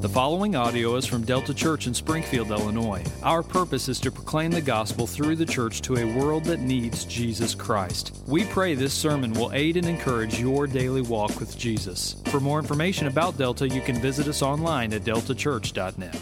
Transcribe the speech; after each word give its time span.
The 0.00 0.08
following 0.08 0.54
audio 0.54 0.94
is 0.94 1.06
from 1.06 1.24
Delta 1.24 1.52
Church 1.52 1.88
in 1.88 1.92
Springfield, 1.92 2.52
Illinois. 2.52 3.02
Our 3.24 3.42
purpose 3.42 3.88
is 3.88 3.98
to 3.98 4.12
proclaim 4.12 4.52
the 4.52 4.60
gospel 4.60 5.08
through 5.08 5.34
the 5.34 5.44
church 5.44 5.82
to 5.82 5.96
a 5.96 6.04
world 6.16 6.44
that 6.44 6.60
needs 6.60 7.04
Jesus 7.04 7.52
Christ. 7.52 8.22
We 8.28 8.44
pray 8.44 8.76
this 8.76 8.94
sermon 8.94 9.32
will 9.32 9.52
aid 9.52 9.76
and 9.76 9.88
encourage 9.88 10.38
your 10.38 10.68
daily 10.68 11.02
walk 11.02 11.40
with 11.40 11.58
Jesus. 11.58 12.22
For 12.26 12.38
more 12.38 12.60
information 12.60 13.08
about 13.08 13.38
Delta, 13.38 13.68
you 13.68 13.80
can 13.80 13.96
visit 13.96 14.28
us 14.28 14.40
online 14.40 14.92
at 14.92 15.02
deltachurch.net. 15.02 16.16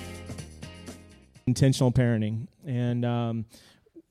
Intentional 1.47 1.93
parenting. 1.93 2.47
And 2.65 3.05
um, 3.05 3.45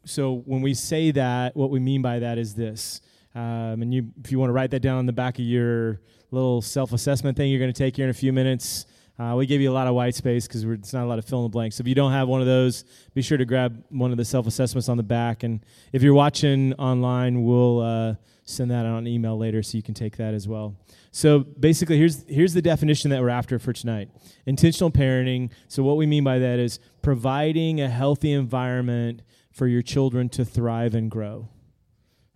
so 0.05 0.43
when 0.45 0.61
we 0.61 0.75
say 0.75 1.09
that, 1.09 1.55
what 1.55 1.71
we 1.71 1.79
mean 1.79 2.03
by 2.03 2.19
that 2.19 2.37
is 2.37 2.53
this. 2.53 3.01
Um, 3.33 3.81
and 3.81 3.91
you, 3.91 4.11
if 4.23 4.31
you 4.31 4.37
want 4.37 4.49
to 4.49 4.53
write 4.53 4.69
that 4.71 4.81
down 4.81 4.99
on 4.99 5.07
the 5.07 5.11
back 5.11 5.39
of 5.39 5.45
your 5.45 6.01
little 6.29 6.61
self 6.61 6.93
assessment 6.93 7.35
thing 7.35 7.49
you're 7.49 7.59
going 7.59 7.73
to 7.73 7.77
take 7.77 7.95
here 7.95 8.05
in 8.05 8.11
a 8.11 8.13
few 8.13 8.31
minutes, 8.31 8.85
uh, 9.17 9.33
we 9.37 9.45
give 9.45 9.61
you 9.61 9.71
a 9.71 9.73
lot 9.73 9.87
of 9.87 9.95
white 9.95 10.13
space 10.13 10.45
because 10.45 10.63
it's 10.63 10.91
not 10.91 11.03
a 11.03 11.07
lot 11.07 11.19
of 11.19 11.25
fill 11.25 11.39
in 11.39 11.43
the 11.43 11.49
blanks. 11.49 11.77
So 11.77 11.81
if 11.81 11.87
you 11.87 11.95
don't 11.95 12.11
have 12.11 12.27
one 12.27 12.41
of 12.41 12.47
those, 12.47 12.83
be 13.13 13.21
sure 13.21 13.37
to 13.37 13.45
grab 13.45 13.81
one 13.89 14.11
of 14.11 14.17
the 14.17 14.25
self 14.25 14.45
assessments 14.45 14.89
on 14.89 14.97
the 14.97 15.03
back. 15.03 15.43
And 15.43 15.65
if 15.93 16.03
you're 16.03 16.13
watching 16.13 16.73
online, 16.73 17.43
we'll 17.43 17.79
uh, 17.79 18.15
send 18.43 18.71
that 18.71 18.85
out 18.85 18.95
on 18.97 19.07
email 19.07 19.37
later 19.37 19.63
so 19.63 19.77
you 19.77 19.83
can 19.83 19.93
take 19.93 20.17
that 20.17 20.33
as 20.33 20.47
well. 20.47 20.75
So 21.11 21.39
basically, 21.39 21.97
here's 21.97 22.25
here's 22.27 22.53
the 22.53 22.61
definition 22.61 23.09
that 23.11 23.21
we're 23.21 23.29
after 23.29 23.57
for 23.57 23.71
tonight: 23.71 24.09
intentional 24.45 24.91
parenting. 24.91 25.49
So 25.69 25.81
what 25.81 25.95
we 25.95 26.05
mean 26.05 26.25
by 26.25 26.39
that 26.39 26.59
is 26.59 26.79
providing 27.01 27.79
a 27.79 27.87
healthy 27.87 28.33
environment 28.33 29.21
for 29.51 29.67
your 29.67 29.81
children 29.81 30.27
to 30.29 30.43
thrive 30.43 30.93
and 30.93 31.09
grow. 31.09 31.47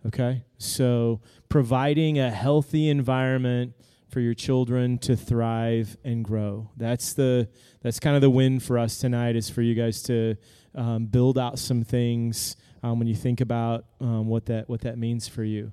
Okay, 0.06 0.44
so 0.56 1.20
providing 1.50 2.18
a 2.18 2.30
healthy 2.30 2.88
environment 2.88 3.74
for 4.10 4.20
your 4.20 4.34
children 4.34 4.98
to 4.98 5.16
thrive 5.16 5.96
and 6.04 6.24
grow. 6.24 6.70
That's 6.76 7.12
the 7.12 7.48
that's 7.82 8.00
kind 8.00 8.16
of 8.16 8.22
the 8.22 8.30
win 8.30 8.60
for 8.60 8.78
us 8.78 8.98
tonight 8.98 9.36
is 9.36 9.48
for 9.48 9.62
you 9.62 9.74
guys 9.74 10.02
to 10.02 10.36
um, 10.74 11.06
build 11.06 11.38
out 11.38 11.58
some 11.58 11.82
things 11.84 12.56
um, 12.82 12.98
when 12.98 13.08
you 13.08 13.14
think 13.14 13.40
about 13.40 13.84
um, 14.00 14.26
what 14.26 14.46
that 14.46 14.68
what 14.68 14.82
that 14.82 14.98
means 14.98 15.28
for 15.28 15.44
you. 15.44 15.72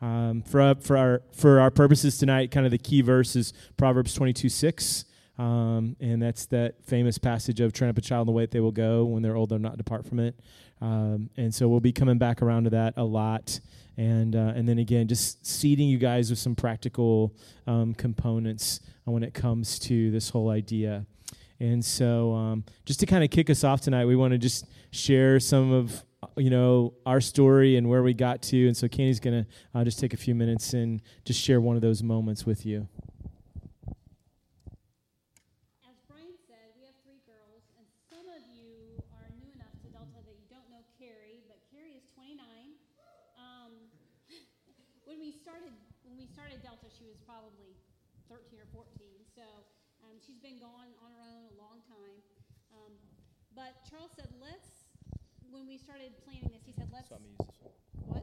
Um, 0.00 0.42
for 0.42 0.60
uh, 0.60 0.74
for 0.74 0.96
our 0.96 1.22
for 1.32 1.60
our 1.60 1.70
purposes 1.70 2.18
tonight, 2.18 2.50
kind 2.50 2.66
of 2.66 2.72
the 2.72 2.78
key 2.78 3.02
verse 3.02 3.36
is 3.36 3.52
Proverbs 3.76 4.14
twenty 4.14 4.32
two 4.32 4.48
six. 4.48 5.04
Um, 5.36 5.96
and 5.98 6.22
that's 6.22 6.46
that 6.46 6.84
famous 6.84 7.18
passage 7.18 7.58
of 7.58 7.72
train 7.72 7.90
up 7.90 7.98
a 7.98 8.00
child 8.00 8.22
in 8.22 8.26
the 8.26 8.36
way 8.36 8.44
that 8.44 8.52
they 8.52 8.60
will 8.60 8.70
go 8.70 9.04
when 9.04 9.20
they're 9.20 9.34
old 9.34 9.48
they'll 9.48 9.58
not 9.58 9.76
depart 9.76 10.06
from 10.06 10.20
it 10.20 10.38
um, 10.80 11.28
and 11.36 11.52
so 11.52 11.66
we'll 11.66 11.80
be 11.80 11.90
coming 11.90 12.18
back 12.18 12.40
around 12.40 12.64
to 12.64 12.70
that 12.70 12.94
a 12.96 13.02
lot 13.02 13.58
and 13.96 14.34
uh, 14.34 14.52
and 14.54 14.68
then 14.68 14.78
again 14.78 15.08
just 15.08 15.46
seeding 15.46 15.88
you 15.88 15.98
guys 15.98 16.30
with 16.30 16.38
some 16.38 16.54
practical 16.54 17.34
um, 17.66 17.94
components 17.94 18.80
when 19.04 19.22
it 19.22 19.34
comes 19.34 19.78
to 19.78 20.10
this 20.10 20.30
whole 20.30 20.50
idea. 20.50 21.06
And 21.60 21.84
so 21.84 22.32
um, 22.32 22.64
just 22.84 23.00
to 23.00 23.06
kind 23.06 23.22
of 23.22 23.30
kick 23.30 23.48
us 23.48 23.64
off 23.64 23.80
tonight 23.80 24.06
we 24.06 24.16
want 24.16 24.32
to 24.32 24.38
just 24.38 24.66
share 24.90 25.38
some 25.38 25.72
of 25.72 26.02
you 26.36 26.50
know 26.50 26.94
our 27.06 27.20
story 27.20 27.76
and 27.76 27.88
where 27.88 28.02
we 28.02 28.14
got 28.14 28.42
to. 28.42 28.66
And 28.66 28.76
so 28.76 28.88
Candy's 28.88 29.20
going 29.20 29.44
to 29.44 29.50
uh, 29.78 29.84
just 29.84 30.00
take 30.00 30.14
a 30.14 30.16
few 30.16 30.34
minutes 30.34 30.72
and 30.72 31.00
just 31.24 31.40
share 31.40 31.60
one 31.60 31.76
of 31.76 31.82
those 31.82 32.02
moments 32.02 32.44
with 32.44 32.66
you 32.66 32.88
been 50.44 50.60
gone 50.60 50.92
on 51.00 51.08
her 51.16 51.24
own 51.24 51.48
a 51.48 51.56
long 51.56 51.80
time. 51.88 52.20
Um, 52.76 52.92
but 53.56 53.80
Charles 53.88 54.12
said, 54.12 54.28
let's, 54.44 54.84
when 55.50 55.66
we 55.66 55.78
started 55.78 56.12
planning 56.20 56.52
this, 56.52 56.60
he 56.68 56.72
said, 56.76 56.92
let's. 56.92 57.08
So 57.08 57.16
what? 58.04 58.20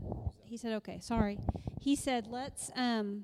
He 0.52 0.58
said, 0.58 0.74
okay, 0.74 1.00
sorry. 1.00 1.40
He 1.80 1.96
said, 1.96 2.28
let's 2.28 2.72
um, 2.76 3.24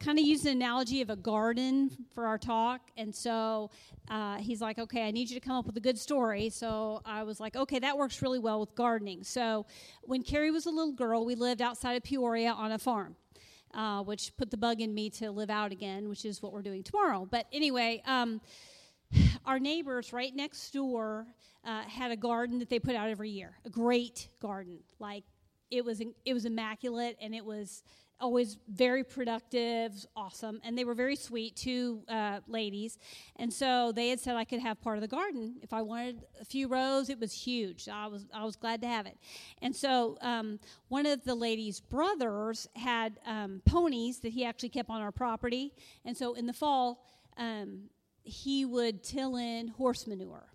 kind 0.00 0.18
of 0.18 0.24
use 0.24 0.42
the 0.42 0.50
analogy 0.50 1.02
of 1.02 1.08
a 1.08 1.14
garden 1.14 1.88
for 2.12 2.26
our 2.26 2.36
talk. 2.36 2.80
And 2.96 3.14
so 3.14 3.70
uh, 4.10 4.38
he's 4.38 4.60
like, 4.60 4.80
okay, 4.80 5.06
I 5.06 5.12
need 5.12 5.30
you 5.30 5.38
to 5.38 5.46
come 5.46 5.54
up 5.54 5.66
with 5.66 5.76
a 5.76 5.80
good 5.80 5.96
story. 5.96 6.48
So 6.48 7.00
I 7.04 7.22
was 7.22 7.38
like, 7.38 7.54
okay, 7.54 7.78
that 7.78 7.96
works 7.96 8.22
really 8.22 8.40
well 8.40 8.58
with 8.58 8.74
gardening. 8.74 9.22
So 9.22 9.66
when 10.02 10.24
Carrie 10.24 10.50
was 10.50 10.66
a 10.66 10.70
little 10.70 10.90
girl, 10.90 11.24
we 11.24 11.36
lived 11.36 11.62
outside 11.62 11.92
of 11.92 12.02
Peoria 12.02 12.50
on 12.50 12.72
a 12.72 12.78
farm 12.80 13.14
uh, 13.72 14.02
which 14.02 14.36
put 14.36 14.50
the 14.50 14.56
bug 14.56 14.80
in 14.80 14.92
me 14.92 15.10
to 15.10 15.30
live 15.30 15.48
out 15.48 15.70
again, 15.70 16.08
which 16.08 16.24
is 16.24 16.42
what 16.42 16.52
we're 16.52 16.62
doing 16.62 16.82
tomorrow. 16.82 17.24
But 17.30 17.46
anyway, 17.52 18.02
um, 18.04 18.40
our 19.46 19.60
neighbors 19.60 20.12
right 20.12 20.34
next 20.34 20.72
door 20.72 21.28
uh, 21.64 21.82
had 21.82 22.10
a 22.10 22.16
garden 22.16 22.58
that 22.58 22.68
they 22.68 22.80
put 22.80 22.96
out 22.96 23.08
every 23.08 23.30
year, 23.30 23.52
a 23.64 23.70
great 23.70 24.26
garden. 24.40 24.80
Like 24.98 25.22
it 25.70 25.84
was, 25.84 26.00
it 26.24 26.34
was 26.34 26.44
immaculate, 26.44 27.16
and 27.20 27.34
it 27.34 27.44
was 27.44 27.82
always 28.20 28.58
very 28.68 29.02
productive, 29.02 29.92
awesome, 30.14 30.60
and 30.62 30.76
they 30.76 30.84
were 30.84 30.94
very 30.94 31.16
sweet, 31.16 31.56
two 31.56 32.02
uh, 32.08 32.40
ladies. 32.46 32.98
And 33.36 33.52
so 33.52 33.92
they 33.92 34.10
had 34.10 34.20
said 34.20 34.36
I 34.36 34.44
could 34.44 34.60
have 34.60 34.80
part 34.82 34.98
of 34.98 35.02
the 35.02 35.08
garden 35.08 35.56
if 35.62 35.72
I 35.72 35.82
wanted 35.82 36.22
a 36.40 36.44
few 36.44 36.68
rows. 36.68 37.08
It 37.08 37.18
was 37.18 37.32
huge. 37.32 37.88
I 37.88 38.06
was 38.06 38.26
I 38.32 38.44
was 38.44 38.56
glad 38.56 38.82
to 38.82 38.88
have 38.88 39.06
it. 39.06 39.16
And 39.62 39.74
so 39.74 40.18
um, 40.20 40.60
one 40.88 41.06
of 41.06 41.24
the 41.24 41.34
ladies' 41.34 41.80
brothers 41.80 42.68
had 42.76 43.18
um, 43.24 43.62
ponies 43.64 44.20
that 44.20 44.32
he 44.32 44.44
actually 44.44 44.68
kept 44.70 44.90
on 44.90 45.00
our 45.00 45.12
property, 45.12 45.72
and 46.04 46.16
so 46.16 46.34
in 46.34 46.46
the 46.46 46.52
fall 46.52 47.04
um, 47.36 47.84
he 48.22 48.64
would 48.64 49.02
till 49.02 49.36
in 49.36 49.68
horse 49.68 50.06
manure. 50.06 50.49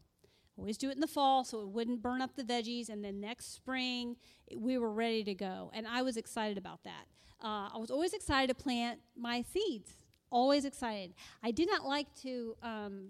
Always 0.57 0.77
do 0.77 0.89
it 0.89 0.93
in 0.93 1.01
the 1.01 1.07
fall 1.07 1.43
so 1.43 1.61
it 1.61 1.67
wouldn't 1.67 2.01
burn 2.01 2.21
up 2.21 2.35
the 2.35 2.43
veggies, 2.43 2.89
and 2.89 3.03
then 3.03 3.19
next 3.19 3.53
spring 3.53 4.15
we 4.55 4.77
were 4.77 4.91
ready 4.91 5.23
to 5.23 5.33
go. 5.33 5.71
And 5.73 5.87
I 5.87 6.01
was 6.01 6.17
excited 6.17 6.57
about 6.57 6.83
that. 6.83 7.05
Uh, 7.43 7.69
I 7.73 7.77
was 7.77 7.91
always 7.91 8.13
excited 8.13 8.55
to 8.55 8.63
plant 8.63 8.99
my 9.17 9.41
seeds. 9.41 9.91
Always 10.31 10.65
excited. 10.65 11.13
I 11.43 11.51
did 11.51 11.67
not 11.67 11.85
like 11.85 12.07
to 12.21 12.55
um, 12.63 13.09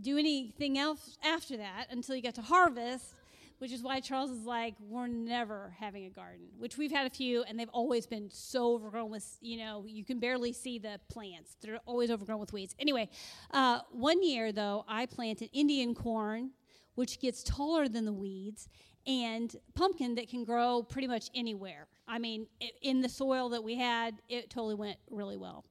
do 0.00 0.18
anything 0.18 0.78
else 0.78 1.16
after 1.24 1.56
that 1.56 1.86
until 1.90 2.14
you 2.14 2.22
got 2.22 2.34
to 2.34 2.42
harvest, 2.42 3.14
which 3.58 3.72
is 3.72 3.82
why 3.82 4.00
Charles 4.00 4.30
is 4.30 4.44
like, 4.44 4.74
we're 4.80 5.06
never 5.06 5.74
having 5.78 6.06
a 6.06 6.10
garden, 6.10 6.46
which 6.58 6.78
we've 6.78 6.92
had 6.92 7.06
a 7.06 7.10
few, 7.10 7.42
and 7.42 7.58
they've 7.58 7.68
always 7.70 8.06
been 8.06 8.30
so 8.30 8.74
overgrown 8.74 9.10
with, 9.10 9.36
you 9.40 9.58
know, 9.58 9.84
you 9.86 10.04
can 10.04 10.18
barely 10.18 10.52
see 10.52 10.78
the 10.78 11.00
plants. 11.08 11.56
They're 11.60 11.80
always 11.86 12.10
overgrown 12.10 12.40
with 12.40 12.52
weeds. 12.52 12.74
Anyway, 12.78 13.08
uh, 13.50 13.80
one 13.90 14.22
year, 14.22 14.52
though, 14.52 14.84
I 14.88 15.06
planted 15.06 15.50
Indian 15.52 15.94
corn, 15.94 16.50
which 16.94 17.20
gets 17.20 17.42
taller 17.42 17.88
than 17.88 18.04
the 18.04 18.12
weeds, 18.12 18.68
and 19.06 19.54
pumpkin 19.74 20.14
that 20.16 20.28
can 20.28 20.44
grow 20.44 20.82
pretty 20.82 21.08
much 21.08 21.30
anywhere. 21.34 21.86
I 22.06 22.18
mean, 22.18 22.46
it, 22.60 22.72
in 22.82 23.00
the 23.00 23.08
soil 23.08 23.48
that 23.50 23.64
we 23.64 23.74
had, 23.74 24.20
it 24.28 24.50
totally 24.50 24.74
went 24.74 24.98
really 25.10 25.36
well. 25.36 25.64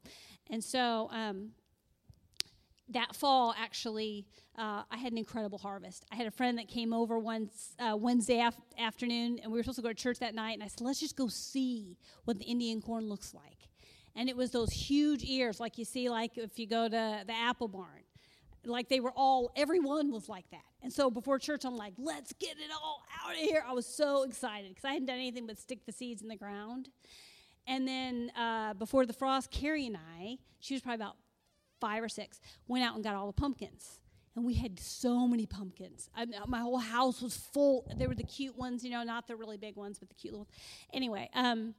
And 0.50 0.64
so 0.64 1.09
um, 1.12 1.52
that 2.90 3.16
fall, 3.16 3.53
actually, 3.58 4.25
uh, 4.58 4.84
I 4.90 4.98
had 4.98 5.12
an 5.12 5.18
incredible 5.18 5.58
harvest. 5.58 6.06
I 6.12 6.16
had 6.16 6.28
a 6.28 6.31
friend 6.31 6.58
that 6.58 6.68
came 6.68 6.94
over 6.94 7.20
once 7.20 7.75
uh, 7.80 7.96
Wednesday 7.98 8.40
af- 8.40 8.56
afternoon, 8.80 9.40
and 9.44 9.52
we 9.52 9.59
were 9.59 9.64
supposed 9.64 9.78
to 9.78 9.81
go 9.81 9.90
to 9.90 9.94
church 9.94 10.20
that 10.20 10.34
night. 10.34 10.53
And 10.53 10.64
I 10.64 10.68
said, 10.68 10.81
"Let's 10.81 11.00
just 11.00 11.16
go 11.16 11.28
see 11.28 11.98
what 12.25 12.40
the 12.40 12.46
Indian 12.46 12.81
corn 12.81 13.09
looks 13.09 13.34
like." 13.34 13.70
And 14.16 14.30
it 14.30 14.36
was 14.36 14.52
those 14.52 14.72
huge 14.72 15.24
ears, 15.24 15.59
like 15.59 15.78
you 15.78 15.86
see, 15.86 16.09
like 16.09 16.38
if 16.38 16.58
you 16.58 16.66
go 16.66 16.86
to 16.86 17.24
the 17.25 17.34
apple 17.34 17.68
barn 17.68 18.03
like 18.68 18.90
they 18.90 19.00
were 19.00 19.12
all 19.16 19.52
everyone 19.56 20.12
was 20.12 20.28
like 20.28 20.50
that 20.52 20.59
and 20.81 20.92
so 20.92 21.09
before 21.09 21.40
church 21.40 21.66
i'm 21.66 21.78
like 21.78 21.94
let's 21.98 22.34
get 22.34 22.52
it 22.58 22.72
all 22.84 23.02
out 23.24 23.31
of 23.31 23.38
here 23.38 23.64
i 23.68 23.74
was 23.74 23.86
so 23.86 24.24
excited 24.24 24.69
because 24.69 24.86
i 24.86 24.92
hadn't 24.92 25.06
done 25.06 25.16
anything 25.16 25.48
but 25.48 25.58
stick 25.58 25.86
the 25.86 25.92
seeds 25.92 26.22
in 26.22 26.28
the 26.28 26.36
ground 26.36 26.90
and 27.66 27.88
then 27.88 28.31
uh, 28.38 28.74
before 28.74 29.06
the 29.06 29.14
frost 29.14 29.52
Carrie 29.52 29.86
and 29.88 29.98
i 30.19 30.38
she 30.59 30.74
was 30.74 30.81
probably 30.81 30.96
about 30.96 31.16
five 31.79 32.03
or 32.03 32.09
six 32.09 32.39
went 32.68 32.83
out 32.83 32.95
and 32.95 33.03
got 33.03 33.15
all 33.15 33.27
the 33.27 33.33
pumpkins 33.33 34.00
and 34.35 34.45
we 34.45 34.53
had 34.53 34.79
so 34.79 35.27
many 35.27 35.45
pumpkins 35.45 36.09
I, 36.15 36.25
my 36.47 36.59
whole 36.59 36.77
house 36.77 37.21
was 37.21 37.35
full 37.35 37.85
they 37.97 38.07
were 38.07 38.15
the 38.15 38.24
cute 38.24 38.57
ones 38.57 38.83
you 38.83 38.91
know 38.91 39.03
not 39.03 39.27
the 39.27 39.35
really 39.35 39.57
big 39.57 39.75
ones 39.75 40.00
but 40.00 40.09
the 40.09 40.15
cute 40.15 40.33
little 40.33 40.47
ones 40.47 40.89
anyway 40.94 41.29
um, 41.33 41.74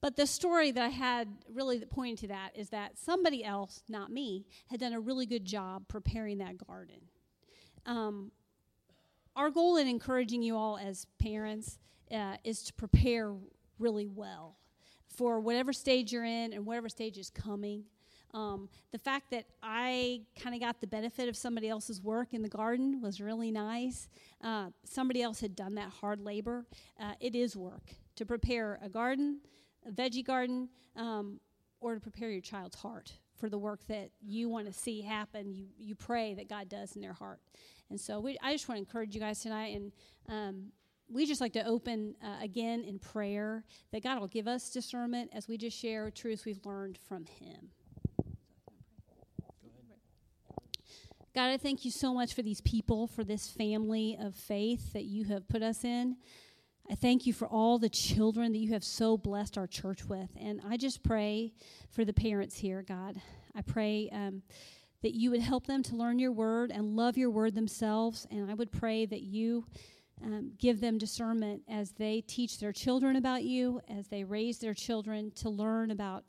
but 0.00 0.16
the 0.16 0.26
story 0.26 0.70
that 0.70 0.82
I 0.82 0.88
had 0.88 1.28
really 1.52 1.78
that 1.78 1.90
pointed 1.90 2.18
to 2.18 2.28
that 2.28 2.50
is 2.54 2.68
that 2.70 2.98
somebody 2.98 3.44
else, 3.44 3.82
not 3.88 4.12
me, 4.12 4.46
had 4.68 4.78
done 4.78 4.92
a 4.92 5.00
really 5.00 5.26
good 5.26 5.44
job 5.44 5.88
preparing 5.88 6.38
that 6.38 6.64
garden. 6.66 7.00
Um, 7.84 8.30
our 9.34 9.50
goal 9.50 9.76
in 9.76 9.88
encouraging 9.88 10.42
you 10.42 10.56
all 10.56 10.78
as 10.78 11.06
parents 11.18 11.78
uh, 12.12 12.36
is 12.44 12.62
to 12.64 12.72
prepare 12.74 13.34
really 13.78 14.06
well 14.06 14.56
for 15.08 15.40
whatever 15.40 15.72
stage 15.72 16.12
you're 16.12 16.24
in 16.24 16.52
and 16.52 16.64
whatever 16.64 16.88
stage 16.88 17.18
is 17.18 17.30
coming. 17.30 17.84
Um, 18.34 18.68
the 18.92 18.98
fact 18.98 19.30
that 19.30 19.46
I 19.62 20.22
kind 20.38 20.54
of 20.54 20.60
got 20.60 20.80
the 20.80 20.86
benefit 20.86 21.28
of 21.28 21.36
somebody 21.36 21.68
else's 21.68 22.02
work 22.02 22.34
in 22.34 22.42
the 22.42 22.48
garden 22.48 23.00
was 23.00 23.20
really 23.20 23.50
nice. 23.50 24.08
Uh, 24.42 24.70
somebody 24.84 25.22
else 25.22 25.40
had 25.40 25.56
done 25.56 25.74
that 25.76 25.90
hard 25.90 26.20
labor. 26.20 26.66
Uh, 27.00 27.14
it 27.20 27.34
is 27.34 27.56
work 27.56 27.94
to 28.16 28.26
prepare 28.26 28.78
a 28.82 28.88
garden 28.88 29.40
a 29.86 29.90
veggie 29.90 30.24
garden, 30.24 30.68
um, 30.96 31.40
or 31.80 31.94
to 31.94 32.00
prepare 32.00 32.30
your 32.30 32.40
child's 32.40 32.76
heart 32.76 33.12
for 33.36 33.48
the 33.48 33.58
work 33.58 33.86
that 33.86 34.10
you 34.20 34.48
want 34.48 34.66
to 34.66 34.72
see 34.72 35.00
happen. 35.00 35.52
You 35.52 35.66
you 35.78 35.94
pray 35.94 36.34
that 36.34 36.48
God 36.48 36.68
does 36.68 36.96
in 36.96 37.02
their 37.02 37.12
heart, 37.12 37.40
and 37.90 38.00
so 38.00 38.20
we, 38.20 38.36
I 38.42 38.52
just 38.52 38.68
want 38.68 38.76
to 38.76 38.80
encourage 38.80 39.14
you 39.14 39.20
guys 39.20 39.40
tonight, 39.40 39.76
and 39.76 39.92
um, 40.28 40.72
we 41.08 41.24
just 41.24 41.40
like 41.40 41.52
to 41.54 41.64
open 41.64 42.14
uh, 42.22 42.42
again 42.42 42.84
in 42.84 42.98
prayer 42.98 43.64
that 43.92 44.02
God 44.02 44.20
will 44.20 44.28
give 44.28 44.46
us 44.46 44.70
discernment 44.70 45.30
as 45.32 45.48
we 45.48 45.56
just 45.56 45.78
share 45.78 46.10
truths 46.10 46.44
we've 46.44 46.64
learned 46.66 46.98
from 47.08 47.24
Him. 47.24 47.70
God, 51.38 51.50
I 51.50 51.56
thank 51.56 51.84
you 51.84 51.92
so 51.92 52.12
much 52.12 52.34
for 52.34 52.42
these 52.42 52.60
people, 52.62 53.06
for 53.06 53.22
this 53.22 53.46
family 53.46 54.18
of 54.20 54.34
faith 54.34 54.92
that 54.92 55.04
you 55.04 55.22
have 55.26 55.46
put 55.46 55.62
us 55.62 55.84
in. 55.84 56.16
I 56.90 56.96
thank 56.96 57.26
you 57.26 57.32
for 57.32 57.46
all 57.46 57.78
the 57.78 57.88
children 57.88 58.50
that 58.50 58.58
you 58.58 58.72
have 58.72 58.82
so 58.82 59.16
blessed 59.16 59.56
our 59.56 59.68
church 59.68 60.04
with. 60.04 60.30
And 60.36 60.60
I 60.68 60.76
just 60.76 61.04
pray 61.04 61.52
for 61.90 62.04
the 62.04 62.12
parents 62.12 62.56
here, 62.56 62.82
God. 62.82 63.22
I 63.54 63.62
pray 63.62 64.10
um, 64.10 64.42
that 65.02 65.14
you 65.14 65.30
would 65.30 65.40
help 65.40 65.68
them 65.68 65.80
to 65.84 65.94
learn 65.94 66.18
your 66.18 66.32
word 66.32 66.72
and 66.72 66.96
love 66.96 67.16
your 67.16 67.30
word 67.30 67.54
themselves. 67.54 68.26
And 68.32 68.50
I 68.50 68.54
would 68.54 68.72
pray 68.72 69.06
that 69.06 69.22
you 69.22 69.64
um, 70.24 70.50
give 70.58 70.80
them 70.80 70.98
discernment 70.98 71.62
as 71.68 71.92
they 71.92 72.20
teach 72.20 72.58
their 72.58 72.72
children 72.72 73.14
about 73.14 73.44
you, 73.44 73.80
as 73.88 74.08
they 74.08 74.24
raise 74.24 74.58
their 74.58 74.74
children 74.74 75.30
to 75.36 75.50
learn 75.50 75.92
about 75.92 76.24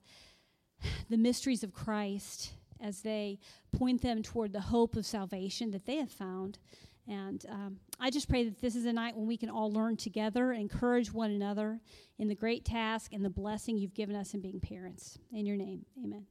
the 1.10 1.18
mysteries 1.18 1.64
of 1.64 1.74
Christ 1.74 2.52
as 2.82 3.02
they 3.02 3.40
point 3.72 4.02
them 4.02 4.24
toward 4.24 4.54
the 4.54 4.62
hope 4.62 4.96
of 4.96 5.06
salvation 5.06 5.72
that 5.72 5.86
they 5.86 5.98
have 5.98 6.12
found. 6.12 6.60
And 7.08 7.44
um, 7.50 7.80
I 8.00 8.12
just 8.12 8.30
pray 8.30 8.44
that 8.44 8.62
this 8.62 8.76
is 8.76 8.86
a 8.86 8.94
night 8.94 9.16
when 9.16 9.26
we 9.26 9.36
can 9.36 9.50
all 9.50 9.72
learn 9.72 9.98
together, 9.98 10.52
encourage 10.52 11.12
one 11.12 11.32
another 11.32 11.80
in 12.20 12.28
the 12.28 12.36
great 12.36 12.66
task 12.66 13.14
and 13.14 13.26
the 13.26 13.32
blessing 13.32 13.78
you've 13.78 13.96
given 13.96 14.16
us 14.16 14.36
in 14.36 14.42
being 14.42 14.60
parents. 14.60 15.18
In 15.34 15.46
your 15.48 15.58
name, 15.58 15.86
amen. 16.04 16.28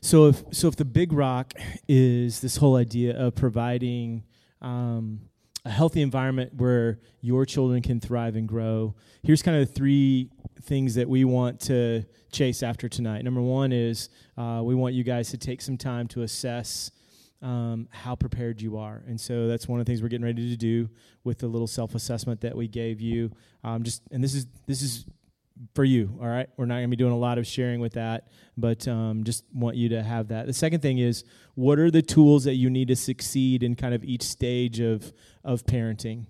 So 0.00 0.28
if 0.28 0.42
so, 0.52 0.68
if 0.68 0.76
the 0.76 0.86
big 0.86 1.12
rock 1.12 1.52
is 1.86 2.40
this 2.40 2.56
whole 2.56 2.76
idea 2.76 3.18
of 3.18 3.34
providing 3.34 4.24
um, 4.62 5.20
a 5.66 5.70
healthy 5.70 6.00
environment 6.00 6.54
where 6.54 7.00
your 7.20 7.44
children 7.44 7.82
can 7.82 8.00
thrive 8.00 8.34
and 8.34 8.48
grow, 8.48 8.94
here's 9.22 9.42
kind 9.42 9.60
of 9.60 9.74
three 9.74 10.30
things 10.62 10.94
that 10.94 11.08
we 11.08 11.24
want 11.24 11.60
to 11.60 12.04
chase 12.32 12.62
after 12.62 12.88
tonight. 12.88 13.24
Number 13.24 13.40
one 13.40 13.72
is 13.72 14.08
uh, 14.36 14.60
we 14.62 14.74
want 14.74 14.94
you 14.94 15.04
guys 15.04 15.30
to 15.30 15.38
take 15.38 15.60
some 15.60 15.76
time 15.76 16.06
to 16.08 16.22
assess 16.22 16.90
um, 17.42 17.88
how 17.90 18.14
prepared 18.14 18.60
you 18.60 18.78
are. 18.78 19.02
And 19.06 19.20
so 19.20 19.48
that's 19.48 19.66
one 19.66 19.80
of 19.80 19.86
the 19.86 19.90
things 19.90 20.02
we're 20.02 20.08
getting 20.08 20.24
ready 20.24 20.50
to 20.50 20.56
do 20.56 20.88
with 21.24 21.38
the 21.38 21.46
little 21.46 21.66
self 21.66 21.94
assessment 21.94 22.40
that 22.42 22.56
we 22.56 22.68
gave 22.68 23.00
you. 23.00 23.30
Um, 23.64 23.82
just 23.82 24.02
and 24.10 24.22
this 24.22 24.34
is 24.34 24.46
this 24.66 24.82
is 24.82 25.06
for 25.74 25.84
you. 25.84 26.18
All 26.20 26.28
right, 26.28 26.48
we're 26.56 26.66
not 26.66 26.76
going 26.76 26.84
to 26.84 26.88
be 26.88 26.96
doing 26.96 27.12
a 27.12 27.18
lot 27.18 27.38
of 27.38 27.46
sharing 27.46 27.80
with 27.80 27.94
that, 27.94 28.28
but 28.56 28.86
um, 28.88 29.24
just 29.24 29.44
want 29.52 29.76
you 29.76 29.90
to 29.90 30.02
have 30.02 30.28
that. 30.28 30.46
The 30.46 30.52
second 30.52 30.80
thing 30.80 30.98
is, 30.98 31.24
what 31.54 31.78
are 31.78 31.90
the 31.90 32.02
tools 32.02 32.44
that 32.44 32.54
you 32.54 32.70
need 32.70 32.88
to 32.88 32.96
succeed 32.96 33.62
in 33.62 33.74
kind 33.74 33.94
of 33.94 34.04
each 34.04 34.22
stage 34.22 34.80
of 34.80 35.12
of 35.44 35.64
parenting? 35.64 36.26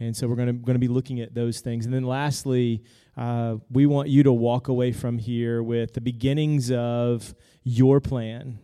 And 0.00 0.16
so 0.16 0.28
we're 0.28 0.36
going 0.36 0.48
to 0.48 0.52
going 0.52 0.74
to 0.74 0.80
be 0.80 0.88
looking 0.88 1.20
at 1.20 1.34
those 1.34 1.60
things. 1.60 1.84
And 1.84 1.94
then 1.94 2.04
lastly, 2.04 2.84
uh, 3.18 3.56
we 3.68 3.84
want 3.84 4.08
you 4.08 4.22
to 4.22 4.32
walk 4.32 4.68
away 4.68 4.92
from 4.92 5.18
here 5.18 5.60
with 5.60 5.94
the 5.94 6.00
beginnings 6.00 6.70
of 6.70 7.34
your 7.64 8.00
plan 8.00 8.60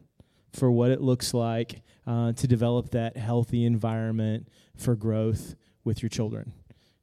for 0.52 0.70
what 0.70 0.92
it 0.92 1.00
looks 1.00 1.34
like 1.34 1.82
uh, 2.06 2.32
to 2.32 2.46
develop 2.46 2.90
that 2.90 3.16
healthy 3.16 3.64
environment 3.64 4.46
for 4.76 4.94
growth 4.94 5.56
with 5.82 6.02
your 6.02 6.08
children. 6.08 6.52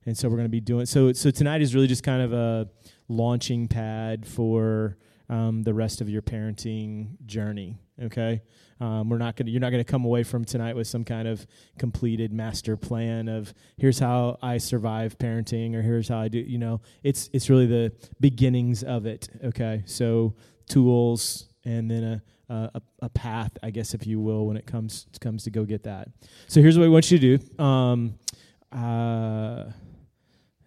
And 0.05 0.17
so 0.17 0.29
we're 0.29 0.37
going 0.37 0.45
to 0.45 0.49
be 0.49 0.61
doing 0.61 0.85
so. 0.85 1.11
So 1.11 1.29
tonight 1.29 1.61
is 1.61 1.75
really 1.75 1.87
just 1.87 2.03
kind 2.03 2.21
of 2.21 2.31
a 2.31 2.69
launching 3.09 3.67
pad 3.67 4.25
for 4.25 4.97
um, 5.27 5.63
the 5.63 5.73
rest 5.73 5.99
of 5.99 6.09
your 6.09 6.21
parenting 6.21 7.17
journey. 7.25 7.77
Okay, 8.01 8.41
um, 8.79 9.09
we're 9.09 9.17
not 9.17 9.35
gonna. 9.35 9.51
You're 9.51 9.61
not 9.61 9.69
to 9.69 9.83
come 9.83 10.05
away 10.05 10.23
from 10.23 10.43
tonight 10.43 10.75
with 10.75 10.87
some 10.87 11.03
kind 11.03 11.27
of 11.27 11.45
completed 11.77 12.33
master 12.33 12.75
plan 12.75 13.27
of 13.27 13.53
here's 13.77 13.99
how 13.99 14.37
I 14.41 14.57
survive 14.57 15.17
parenting 15.17 15.75
or 15.75 15.81
here's 15.81 16.07
how 16.07 16.19
I 16.19 16.27
do. 16.27 16.39
You 16.39 16.57
know, 16.57 16.81
it's 17.03 17.29
it's 17.33 17.49
really 17.49 17.67
the 17.67 17.93
beginnings 18.19 18.83
of 18.83 19.05
it. 19.05 19.29
Okay, 19.43 19.83
so 19.85 20.35
tools 20.67 21.47
and 21.63 21.91
then 21.91 22.03
a 22.03 22.21
a, 22.51 22.81
a 23.01 23.09
path, 23.09 23.51
I 23.63 23.71
guess, 23.71 23.93
if 23.93 24.05
you 24.05 24.19
will, 24.19 24.45
when 24.45 24.57
it 24.57 24.65
comes 24.65 25.07
comes 25.19 25.43
to 25.45 25.51
go 25.51 25.63
get 25.63 25.83
that. 25.83 26.09
So 26.47 26.61
here's 26.61 26.77
what 26.77 26.83
we 26.83 26.89
want 26.89 27.09
you 27.11 27.19
to 27.19 27.37
do. 27.37 27.63
Um, 27.63 28.15
uh, 28.71 29.65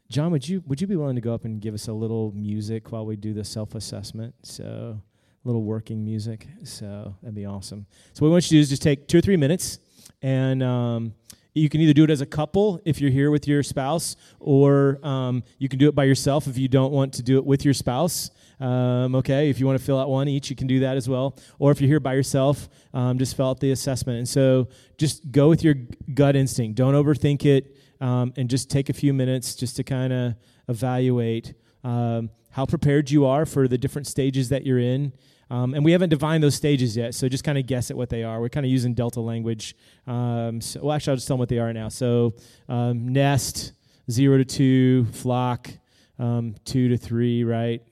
John, 0.08 0.31
would 0.32 0.48
you 0.48 0.62
would 0.66 0.81
you 0.81 0.86
be 0.86 0.96
willing 0.96 1.16
to 1.16 1.20
go 1.20 1.34
up 1.34 1.44
and 1.44 1.60
give 1.60 1.75
us 1.75 1.88
a 1.88 1.92
little 1.92 2.32
music 2.32 2.92
while 2.92 3.04
we 3.04 3.16
do 3.16 3.32
the 3.34 3.44
self 3.44 3.75
assessment? 3.75 4.34
So 4.42 5.00
little 5.44 5.62
working 5.62 6.05
music. 6.05 6.49
So 6.64 7.14
that'd 7.23 7.35
be 7.35 7.46
awesome. 7.46 7.87
So 8.12 8.25
what 8.25 8.29
we 8.29 8.32
want 8.32 8.44
you 8.44 8.49
to 8.49 8.55
do 8.56 8.61
is 8.61 8.69
just 8.70 8.82
take 8.82 9.08
two 9.08 9.19
or 9.19 9.20
three 9.20 9.37
minutes, 9.37 9.79
and 10.23 10.62
um, 10.62 11.14
you 11.52 11.69
can 11.69 11.81
either 11.81 11.93
do 11.93 12.05
it 12.05 12.11
as 12.11 12.20
a 12.20 12.26
couple 12.26 12.81
if 12.85 13.00
you're 13.00 13.11
here 13.11 13.31
with 13.31 13.46
your 13.46 13.62
spouse, 13.62 14.17
or 14.41 14.99
um, 15.06 15.44
you 15.58 15.69
can 15.69 15.79
do 15.79 15.88
it 15.88 15.94
by 15.94 16.05
yourself 16.05 16.46
if 16.46 16.58
you 16.58 16.67
don't 16.67 16.93
want 16.93 17.12
to 17.14 17.23
do 17.23 17.38
it 17.38 17.44
with 17.44 17.64
your 17.64 17.75
spouse. 17.75 18.31
Um, 18.61 19.14
okay, 19.17 19.50
if 19.50 19.61
you 19.61 19.67
want 19.67 19.79
to 19.79 19.85
fill 19.85 19.99
out 19.99 20.08
one 20.08 20.29
each, 20.29 20.49
you 20.49 20.56
can 20.56 20.67
do 20.67 20.81
that 20.81 20.96
as 20.96 21.08
well. 21.08 21.37
Or 21.58 21.70
if 21.70 21.81
you're 21.81 21.88
here 21.88 22.00
by 22.00 22.14
yourself, 22.14 22.69
um, 22.93 23.19
just 23.19 23.37
fill 23.37 23.50
out 23.50 23.61
the 23.61 23.73
assessment. 23.73 24.19
And 24.19 24.29
so 24.29 24.69
just 24.96 25.31
go 25.31 25.49
with 25.49 25.62
your 25.62 25.75
gut 26.14 26.37
instinct. 26.37 26.76
Don't 26.76 26.94
overthink 26.94 27.44
it, 27.44 27.76
um, 28.00 28.32
and 28.37 28.49
just 28.49 28.70
take 28.70 28.88
a 28.88 28.93
few 28.93 29.12
minutes 29.12 29.55
just 29.55 29.76
to 29.76 29.85
kind 29.85 30.12
of 30.12 30.35
evaluate 30.69 31.55
um, 31.82 32.31
how 32.50 32.64
prepared 32.64 33.11
you 33.11 33.26
are 33.26 33.44
for 33.44 33.69
the 33.69 33.76
different 33.76 34.06
stages 34.06 34.49
that 34.49 34.64
you're 34.64 34.79
in. 34.79 35.12
Um, 35.50 35.75
and 35.75 35.85
we 35.85 35.93
haven't 35.93 36.08
defined 36.08 36.43
those 36.43 36.55
stages 36.55 36.96
yet, 36.96 37.14
so 37.14 37.29
just 37.29 37.44
kind 37.44 37.58
of 37.58 37.67
guess 37.67 37.91
at 37.91 37.96
what 37.96 38.08
they 38.08 38.25
are. 38.25 38.41
We're 38.41 38.49
kind 38.49 38.64
of 38.64 38.73
using 38.73 38.94
Delta 38.94 39.20
language. 39.20 39.76
Um, 40.06 40.61
so, 40.61 40.81
well, 40.82 40.93
actually, 40.93 41.12
I'll 41.12 41.17
just 41.17 41.29
tell 41.29 41.37
them 41.37 41.41
what 41.41 41.49
they 41.49 41.58
are 41.58 41.73
now. 41.73 41.88
So, 41.88 42.35
um, 42.69 43.08
nest, 43.08 43.73
zero 44.11 44.38
to 44.38 44.44
two, 44.44 45.05
flock, 45.06 45.70
um, 46.19 46.55
two 46.64 46.88
to 46.88 46.96
three, 46.96 47.44
right? 47.44 47.82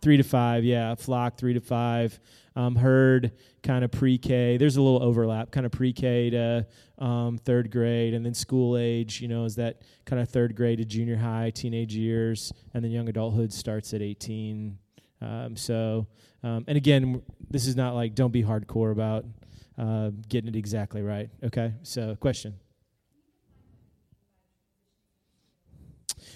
Three 0.00 0.16
to 0.16 0.22
five, 0.22 0.64
yeah. 0.64 0.94
Flock, 0.94 1.36
three 1.38 1.54
to 1.54 1.60
five. 1.60 2.18
Um, 2.54 2.74
herd, 2.74 3.32
kind 3.62 3.84
of 3.84 3.92
pre 3.92 4.18
K. 4.18 4.56
There's 4.56 4.76
a 4.76 4.82
little 4.82 5.02
overlap, 5.02 5.52
kind 5.52 5.64
of 5.64 5.70
pre 5.70 5.92
K 5.92 6.30
to 6.30 6.66
um, 6.98 7.38
third 7.38 7.70
grade, 7.70 8.14
and 8.14 8.24
then 8.24 8.34
school 8.34 8.76
age, 8.76 9.20
you 9.20 9.28
know, 9.28 9.44
is 9.44 9.56
that 9.56 9.82
kind 10.04 10.20
of 10.20 10.28
third 10.28 10.56
grade 10.56 10.78
to 10.78 10.84
junior 10.84 11.16
high, 11.16 11.50
teenage 11.50 11.94
years, 11.94 12.52
and 12.74 12.82
then 12.82 12.90
young 12.90 13.08
adulthood 13.08 13.52
starts 13.52 13.94
at 13.94 14.02
18. 14.02 14.78
So, 15.54 16.06
um, 16.42 16.64
and 16.68 16.76
again, 16.76 17.22
this 17.50 17.66
is 17.66 17.76
not 17.76 17.94
like 17.94 18.14
don't 18.14 18.32
be 18.32 18.42
hardcore 18.42 18.92
about 18.92 19.24
uh, 19.78 20.10
getting 20.28 20.48
it 20.48 20.56
exactly 20.56 21.02
right. 21.02 21.30
Okay, 21.42 21.74
so 21.82 22.16
question. 22.16 22.54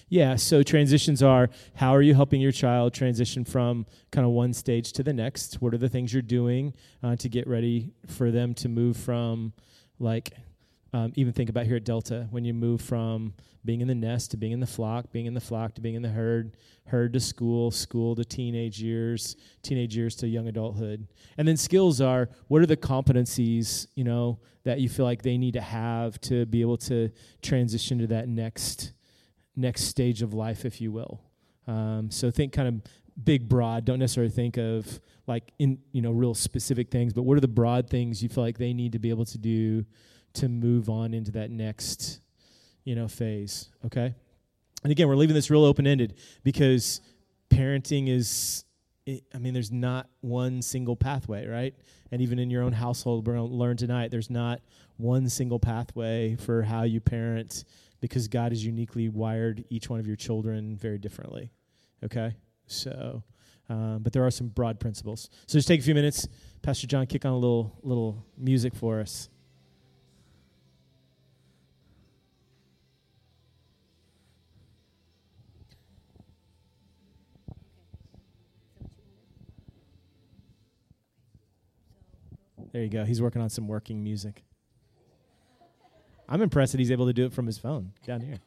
Yeah, 0.09 0.37
so 0.37 0.62
transitions 0.62 1.23
are 1.23 1.49
how 1.75 1.95
are 1.95 2.03
you 2.03 2.15
helping 2.15 2.41
your 2.41 2.53
child 2.53 2.93
transition 2.93 3.45
from 3.45 3.87
kind 4.11 4.27
of 4.27 4.33
one 4.33 4.53
stage 4.53 4.93
to 4.93 5.03
the 5.03 5.12
next? 5.12 5.55
What 5.62 5.73
are 5.73 5.79
the 5.79 5.89
things 5.89 6.12
you're 6.12 6.23
doing 6.23 6.75
uh, 7.03 7.17
to 7.17 7.29
get 7.29 7.47
ready 7.47 7.93
for 8.07 8.31
them 8.31 8.53
to 8.55 8.69
move 8.69 8.97
from 8.97 9.55
like 9.99 10.33
um, 10.93 11.13
even 11.17 11.33
think 11.33 11.49
about 11.49 11.67
here 11.67 11.77
at 11.77 11.85
Delta 11.85 12.27
when 12.31 12.45
you 12.45 12.53
move 12.53 12.81
from 12.81 13.33
being 13.65 13.81
in 13.81 13.89
the 13.89 13.95
nest 13.95 14.31
to 14.33 14.37
being 14.37 14.53
in 14.53 14.61
the 14.61 14.67
flock, 14.67 15.11
being 15.11 15.27
in 15.27 15.35
the 15.35 15.41
flock 15.41 15.75
to 15.75 15.81
being 15.81 15.95
in 15.95 16.03
the 16.03 16.09
herd, 16.09 16.57
herd 16.87 17.13
to 17.15 17.21
school, 17.21 17.71
school 17.71 18.15
to 18.15 18.25
teenage 18.25 18.81
years, 18.81 19.37
teenage 19.63 19.97
years 19.97 20.15
to 20.17 20.29
young 20.29 20.49
adulthood. 20.49 21.07
And 21.39 21.49
then 21.49 21.57
skills 21.57 22.01
are 22.01 22.29
what 22.49 22.61
are 22.61 22.67
the 22.67 22.77
competencies, 22.77 23.87
you 23.95 24.05
know, 24.05 24.41
that 24.65 24.81
you 24.81 24.89
feel 24.89 25.07
like 25.07 25.23
they 25.23 25.39
need 25.39 25.55
to 25.55 25.61
have 25.61 26.21
to 26.23 26.45
be 26.47 26.61
able 26.61 26.77
to 26.79 27.11
transition 27.41 27.99
to 27.99 28.07
that 28.09 28.29
next 28.29 28.93
next 29.55 29.83
stage 29.83 30.23
of 30.23 30.35
life, 30.35 30.65
if 30.65 30.81
you 30.81 30.91
will. 30.93 31.21
Um, 31.67 32.11
so 32.11 32.31
think 32.31 32.53
kind 32.53 32.69
of 32.69 32.83
big 33.25 33.49
broad 33.49 33.85
don't 33.85 33.99
necessarily 33.99 34.31
think 34.31 34.57
of 34.57 35.01
like 35.27 35.53
in 35.59 35.79
you 35.93 36.01
know 36.01 36.11
real 36.11 36.35
specific 36.35 36.91
things 36.91 37.13
but 37.13 37.23
what 37.23 37.37
are 37.37 37.41
the 37.41 37.47
broad 37.47 37.91
things 37.91 38.23
you 38.23 38.29
feel 38.29 38.43
like 38.43 38.57
they 38.57 38.73
need 38.73 38.93
to 38.93 38.99
be 38.99 39.11
able 39.11 39.27
to 39.27 39.37
do 39.37 39.85
to 40.35 40.49
move 40.49 40.89
on 40.89 41.15
into 41.15 41.31
that 41.33 41.51
next, 41.51 42.21
you 42.85 42.95
know, 42.95 43.09
phase. 43.09 43.69
Okay. 43.85 44.15
And 44.83 44.91
again, 44.91 45.09
we're 45.09 45.17
leaving 45.17 45.35
this 45.35 45.51
real 45.51 45.65
open 45.65 45.87
ended 45.87 46.15
because 46.43 47.01
parenting 47.51 48.09
is, 48.09 48.65
I 49.07 49.39
mean, 49.39 49.55
there's 49.55 49.71
not 49.71 50.09
one 50.21 50.62
single 50.62 50.97
pathway, 50.97 51.47
right? 51.47 51.75
And 52.11 52.21
even 52.21 52.39
in 52.39 52.51
your 52.51 52.62
own 52.62 52.73
household, 52.73 53.27
we're 53.27 53.35
going 53.35 53.49
to 53.49 53.55
learn 53.55 53.77
tonight, 53.77 54.11
there's 54.11 54.31
not 54.31 54.61
one 54.97 55.29
single 55.29 55.59
pathway 55.59 56.37
for 56.37 56.62
how 56.62 56.83
you 56.83 57.01
parent 57.01 57.65
because 58.01 58.29
God 58.29 58.53
has 58.53 58.65
uniquely 58.65 59.09
wired 59.09 59.65
each 59.71 59.89
one 59.89 60.01
of 60.01 60.07
your 60.07 60.17
children 60.17 60.77
very 60.77 60.99
differently. 60.99 61.53
Okay? 62.05 62.35
So, 62.67 63.23
um, 63.69 64.01
but 64.03 64.12
there 64.12 64.27
are 64.27 64.31
some 64.31 64.49
broad 64.49 64.81
principles. 64.81 65.31
So 65.47 65.59
just 65.59 65.69
take 65.69 65.81
a 65.81 65.83
few 65.83 65.95
minutes. 65.95 66.27
Pastor 66.62 66.87
John, 66.87 67.07
kick 67.07 67.25
on 67.25 67.33
a 67.33 67.39
little 67.39 67.79
little 67.83 68.27
music 68.37 68.75
for 68.75 69.01
us. 69.01 69.29
There 82.73 82.83
you 82.83 82.88
go. 82.88 83.05
He's 83.05 83.21
working 83.21 83.43
on 83.43 83.50
some 83.50 83.69
working 83.69 84.02
music. 84.02 84.43
I'm 86.29 86.41
impressed 86.41 86.73
that 86.73 86.79
he's 86.79 86.91
able 86.91 87.07
to 87.07 87.12
do 87.12 87.26
it 87.26 87.33
from 87.33 87.47
his 87.47 87.59
phone 87.59 87.93
down 88.07 88.23
here. 88.23 88.38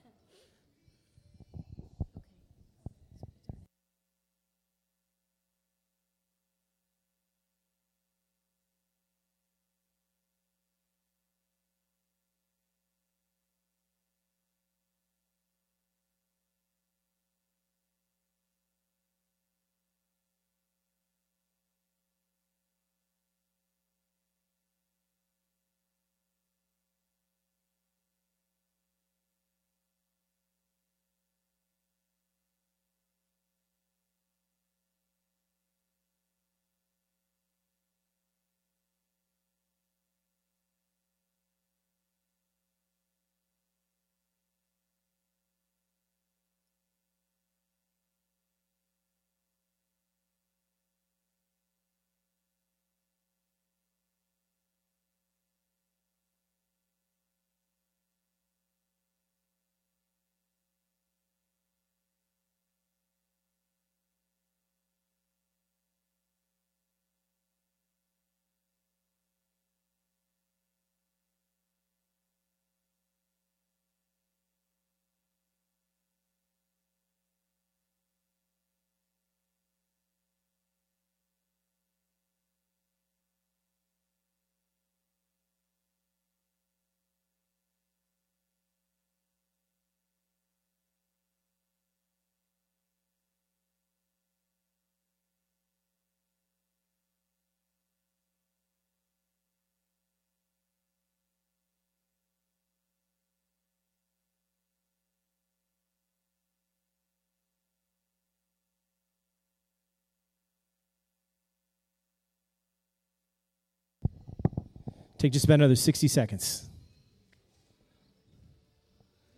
Take 115.25 115.34
just 115.34 115.46
about 115.46 115.55
another 115.55 115.75
60 115.75 116.08
seconds. 116.08 116.70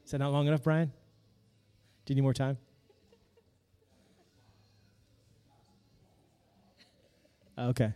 Is 0.03 0.11
that 0.11 0.17
not 0.17 0.33
long 0.33 0.45
enough, 0.45 0.61
Brian? 0.61 0.91
Do 2.03 2.11
you 2.11 2.15
need 2.15 2.23
more 2.23 2.33
time? 2.33 2.57
Okay. 7.57 7.93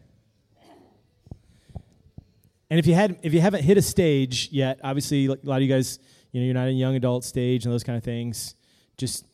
And 2.70 2.80
if 2.80 2.88
you 2.88 2.94
had 2.94 3.20
if 3.24 3.34
you 3.34 3.42
haven't 3.42 3.64
hit 3.64 3.78
a 3.78 3.82
stage 3.82 4.48
yet, 4.54 4.80
obviously 4.86 5.26
a 5.26 5.36
lot 5.44 5.58
of 5.58 5.62
you 5.64 5.68
guys, 5.68 6.00
you 6.32 6.40
know, 6.40 6.46
you're 6.46 6.54
not 6.54 6.70
in 6.70 6.78
young 6.78 6.96
adult 6.96 7.26
stage 7.26 7.66
and 7.66 7.74
those 7.74 7.84
kind 7.84 7.98
of 7.98 8.06
things. 8.06 8.56
Just 8.96 9.26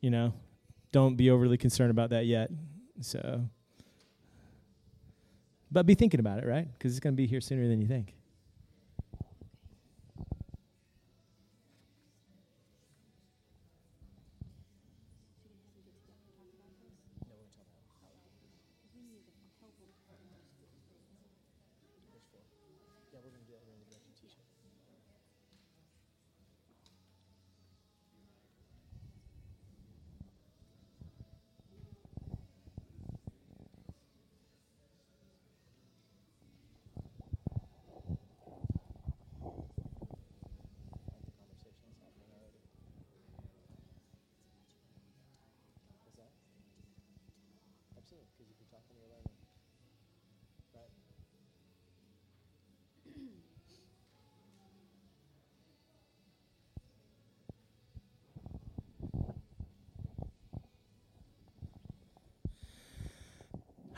you 0.00 0.08
know, 0.08 0.32
don't 0.92 1.16
be 1.16 1.28
overly 1.28 1.58
concerned 1.58 1.90
about 1.90 2.08
that 2.08 2.24
yet. 2.24 2.50
So 3.02 3.50
but 5.76 5.84
be 5.84 5.94
thinking 5.94 6.20
about 6.20 6.38
it, 6.38 6.46
right? 6.46 6.66
Because 6.72 6.92
it's 6.92 7.00
going 7.00 7.12
to 7.12 7.18
be 7.18 7.26
here 7.26 7.38
sooner 7.38 7.68
than 7.68 7.82
you 7.82 7.86
think. 7.86 8.14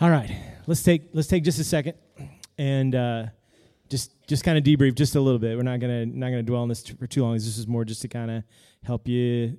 All 0.00 0.10
right, 0.10 0.30
let's 0.68 0.84
take 0.84 1.08
let's 1.12 1.26
take 1.26 1.42
just 1.42 1.58
a 1.58 1.64
second 1.64 1.94
and 2.56 2.94
uh, 2.94 3.26
just 3.88 4.14
just 4.28 4.44
kind 4.44 4.56
of 4.56 4.62
debrief 4.62 4.94
just 4.94 5.16
a 5.16 5.20
little 5.20 5.40
bit. 5.40 5.56
We're 5.56 5.64
not 5.64 5.80
gonna 5.80 6.06
not 6.06 6.26
gonna 6.30 6.44
dwell 6.44 6.62
on 6.62 6.68
this 6.68 6.84
t- 6.84 6.94
for 6.94 7.08
too 7.08 7.24
long. 7.24 7.34
This 7.34 7.58
is 7.58 7.66
more 7.66 7.84
just 7.84 8.02
to 8.02 8.08
kind 8.08 8.30
of 8.30 8.44
help 8.84 9.08
you 9.08 9.58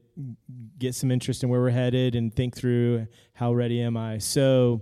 get 0.77 0.96
some 0.96 1.12
interest 1.12 1.43
in 1.43 1.50
where 1.50 1.60
we're 1.60 1.72
headed 1.72 2.15
and 2.15 2.34
think 2.34 2.55
through 2.55 3.05
how 3.34 3.53
ready 3.53 3.81
am 3.81 3.98
I. 3.98 4.19
So, 4.19 4.81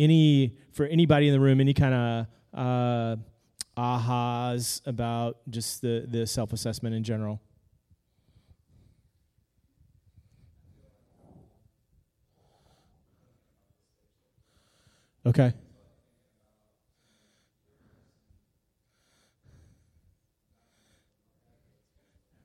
any 0.00 0.56
for 0.72 0.84
anybody 0.86 1.28
in 1.28 1.32
the 1.32 1.38
room, 1.38 1.60
any 1.60 1.74
kind 1.74 1.94
of 1.94 2.26
uh, 2.58 3.16
ahas 3.76 4.84
about 4.84 5.36
just 5.48 5.80
the 5.80 6.06
the 6.08 6.26
self 6.26 6.52
assessment 6.52 6.96
in 6.96 7.04
general. 7.04 7.40
Okay. 15.28 15.52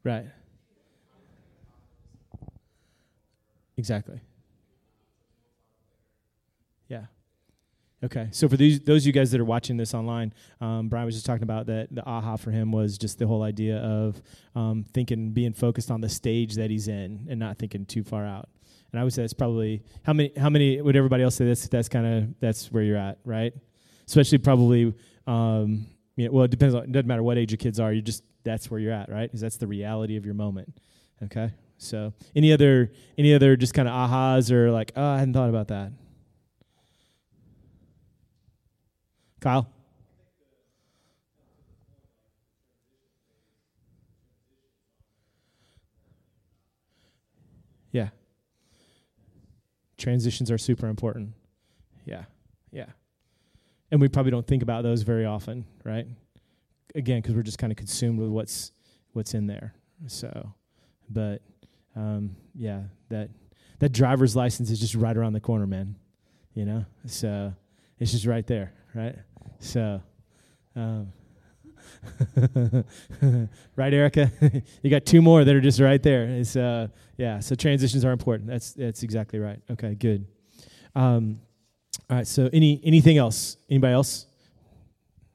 Right. 0.04 0.26
Exactly. 3.78 4.20
Yeah. 6.90 7.06
Okay. 8.04 8.28
So 8.32 8.50
for 8.50 8.58
these 8.58 8.82
those 8.82 9.04
of 9.04 9.08
you 9.08 9.14
guys 9.14 9.32
that 9.32 9.40
are 9.40 9.46
watching 9.46 9.78
this 9.78 9.94
online, 9.94 10.34
um, 10.60 10.90
Brian 10.90 11.06
was 11.06 11.16
just 11.16 11.26
talking 11.26 11.44
about 11.44 11.68
that 11.68 11.88
the 11.90 12.06
aha 12.06 12.36
for 12.36 12.52
him 12.52 12.74
was 12.74 12.98
just 12.98 13.18
the 13.18 13.28
whole 13.28 13.44
idea 13.44 13.78
of 13.78 14.22
um, 14.56 14.84
thinking, 14.94 15.32
being 15.32 15.54
focused 15.54 15.90
on 15.90 16.02
the 16.02 16.10
stage 16.10 16.56
that 16.56 16.70
he's 16.70 16.90
in, 16.90 17.28
and 17.30 17.40
not 17.40 17.58
thinking 17.58 17.86
too 17.86 18.04
far 18.04 18.26
out. 18.26 18.50
And 18.94 19.00
I 19.00 19.04
would 19.04 19.12
say 19.12 19.24
that's 19.24 19.34
probably 19.34 19.82
how 20.04 20.14
many 20.14 20.32
how 20.38 20.52
many 20.52 20.80
would 20.80 20.96
everybody 20.96 21.24
else 21.24 21.36
say 21.36 21.46
this 21.46 21.68
that's 21.68 21.90
kind 21.90 22.06
of 22.06 22.40
that's 22.40 22.72
where 22.72 22.84
you're 22.84 22.96
at, 22.98 23.18
right? 23.26 23.52
Especially 24.06 24.38
probably 24.38 24.94
um, 25.26 25.88
you 26.16 26.28
know, 26.28 26.32
well 26.32 26.44
it 26.46 26.52
depends 26.52 26.76
on 26.76 26.84
it 26.84 26.92
doesn't 26.92 27.08
matter 27.08 27.24
what 27.24 27.40
age 27.40 27.52
your 27.52 27.58
kids 27.58 27.80
are, 27.80 27.92
you 27.92 28.04
just 28.04 28.24
that's 28.44 28.70
where 28.70 28.80
you're 28.80 28.94
at, 28.94 29.10
right? 29.10 29.24
Because 29.24 29.42
that's 29.42 29.58
the 29.58 29.66
reality 29.66 30.16
of 30.16 30.26
your 30.26 30.36
moment. 30.36 30.78
Okay? 31.24 31.52
So 31.80 32.14
any 32.36 32.54
other 32.54 32.92
any 33.18 33.34
other 33.34 33.56
just 33.56 33.74
kind 33.74 33.88
of 33.88 33.96
ahas 33.96 34.52
or 34.52 34.70
like, 34.70 34.92
oh 34.96 35.04
I 35.04 35.18
hadn't 35.18 35.34
thought 35.34 35.50
about 35.50 35.70
that. 35.70 35.92
Kyle? 39.42 39.68
Yeah 47.92 48.10
transitions 50.04 50.52
are 50.52 50.58
super 50.58 50.88
important. 50.88 51.34
Yeah, 52.06 52.26
yeah. 52.72 52.88
and 53.90 54.02
we 54.02 54.10
probably 54.10 54.32
don't 54.32 54.46
think 54.46 54.62
about 54.62 54.84
those 54.84 55.04
very 55.04 55.26
often, 55.26 55.66
right? 55.86 56.06
Again, 56.94 57.22
because 57.22 57.36
we're 57.36 57.44
just 57.44 57.58
kind 57.58 57.72
of 57.72 57.78
consumed 57.78 58.20
with 58.20 58.30
what's 58.30 58.72
what's 59.14 59.34
in 59.34 59.48
there. 59.48 59.74
So, 60.08 60.54
but 61.10 61.42
um, 61.96 62.36
yeah, 62.54 62.82
that 63.10 63.30
that 63.80 63.94
driver's 63.94 64.36
license 64.36 64.70
is 64.70 64.80
just 64.80 64.96
right 64.96 65.16
around 65.16 65.34
the 65.34 65.40
corner, 65.40 65.66
man. 65.66 65.96
You 66.54 66.66
know, 66.66 66.86
so 67.06 67.54
it's 68.00 68.12
just 68.12 68.26
right 68.26 68.46
there, 68.46 68.74
right? 68.94 69.16
So, 69.60 70.02
um, 70.76 71.14
right, 73.76 73.94
Erica? 73.94 74.32
you 74.82 74.90
got 74.90 75.06
two 75.06 75.22
more 75.22 75.44
that 75.44 75.56
are 75.56 75.62
just 75.62 75.80
right 75.80 76.02
there. 76.02 76.26
It's 76.26 76.56
uh, 76.56 76.88
yeah. 77.18 77.40
So 77.40 77.56
transitions 77.56 78.06
are 78.06 78.12
important. 78.12 78.50
That's 78.50 78.74
that's 78.74 79.04
exactly 79.04 79.40
right. 79.40 79.60
Okay, 79.72 79.96
good. 79.96 80.26
Um, 80.96 81.40
all 82.10 82.18
right. 82.18 82.28
So 82.28 82.50
any 82.52 82.82
anything 82.84 83.18
else? 83.18 83.58
Anybody 83.70 83.94
else? 83.94 84.26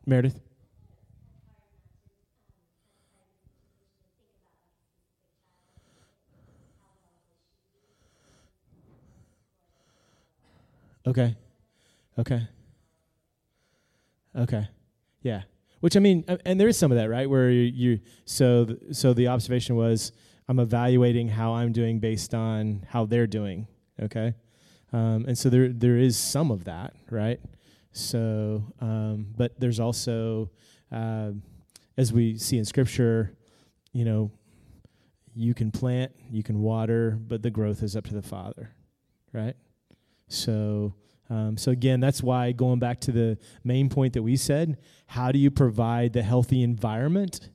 Meredith. 0.06 0.40
Okay. 11.06 11.34
Okay. 12.18 12.46
Okay. 14.36 14.68
Yeah. 15.22 15.42
Which 15.80 15.96
I 15.96 16.00
mean, 16.00 16.24
and 16.44 16.58
there 16.60 16.68
is 16.68 16.76
some 16.76 16.90
of 16.90 16.98
that, 16.98 17.08
right? 17.08 17.28
Where 17.28 17.50
you, 17.50 17.62
you 17.62 18.00
so 18.24 18.76
so 18.92 19.12
the 19.12 19.28
observation 19.28 19.76
was 19.76 20.12
I'm 20.48 20.58
evaluating 20.58 21.28
how 21.28 21.54
I'm 21.54 21.72
doing 21.72 22.00
based 22.00 22.34
on 22.34 22.86
how 22.88 23.06
they're 23.06 23.26
doing. 23.26 23.68
Okay. 24.02 24.34
Um, 24.92 25.26
and 25.28 25.36
so 25.36 25.50
there 25.50 25.68
there 25.68 25.96
is 25.96 26.16
some 26.16 26.50
of 26.50 26.64
that, 26.64 26.94
right? 27.10 27.40
So, 27.92 28.64
um, 28.80 29.26
but 29.36 29.58
there's 29.58 29.80
also, 29.80 30.50
uh, 30.92 31.32
as 31.96 32.12
we 32.12 32.36
see 32.38 32.58
in 32.58 32.64
Scripture, 32.64 33.34
you 33.92 34.04
know, 34.04 34.30
you 35.34 35.54
can 35.54 35.70
plant, 35.70 36.12
you 36.30 36.42
can 36.42 36.60
water, 36.60 37.18
but 37.20 37.42
the 37.42 37.50
growth 37.50 37.82
is 37.82 37.96
up 37.96 38.04
to 38.06 38.14
the 38.14 38.22
Father, 38.22 38.70
right? 39.32 39.56
So, 40.28 40.94
um, 41.30 41.56
so 41.56 41.70
again, 41.70 42.00
that's 42.00 42.22
why 42.22 42.52
going 42.52 42.78
back 42.78 43.00
to 43.00 43.12
the 43.12 43.38
main 43.62 43.88
point 43.88 44.14
that 44.14 44.22
we 44.22 44.36
said, 44.36 44.78
how 45.06 45.30
do 45.30 45.38
you 45.38 45.50
provide 45.50 46.12
the 46.12 46.22
healthy 46.22 46.62
environment, 46.62 47.50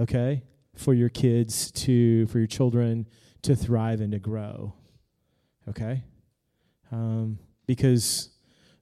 okay, 0.00 0.42
for 0.74 0.94
your 0.94 1.08
kids 1.08 1.70
to, 1.72 2.26
for 2.26 2.38
your 2.38 2.48
children 2.48 3.06
to 3.42 3.54
thrive 3.54 4.00
and 4.00 4.12
to 4.12 4.18
grow, 4.18 4.74
okay? 5.68 6.02
Um, 6.90 7.38
because 7.66 8.30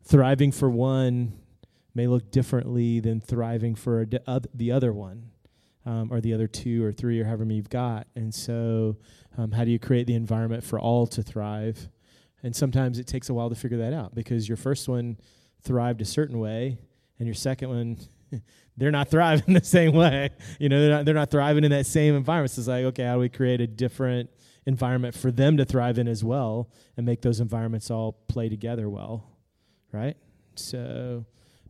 thriving 0.03 0.51
for 0.51 0.71
one 0.71 1.35
may 1.95 2.07
look 2.07 2.31
differently 2.31 3.01
than 3.01 3.21
thriving 3.21 3.75
for 3.75 4.07
the 4.07 4.73
other 4.73 4.93
one. 4.93 5.29
Um, 5.85 6.13
or 6.13 6.21
the 6.21 6.33
other 6.33 6.47
two 6.47 6.85
or 6.85 6.93
three 6.93 7.19
or 7.19 7.25
however 7.25 7.45
many 7.45 7.57
you've 7.57 7.69
got. 7.69 8.07
And 8.15 8.33
so, 8.33 8.99
um, 9.37 9.51
how 9.51 9.65
do 9.65 9.73
you 9.73 9.81
create 9.81 10.07
the 10.07 10.15
environment 10.15 10.63
for 10.63 10.79
all 10.79 11.09
to 11.09 11.25
thrive? 11.25 11.89
And 12.43 12.55
sometimes 12.55 12.99
it 12.99 13.07
takes 13.07 13.29
a 13.29 13.35
while 13.35 13.49
to 13.49 13.55
figure 13.55 13.79
that 13.79 13.93
out 13.93 14.15
because 14.15 14.49
your 14.49 14.57
first 14.57 14.89
one 14.89 15.17
thrived 15.63 16.01
a 16.01 16.05
certain 16.05 16.39
way, 16.39 16.79
and 17.19 17.27
your 17.27 17.35
second 17.35 17.69
one, 17.69 17.99
they're 18.77 18.91
not 18.91 19.09
thriving 19.09 19.55
the 19.55 19.65
same 19.65 19.95
way. 19.95 20.31
You 20.59 20.69
know, 20.69 20.81
they're 20.81 20.91
not, 20.91 21.05
they're 21.05 21.15
not 21.15 21.31
thriving 21.31 21.65
in 21.65 21.71
that 21.71 21.87
same 21.87 22.17
environment. 22.17 22.51
So 22.51 22.61
it's 22.61 22.69
like, 22.69 22.85
okay, 22.87 23.05
how 23.05 23.15
do 23.15 23.21
we 23.21 23.29
create 23.29 23.61
a 23.61 23.67
different 23.67 24.31
environment 24.67 25.15
for 25.15 25.31
them 25.31 25.57
to 25.57 25.65
thrive 25.65 25.99
in 25.99 26.09
as 26.09 26.25
well 26.25 26.71
and 26.97 27.07
make 27.07 27.23
those 27.23 27.41
environments 27.41 27.91
all 27.91 28.13
play 28.29 28.49
together 28.49 28.89
well, 28.89 29.25
right? 29.93 30.17
So, 30.57 31.25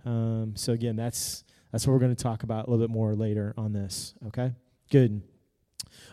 um, 0.04 0.54
so 0.56 0.72
again, 0.72 0.96
that's 0.96 1.44
that's 1.70 1.86
what 1.86 1.94
we're 1.94 2.00
going 2.00 2.14
to 2.14 2.22
talk 2.22 2.42
about 2.42 2.66
a 2.66 2.70
little 2.70 2.86
bit 2.86 2.92
more 2.92 3.14
later 3.14 3.54
on 3.56 3.72
this. 3.72 4.14
Okay, 4.28 4.52
good. 4.90 5.22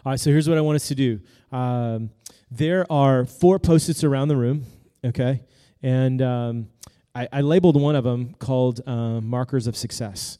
All 0.05 0.13
right, 0.13 0.19
so 0.19 0.29
here's 0.29 0.47
what 0.47 0.57
I 0.57 0.61
want 0.61 0.77
us 0.77 0.87
to 0.87 0.95
do. 0.95 1.19
Um, 1.51 2.11
there 2.49 2.89
are 2.89 3.25
four 3.25 3.59
post-its 3.59 4.01
around 4.05 4.29
the 4.29 4.37
room, 4.37 4.63
okay? 5.03 5.41
And 5.83 6.21
um, 6.21 6.69
I, 7.13 7.27
I, 7.33 7.41
labeled 7.41 7.79
one 7.79 7.97
of 7.97 8.05
them 8.05 8.33
called 8.35 8.79
uh, 8.87 9.19
Markers 9.19 9.67
of 9.67 9.75
Success. 9.75 10.37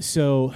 So 0.00 0.54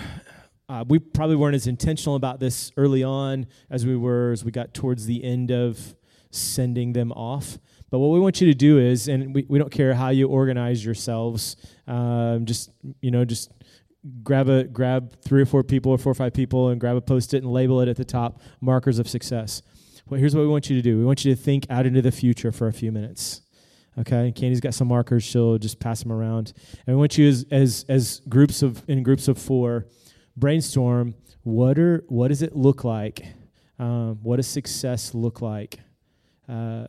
uh, 0.71 0.87
we 0.89 0.99
probably 0.99 1.37
weren't 1.37 1.55
as 1.55 1.67
intentional 1.67 2.17
about 2.17 2.41
this 2.41 2.73
early 2.79 3.05
on 3.05 3.47
as 3.69 3.85
we 3.85 3.97
were 3.97 4.33
as 4.33 4.47
we 4.47 4.51
got 4.51 4.73
towards 4.73 5.05
the 5.05 5.23
end 5.23 5.51
of 5.51 5.95
sending 6.31 6.95
them 6.95 7.13
off. 7.13 7.59
But 7.91 7.99
what 7.99 8.09
we 8.13 8.21
want 8.21 8.41
you 8.41 8.47
to 8.47 8.55
do 8.55 8.79
is, 8.79 9.09
and 9.09 9.35
we, 9.35 9.45
we 9.47 9.59
don't 9.59 9.71
care 9.71 9.93
how 9.93 10.09
you 10.09 10.27
organize 10.27 10.83
yourselves, 10.83 11.57
um, 11.87 12.47
just, 12.47 12.71
you 13.03 13.11
know, 13.11 13.27
just 13.27 13.51
grab 14.23 14.49
a 14.49 14.65
grab 14.65 15.21
three 15.23 15.43
or 15.43 15.47
four 15.47 15.63
people 15.63 15.93
or 15.93 15.99
four 15.99 16.13
or 16.13 16.15
five 16.15 16.33
people 16.33 16.69
and 16.69 16.81
grab 16.81 16.97
a 16.97 17.01
post-it 17.01 17.43
and 17.43 17.53
label 17.53 17.81
it 17.81 17.89
at 17.89 17.97
the 17.97 18.05
top 18.05 18.41
markers 18.61 18.99
of 18.99 19.09
success. 19.09 19.63
Well 20.09 20.19
here's 20.19 20.35
what 20.35 20.43
we 20.43 20.49
want 20.49 20.71
you 20.71 20.77
to 20.77 20.83
do. 20.83 20.99
We 20.99 21.05
want 21.05 21.25
you 21.25 21.35
to 21.35 21.41
think 21.41 21.67
out 21.71 21.87
into 21.87 22.03
the 22.03 22.13
future 22.13 22.53
for 22.53 22.67
a 22.67 22.73
few 22.73 22.93
minutes 22.93 23.43
okay? 23.99 24.33
Candy's 24.33 24.61
got 24.61 24.75
some 24.75 24.89
markers. 24.89 25.23
She'll 25.23 25.59
just 25.59 25.81
pass 25.81 26.03
them 26.03 26.13
around. 26.13 26.53
And 26.87 26.97
we 26.97 27.01
want 27.01 27.19
you 27.19 27.29
as 27.29 27.45
as, 27.51 27.85
as 27.89 28.21
groups 28.29 28.63
of 28.63 28.83
in 28.89 29.03
groups 29.03 29.29
of 29.29 29.39
four 29.39 29.87
brainstorm 30.37 31.15
what 31.43 31.79
are 31.79 32.05
what 32.09 32.29
does 32.29 32.43
it 32.43 32.55
look 32.55 32.85
like 32.85 33.27
um, 33.79 34.19
what 34.23 34.37
does 34.37 34.47
success 34.47 35.15
look 35.15 35.41
like 35.41 35.81
uh, 36.49 36.87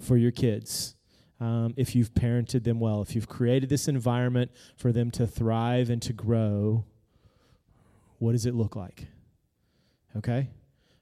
for 0.00 0.16
your 0.16 0.30
kids 0.30 0.94
um, 1.40 1.74
if 1.76 1.94
you've 1.94 2.12
parented 2.14 2.64
them 2.64 2.80
well, 2.80 3.00
if 3.02 3.14
you've 3.14 3.28
created 3.28 3.68
this 3.68 3.88
environment 3.88 4.50
for 4.76 4.92
them 4.92 5.10
to 5.12 5.26
thrive 5.26 5.90
and 5.90 6.02
to 6.02 6.12
grow, 6.12 6.84
what 8.18 8.32
does 8.32 8.46
it 8.46 8.54
look 8.54 8.74
like? 8.74 9.06
Okay? 10.16 10.48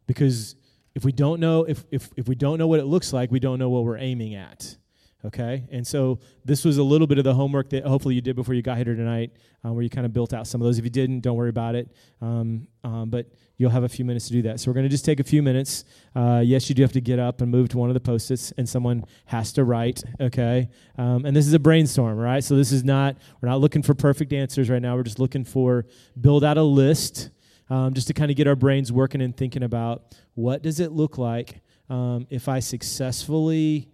Because 0.07 0.57
if 0.95 1.05
we 1.05 1.13
don't 1.13 1.41
know 1.41 1.65
if, 1.65 1.85
if, 1.91 2.11
if 2.17 2.29
we 2.29 2.35
don't 2.35 2.59
know 2.59 2.67
what 2.67 2.81
it 2.81 2.85
looks 2.87 3.13
like, 3.13 3.31
we 3.31 3.41
don't 3.41 3.59
know 3.59 3.69
what 3.69 3.85
we're 3.85 3.99
aiming 3.99 4.35
at. 4.35 4.77
Okay? 5.27 5.65
And 5.71 5.87
so 5.87 6.21
this 6.45 6.65
was 6.65 6.79
a 6.79 6.83
little 6.83 7.07
bit 7.07 7.19
of 7.19 7.25
the 7.25 7.35
homework 7.35 7.71
that 7.71 7.85
hopefully 7.85 8.15
you 8.15 8.21
did 8.21 8.37
before 8.37 8.55
you 8.55 8.63
got 8.63 8.77
here 8.77 8.95
tonight, 8.95 9.33
um, 9.65 9.75
where 9.75 9.83
you 9.83 9.91
kind 9.91 10.07
of 10.07 10.13
built 10.13 10.33
out 10.33 10.47
some 10.47 10.61
of 10.61 10.67
those. 10.67 10.79
If 10.79 10.85
you 10.85 10.91
didn't, 10.91 11.21
don't 11.21 11.37
worry 11.37 11.49
about 11.49 11.75
it. 11.75 11.91
Um, 12.23 12.69
um, 12.85 13.11
but 13.11 13.27
you'll 13.57 13.71
have 13.71 13.83
a 13.83 13.89
few 13.89 14.05
minutes 14.05 14.29
to 14.29 14.33
do 14.33 14.43
that. 14.43 14.61
So 14.61 14.71
we're 14.71 14.75
going 14.75 14.85
to 14.85 14.91
just 14.91 15.05
take 15.05 15.19
a 15.19 15.25
few 15.25 15.43
minutes. 15.43 15.85
Uh, 16.15 16.43
yes, 16.45 16.69
you 16.69 16.75
do 16.75 16.83
have 16.83 16.93
to 16.93 17.01
get 17.01 17.19
up 17.19 17.41
and 17.41 17.51
move 17.51 17.69
to 17.71 17.79
one 17.79 17.91
of 17.91 17.95
the 17.95 18.01
post-its, 18.01 18.53
and 18.53 18.69
someone 18.69 19.05
has 19.27 19.53
to 19.55 19.65
write. 19.65 20.03
Okay, 20.21 20.69
um, 20.99 21.25
and 21.25 21.35
this 21.35 21.47
is 21.47 21.53
a 21.53 21.59
brainstorm, 21.59 22.17
right? 22.19 22.45
So 22.45 22.57
this 22.57 22.71
is 22.71 22.85
not 22.85 23.17
we're 23.41 23.49
not 23.49 23.61
looking 23.61 23.83
for 23.83 23.95
perfect 23.95 24.33
answers 24.33 24.71
right 24.71 24.83
now. 24.83 24.95
We're 24.95 25.03
just 25.03 25.19
looking 25.19 25.45
for 25.45 25.87
build 26.21 26.45
out 26.45 26.59
a 26.59 26.63
list, 26.63 27.31
um, 27.69 27.95
just 27.95 28.07
to 28.09 28.15
kind 28.15 28.31
of 28.31 28.37
get 28.37 28.47
our 28.47 28.57
brains 28.57 28.93
working 28.93 29.21
and 29.21 29.37
thinking 29.37 29.63
about 29.63 30.15
what 30.35 30.63
does 30.63 30.81
it 30.81 30.93
look 30.93 31.19
like 31.19 31.61
um, 31.89 32.27
if 32.31 32.49
I 32.49 32.61
successfully 32.61 33.89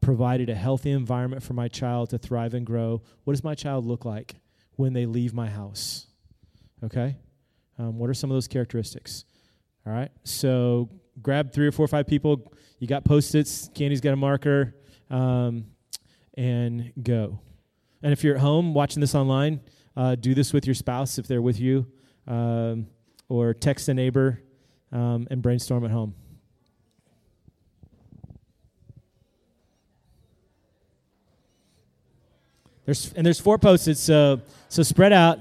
provided 0.00 0.48
a 0.48 0.54
healthy 0.54 0.90
environment 0.90 1.42
for 1.42 1.54
my 1.54 1.68
child 1.68 2.10
to 2.10 2.18
thrive 2.18 2.54
and 2.54 2.64
grow. 2.64 3.02
What 3.24 3.32
does 3.32 3.44
my 3.44 3.54
child 3.54 3.84
look 3.84 4.04
like 4.04 4.36
when 4.76 4.92
they 4.92 5.06
leave 5.06 5.34
my 5.34 5.48
house? 5.48 6.06
Okay. 6.84 7.16
Um, 7.78 7.98
what 7.98 8.08
are 8.08 8.14
some 8.14 8.30
of 8.30 8.34
those 8.34 8.48
characteristics? 8.48 9.24
All 9.86 9.92
right. 9.92 10.10
So 10.24 10.88
grab 11.20 11.52
three 11.52 11.66
or 11.66 11.72
four 11.72 11.84
or 11.84 11.88
five 11.88 12.06
people. 12.06 12.52
You 12.78 12.86
got 12.86 13.04
post 13.04 13.34
its. 13.34 13.68
Candy's 13.74 14.00
got 14.00 14.12
a 14.12 14.16
marker. 14.16 14.74
Um, 15.10 15.66
and 16.38 16.92
go. 17.02 17.40
And 18.02 18.12
if 18.12 18.22
you're 18.22 18.36
at 18.36 18.40
home 18.40 18.72
watching 18.72 19.00
this 19.00 19.14
online, 19.14 19.60
uh, 19.96 20.14
do 20.14 20.34
this 20.34 20.52
with 20.52 20.66
your 20.66 20.74
spouse 20.74 21.18
if 21.18 21.26
they're 21.26 21.42
with 21.42 21.58
you, 21.58 21.86
um, 22.28 22.86
or 23.28 23.52
text 23.52 23.88
a 23.88 23.94
neighbor 23.94 24.40
um, 24.92 25.26
and 25.30 25.42
brainstorm 25.42 25.84
at 25.84 25.90
home. 25.90 26.14
There's 32.88 33.12
and 33.12 33.26
there's 33.26 33.38
four 33.38 33.58
post-its, 33.58 34.00
so 34.00 34.40
so 34.70 34.82
spread 34.82 35.12
out. 35.12 35.38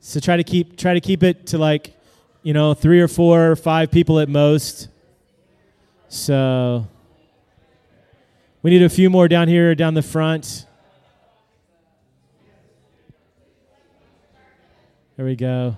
So 0.00 0.18
try 0.18 0.36
to 0.36 0.42
keep 0.42 0.76
try 0.76 0.94
to 0.94 1.00
keep 1.00 1.22
it 1.22 1.46
to 1.46 1.56
like, 1.56 1.96
you 2.42 2.52
know, 2.52 2.74
three 2.74 3.00
or 3.00 3.06
four 3.06 3.52
or 3.52 3.54
five 3.54 3.92
people 3.92 4.18
at 4.18 4.28
most. 4.28 4.88
So 6.08 6.88
we 8.62 8.72
need 8.72 8.82
a 8.82 8.88
few 8.88 9.10
more 9.10 9.28
down 9.28 9.46
here 9.46 9.76
down 9.76 9.94
the 9.94 10.02
front. 10.02 10.66
There 15.16 15.24
we 15.24 15.36
go. 15.36 15.76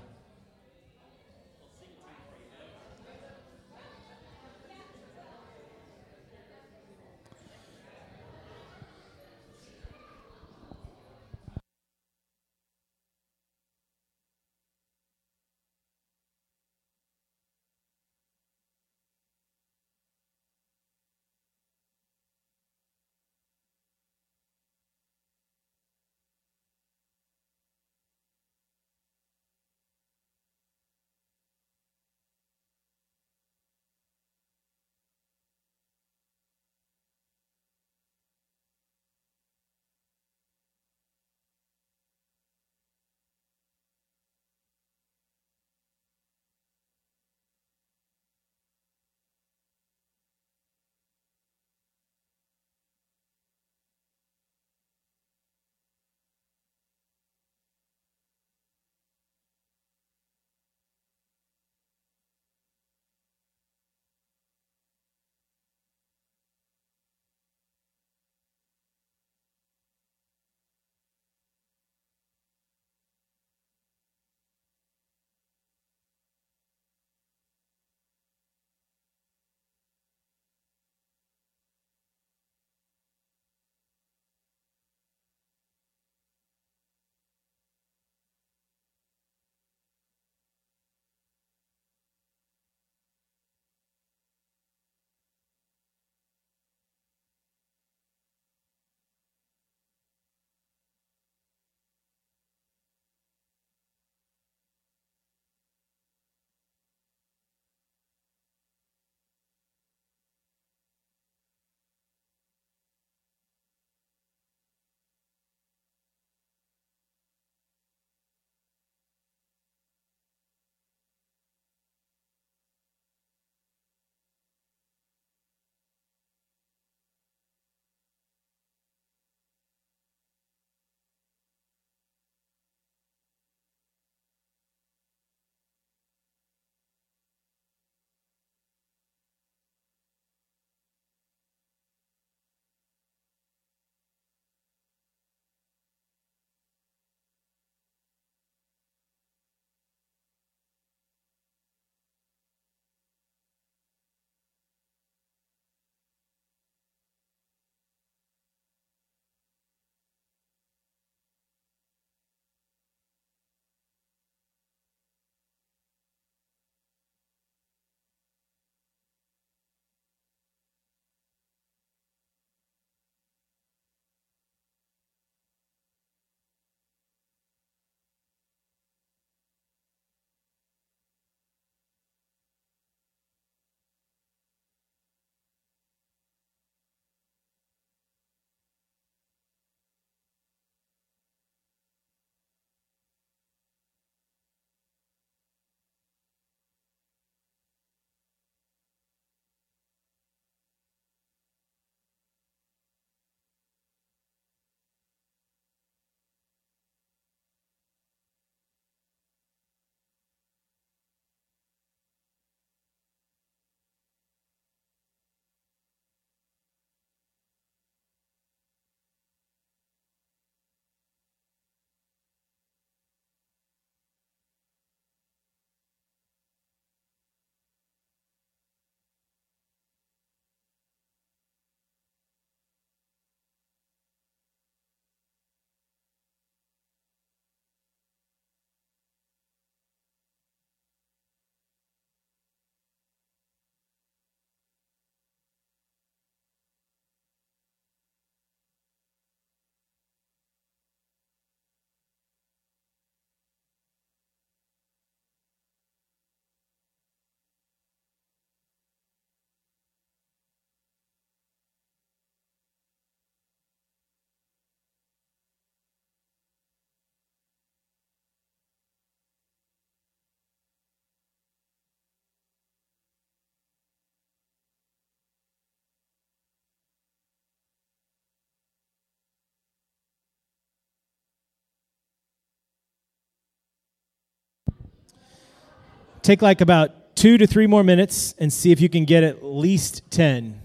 Take 286.31 286.43
like 286.43 286.61
about 286.61 287.17
two 287.17 287.37
to 287.37 287.45
three 287.45 287.67
more 287.67 287.83
minutes 287.83 288.37
and 288.39 288.53
see 288.53 288.71
if 288.71 288.81
you 288.81 288.89
can 288.89 289.05
get 289.05 289.25
at 289.25 289.45
least 289.45 290.09
10. 290.13 290.61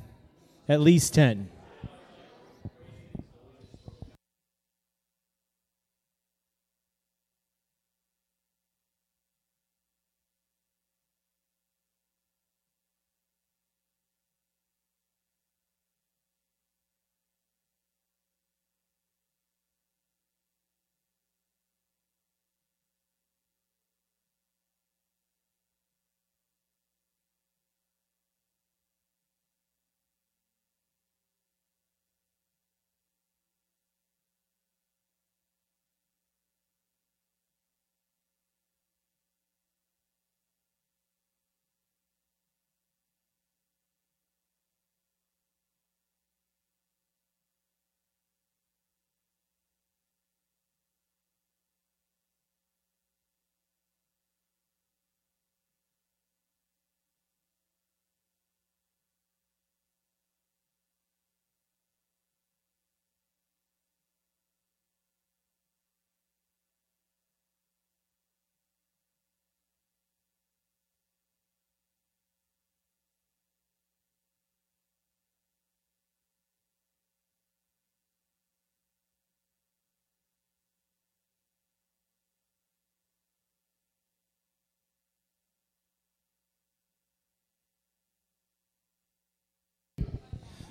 At 0.70 0.80
least 0.80 1.16
10. 1.16 1.50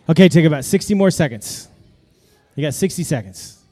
Okay, 0.09 0.29
take 0.29 0.45
about 0.45 0.65
60 0.65 0.95
more 0.95 1.11
seconds. 1.11 1.69
You 2.55 2.63
got 2.63 2.75
60 2.75 3.03
seconds. 3.05 3.64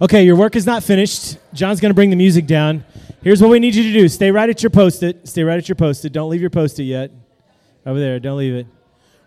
Okay, 0.00 0.24
your 0.24 0.36
work 0.36 0.54
is 0.54 0.64
not 0.64 0.84
finished. 0.84 1.38
John's 1.52 1.80
going 1.80 1.90
to 1.90 1.94
bring 1.94 2.10
the 2.10 2.16
music 2.16 2.46
down. 2.46 2.84
Here's 3.20 3.42
what 3.42 3.50
we 3.50 3.58
need 3.58 3.74
you 3.74 3.82
to 3.82 3.92
do 3.92 4.08
stay 4.08 4.30
right 4.30 4.48
at 4.48 4.62
your 4.62 4.70
post 4.70 5.02
it. 5.02 5.26
Stay 5.26 5.42
right 5.42 5.58
at 5.58 5.68
your 5.68 5.74
post 5.74 6.04
it. 6.04 6.12
Don't 6.12 6.30
leave 6.30 6.40
your 6.40 6.50
post 6.50 6.78
it 6.78 6.84
yet. 6.84 7.10
Over 7.84 7.98
there, 7.98 8.20
don't 8.20 8.38
leave 8.38 8.54
it. 8.54 8.68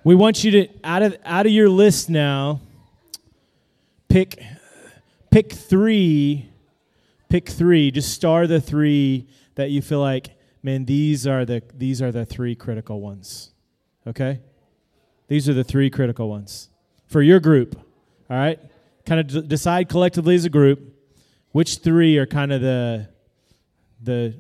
We 0.06 0.16
want 0.16 0.46
you 0.46 0.52
to, 0.52 0.68
out 0.82 1.04
of, 1.04 1.18
out 1.26 1.46
of 1.46 1.52
your 1.52 1.68
list 1.68 2.10
now, 2.10 2.62
pick, 4.08 4.42
pick 5.30 5.52
three. 5.52 6.50
Pick 7.28 7.50
three. 7.50 7.92
Just 7.92 8.14
star 8.14 8.48
the 8.48 8.62
three 8.62 9.28
that 9.56 9.72
you 9.72 9.82
feel 9.82 10.00
like, 10.00 10.30
man, 10.64 10.86
these 10.86 11.28
are 11.28 11.44
the, 11.44 11.62
these 11.74 12.02
are 12.02 12.14
the 12.14 12.26
three 12.26 12.56
critical 12.56 13.02
ones. 13.02 13.52
Okay? 14.08 14.40
These 15.28 15.50
are 15.50 15.54
the 15.54 15.66
three 15.66 15.90
critical 15.90 16.30
ones 16.30 16.70
for 17.08 17.22
your 17.22 17.42
group. 17.42 17.76
All 18.30 18.38
right? 18.38 18.58
Kind 19.12 19.20
of 19.20 19.28
d- 19.28 19.42
decide 19.46 19.90
collectively 19.90 20.36
as 20.36 20.46
a 20.46 20.50
group 20.50 20.80
which 21.52 21.80
three 21.80 22.18
are 22.18 22.26
kind 22.26 22.54
of 22.54 22.62
the 22.62 23.10
the 24.02 24.34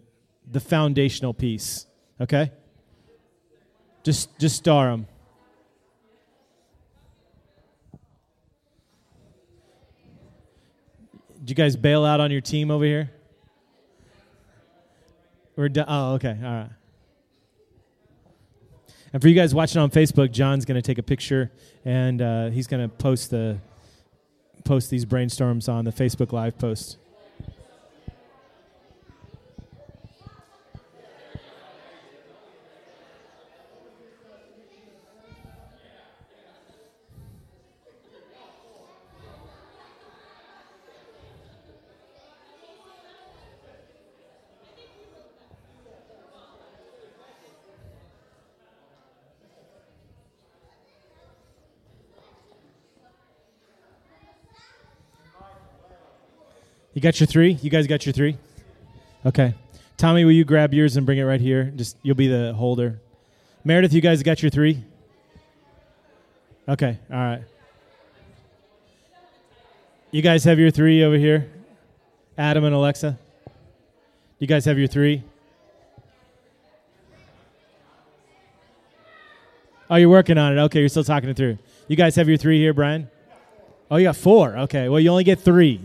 the 0.50 0.62
foundational 0.62 1.34
piece. 1.34 1.88
Okay. 2.22 2.54
Just 4.02 4.40
just 4.40 4.56
star 4.56 4.92
them. 4.92 5.08
Did 11.40 11.50
you 11.50 11.56
guys 11.56 11.76
bail 11.76 12.06
out 12.06 12.22
on 12.22 12.32
your 12.32 12.40
team 12.40 12.72
over 12.72 12.86
here? 12.86 13.12
We're 15.58 15.68
done. 15.68 15.86
Oh, 15.90 16.14
okay. 16.14 16.38
All 16.42 16.50
right. 16.50 16.70
And 19.12 19.22
for 19.22 19.28
you 19.28 19.36
guys 19.36 19.54
watching 19.54 19.82
on 19.82 19.92
Facebook, 19.92 20.32
John's 20.32 20.64
going 20.64 20.82
to 20.82 20.82
take 20.82 20.98
a 20.98 21.04
picture 21.04 21.52
and 21.84 22.22
uh, 22.22 22.50
he's 22.52 22.68
going 22.68 22.90
to 22.90 22.96
post 22.96 23.32
the 23.32 23.58
post 24.64 24.90
these 24.90 25.06
brainstorms 25.06 25.72
on 25.72 25.86
the 25.86 25.92
Facebook 25.92 26.32
Live 26.32 26.58
post. 26.58 26.98
You 56.94 57.02
got 57.02 57.20
your 57.20 57.28
three? 57.28 57.54
You 57.62 57.70
guys 57.70 57.88
got 57.88 58.06
your 58.06 58.14
three? 58.14 58.38
Okay. 59.26 59.54
Tommy, 59.98 60.26
will 60.26 60.32
you 60.32 60.44
grab 60.44 60.74
yours 60.74 60.98
and 60.98 61.06
bring 61.06 61.20
it 61.20 61.24
right 61.24 61.40
here? 61.40 61.72
Just 61.76 61.96
you'll 62.02 62.16
be 62.16 62.28
the 62.28 62.54
holder. 62.54 63.00
Meredith, 63.64 63.94
you 63.94 64.02
guys 64.02 64.24
got 64.24 64.42
your 64.42 64.50
three? 64.50 64.84
Okay, 66.68 66.98
all 67.12 67.18
right. 67.18 67.44
You 70.10 70.22
guys 70.22 70.44
have 70.44 70.58
your 70.58 70.72
three 70.72 71.04
over 71.04 71.16
here? 71.16 71.50
Adam 72.38 72.64
and 72.64 72.74
Alexa? 72.74 73.18
You 74.40 74.48
guys 74.48 74.66
have 74.66 74.80
your 74.80 74.88
three? 74.88 75.24
Oh, 79.90 79.98
you're 79.98 80.10
working 80.10 80.38
on 80.38 80.58
it. 80.58 80.62
Okay, 80.62 80.80
you're 80.80 80.90
still 80.90 81.04
talking 81.04 81.30
it 81.30 81.38
through. 81.38 81.58
You 81.88 81.96
guys 81.96 82.16
have 82.16 82.28
your 82.28 82.38
three 82.38 82.60
here, 82.60 82.74
Brian? 82.74 83.10
Oh, 83.92 83.98
you 83.98 84.06
got 84.06 84.16
four. 84.16 84.58
Okay, 84.60 84.90
well, 84.90 85.00
you 85.00 85.10
only 85.10 85.24
get 85.24 85.40
three. 85.40 85.80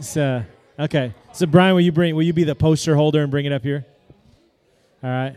So 0.00 0.44
okay. 0.78 1.14
So 1.32 1.46
Brian, 1.46 1.74
will 1.74 1.82
you 1.82 1.92
bring? 1.92 2.14
Will 2.14 2.22
you 2.22 2.32
be 2.32 2.44
the 2.44 2.54
poster 2.54 2.94
holder 2.94 3.22
and 3.22 3.30
bring 3.30 3.46
it 3.46 3.52
up 3.52 3.62
here? 3.62 3.84
All 5.02 5.10
right. 5.10 5.36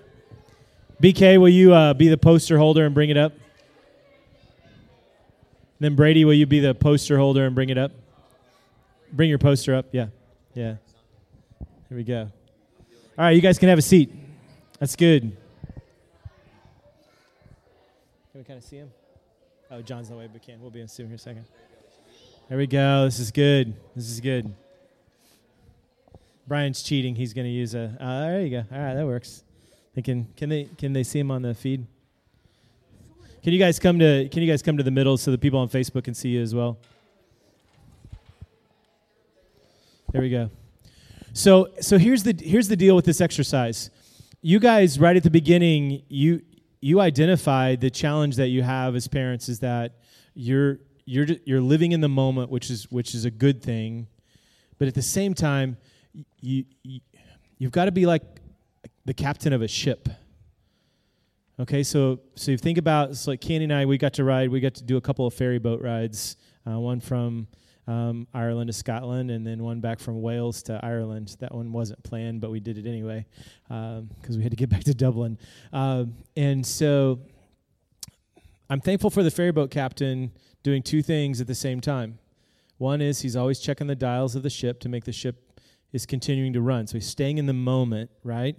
BK, 1.02 1.40
will 1.40 1.50
you 1.50 1.74
uh, 1.74 1.94
be 1.94 2.10
the 2.10 2.18
poster 2.18 2.58
holder 2.58 2.86
and 2.86 2.94
bring 2.94 3.10
it 3.10 3.18
up? 3.18 3.34
Then 5.80 5.96
Brady, 5.96 6.26
will 6.26 6.34
you 6.34 6.46
be 6.46 6.60
the 6.60 6.76
poster 6.76 7.18
holder 7.18 7.46
and 7.46 7.56
bring 7.56 7.70
it 7.70 7.78
up? 7.78 7.92
Bring 9.12 9.30
your 9.30 9.40
poster 9.40 9.74
up. 9.74 9.88
Yeah. 9.92 10.08
Yeah. 10.54 10.76
Here 11.90 11.98
we 11.98 12.04
go. 12.04 12.32
All 13.18 13.26
right, 13.26 13.32
you 13.32 13.42
guys 13.42 13.58
can 13.58 13.70
have 13.70 13.80
a 13.80 13.82
seat. 13.82 14.14
That's 14.80 14.96
good. 14.96 15.36
Can 18.32 18.42
we 18.42 18.44
kind 18.44 18.58
of 18.58 18.64
see 18.64 18.78
him? 18.78 18.92
Oh, 19.70 19.82
John's 19.82 20.10
the 20.10 20.16
way, 20.16 20.30
but 20.32 20.42
can. 20.42 20.62
We'll 20.62 20.70
be 20.70 20.82
in 20.82 20.88
soon 20.88 21.08
here 21.08 21.16
a 21.16 21.20
second. 21.20 21.46
There 22.52 22.58
we 22.58 22.68
go. 22.68 23.06
This 23.06 23.18
is 23.20 23.32
good. 23.32 23.78
This 23.96 24.10
is 24.10 24.20
good. 24.20 24.54
Brian's 26.46 26.84
cheating. 26.84 27.16
He's 27.16 27.34
going 27.34 27.46
to 27.46 27.50
use 27.50 27.76
a. 27.76 27.96
Uh, 27.98 28.22
there 28.24 28.42
you 28.42 28.50
go. 28.50 28.66
All 28.76 28.78
right, 28.78 28.94
that 28.94 29.06
works. 29.06 29.46
They 29.96 30.02
can 30.02 30.28
can 30.36 30.50
they 30.50 30.66
can 30.78 30.92
they 30.92 31.04
see 31.04 31.20
him 31.20 31.32
on 31.32 31.44
the 31.44 31.54
feed? 31.54 31.88
Can 33.42 33.54
you 33.54 33.58
guys 33.58 33.80
come 33.80 34.00
to 34.00 34.28
Can 34.28 34.44
you 34.44 34.52
guys 34.52 34.62
come 34.62 34.76
to 34.76 34.84
the 34.84 34.92
middle 34.92 35.16
so 35.16 35.32
the 35.32 35.38
people 35.38 35.62
on 35.62 35.70
Facebook 35.70 36.04
can 36.04 36.14
see 36.14 36.28
you 36.28 36.42
as 36.42 36.54
well? 36.54 36.78
There 40.12 40.22
we 40.22 40.30
go. 40.30 40.50
So 41.32 41.70
so 41.80 41.98
here's 41.98 42.24
the 42.24 42.36
here's 42.38 42.68
the 42.68 42.76
deal 42.76 42.98
with 42.98 43.06
this 43.06 43.22
exercise. 43.22 43.92
You 44.42 44.60
guys 44.60 45.00
right 45.00 45.16
at 45.16 45.24
the 45.24 45.32
beginning 45.32 46.04
you 46.10 46.42
you 46.82 47.00
identified 47.00 47.80
the 47.80 47.90
challenge 47.90 48.36
that 48.36 48.50
you 48.50 48.62
have 48.62 48.94
as 48.94 49.08
parents 49.08 49.48
is 49.48 49.60
that 49.60 50.00
you're 50.34 50.80
you're 51.06 51.28
you're 51.46 51.62
living 51.62 51.92
in 51.92 52.02
the 52.02 52.10
moment 52.10 52.50
which 52.50 52.70
is 52.70 52.90
which 52.92 53.14
is 53.16 53.26
a 53.26 53.32
good 53.32 53.62
thing 53.62 54.08
but 54.78 54.88
at 54.88 54.94
the 54.94 55.02
same 55.02 55.34
time 55.34 55.78
you, 56.42 56.66
you 56.84 57.00
you've 57.58 57.72
got 57.72 57.86
to 57.86 57.92
be 57.92 58.06
like 58.06 58.24
the 59.06 59.14
captain 59.14 59.54
of 59.54 59.62
a 59.62 59.68
ship 59.68 60.10
okay 61.60 61.84
so 61.84 62.20
so 62.36 62.52
you 62.52 62.58
think 62.58 62.78
about 62.78 63.10
it's 63.10 63.28
like 63.28 63.42
Candy 63.42 63.66
and 63.66 63.74
I 63.74 63.86
we 63.86 63.98
got 63.98 64.14
to 64.14 64.24
ride 64.24 64.50
we 64.50 64.60
got 64.60 64.76
to 64.76 64.84
do 64.84 64.98
a 64.98 65.02
couple 65.02 65.26
of 65.26 65.34
ferry 65.34 65.60
boat 65.60 65.82
rides 65.82 66.38
uh, 66.68 66.80
one 66.80 67.00
from 67.00 67.48
um, 67.88 68.28
Ireland 68.34 68.68
to 68.68 68.74
Scotland, 68.74 69.32
and 69.32 69.46
then 69.46 69.64
one 69.64 69.80
back 69.80 70.00
from 70.00 70.22
Wales 70.22 70.64
to 70.64 70.80
Ireland. 70.84 71.36
That 71.40 71.54
one 71.54 71.72
wasn't 71.72 72.04
planned, 72.04 72.42
but 72.42 72.52
we 72.52 72.60
did 72.60 72.78
it 72.78 72.86
anyway 72.88 73.26
because 73.68 74.00
um, 74.00 74.38
we 74.38 74.44
had 74.44 74.52
to 74.52 74.56
get 74.56 74.70
back 74.70 74.84
to 74.86 74.94
Dublin. 74.94 75.38
Um, 75.74 76.16
and 76.36 76.66
so 76.66 77.20
I'm 78.70 78.82
thankful 78.82 79.10
for 79.10 79.24
the 79.24 79.32
ferry 79.32 79.52
boat 79.52 79.72
captain 79.72 80.32
doing 80.64 80.82
two 80.82 81.02
things 81.02 81.42
at 81.42 81.48
the 81.48 81.56
same 81.56 81.82
time. 81.82 82.20
One 82.78 83.02
is 83.02 83.22
he's 83.22 83.36
always 83.36 83.60
checking 83.60 83.88
the 83.88 83.96
dials 83.96 84.36
of 84.36 84.44
the 84.44 84.50
ship 84.50 84.80
to 84.82 84.90
make 84.90 85.06
the 85.06 85.12
ship 85.12 85.60
is 85.92 86.06
continuing 86.06 86.54
to 86.54 86.62
run. 86.62 86.88
So 86.88 86.94
he's 86.94 87.08
staying 87.08 87.38
in 87.38 87.46
the 87.46 87.54
moment, 87.54 88.10
right? 88.24 88.56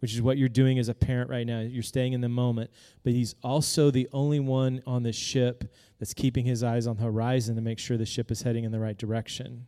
Which 0.00 0.12
is 0.12 0.22
what 0.22 0.38
you're 0.38 0.48
doing 0.48 0.78
as 0.78 0.88
a 0.88 0.94
parent 0.94 1.30
right 1.30 1.46
now. 1.46 1.60
You're 1.60 1.82
staying 1.82 2.12
in 2.12 2.20
the 2.20 2.28
moment. 2.28 2.70
But 3.02 3.14
he's 3.14 3.34
also 3.42 3.90
the 3.90 4.08
only 4.12 4.40
one 4.40 4.82
on 4.86 5.02
the 5.02 5.12
ship 5.12 5.72
that's 5.98 6.14
keeping 6.14 6.44
his 6.44 6.62
eyes 6.62 6.86
on 6.86 6.96
the 6.96 7.02
horizon 7.02 7.56
to 7.56 7.62
make 7.62 7.78
sure 7.78 7.96
the 7.96 8.06
ship 8.06 8.30
is 8.30 8.42
heading 8.42 8.64
in 8.64 8.72
the 8.72 8.78
right 8.78 8.96
direction. 8.96 9.66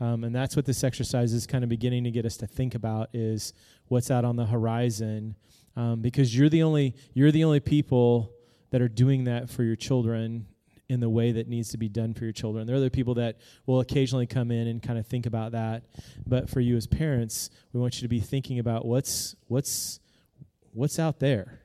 Um, 0.00 0.24
and 0.24 0.34
that's 0.34 0.56
what 0.56 0.64
this 0.64 0.84
exercise 0.84 1.32
is 1.32 1.46
kind 1.46 1.64
of 1.64 1.70
beginning 1.70 2.04
to 2.04 2.10
get 2.10 2.24
us 2.24 2.36
to 2.38 2.46
think 2.46 2.74
about 2.74 3.10
is 3.12 3.52
what's 3.88 4.10
out 4.10 4.24
on 4.24 4.36
the 4.36 4.46
horizon 4.46 5.34
um, 5.76 6.00
because 6.00 6.36
you're 6.36 6.48
the 6.48 6.62
only 6.62 6.94
you're 7.14 7.32
the 7.32 7.44
only 7.44 7.60
people 7.60 8.32
that 8.70 8.80
are 8.80 8.88
doing 8.88 9.24
that 9.24 9.50
for 9.50 9.64
your 9.64 9.76
children 9.76 10.46
in 10.88 11.00
the 11.00 11.08
way 11.08 11.32
that 11.32 11.48
needs 11.48 11.68
to 11.70 11.78
be 11.78 11.88
done 11.88 12.14
for 12.14 12.24
your 12.24 12.32
children. 12.32 12.66
There 12.66 12.74
are 12.74 12.78
other 12.78 12.90
people 12.90 13.14
that 13.14 13.36
will 13.66 13.80
occasionally 13.80 14.26
come 14.26 14.50
in 14.50 14.66
and 14.68 14.82
kind 14.82 14.98
of 14.98 15.06
think 15.06 15.26
about 15.26 15.52
that, 15.52 15.84
but 16.26 16.48
for 16.48 16.60
you 16.60 16.76
as 16.76 16.86
parents, 16.86 17.50
we 17.72 17.80
want 17.80 17.96
you 17.96 18.02
to 18.02 18.08
be 18.08 18.20
thinking 18.20 18.58
about 18.58 18.86
what's 18.86 19.36
what's 19.48 20.00
what's 20.72 20.98
out 20.98 21.18
there. 21.18 21.60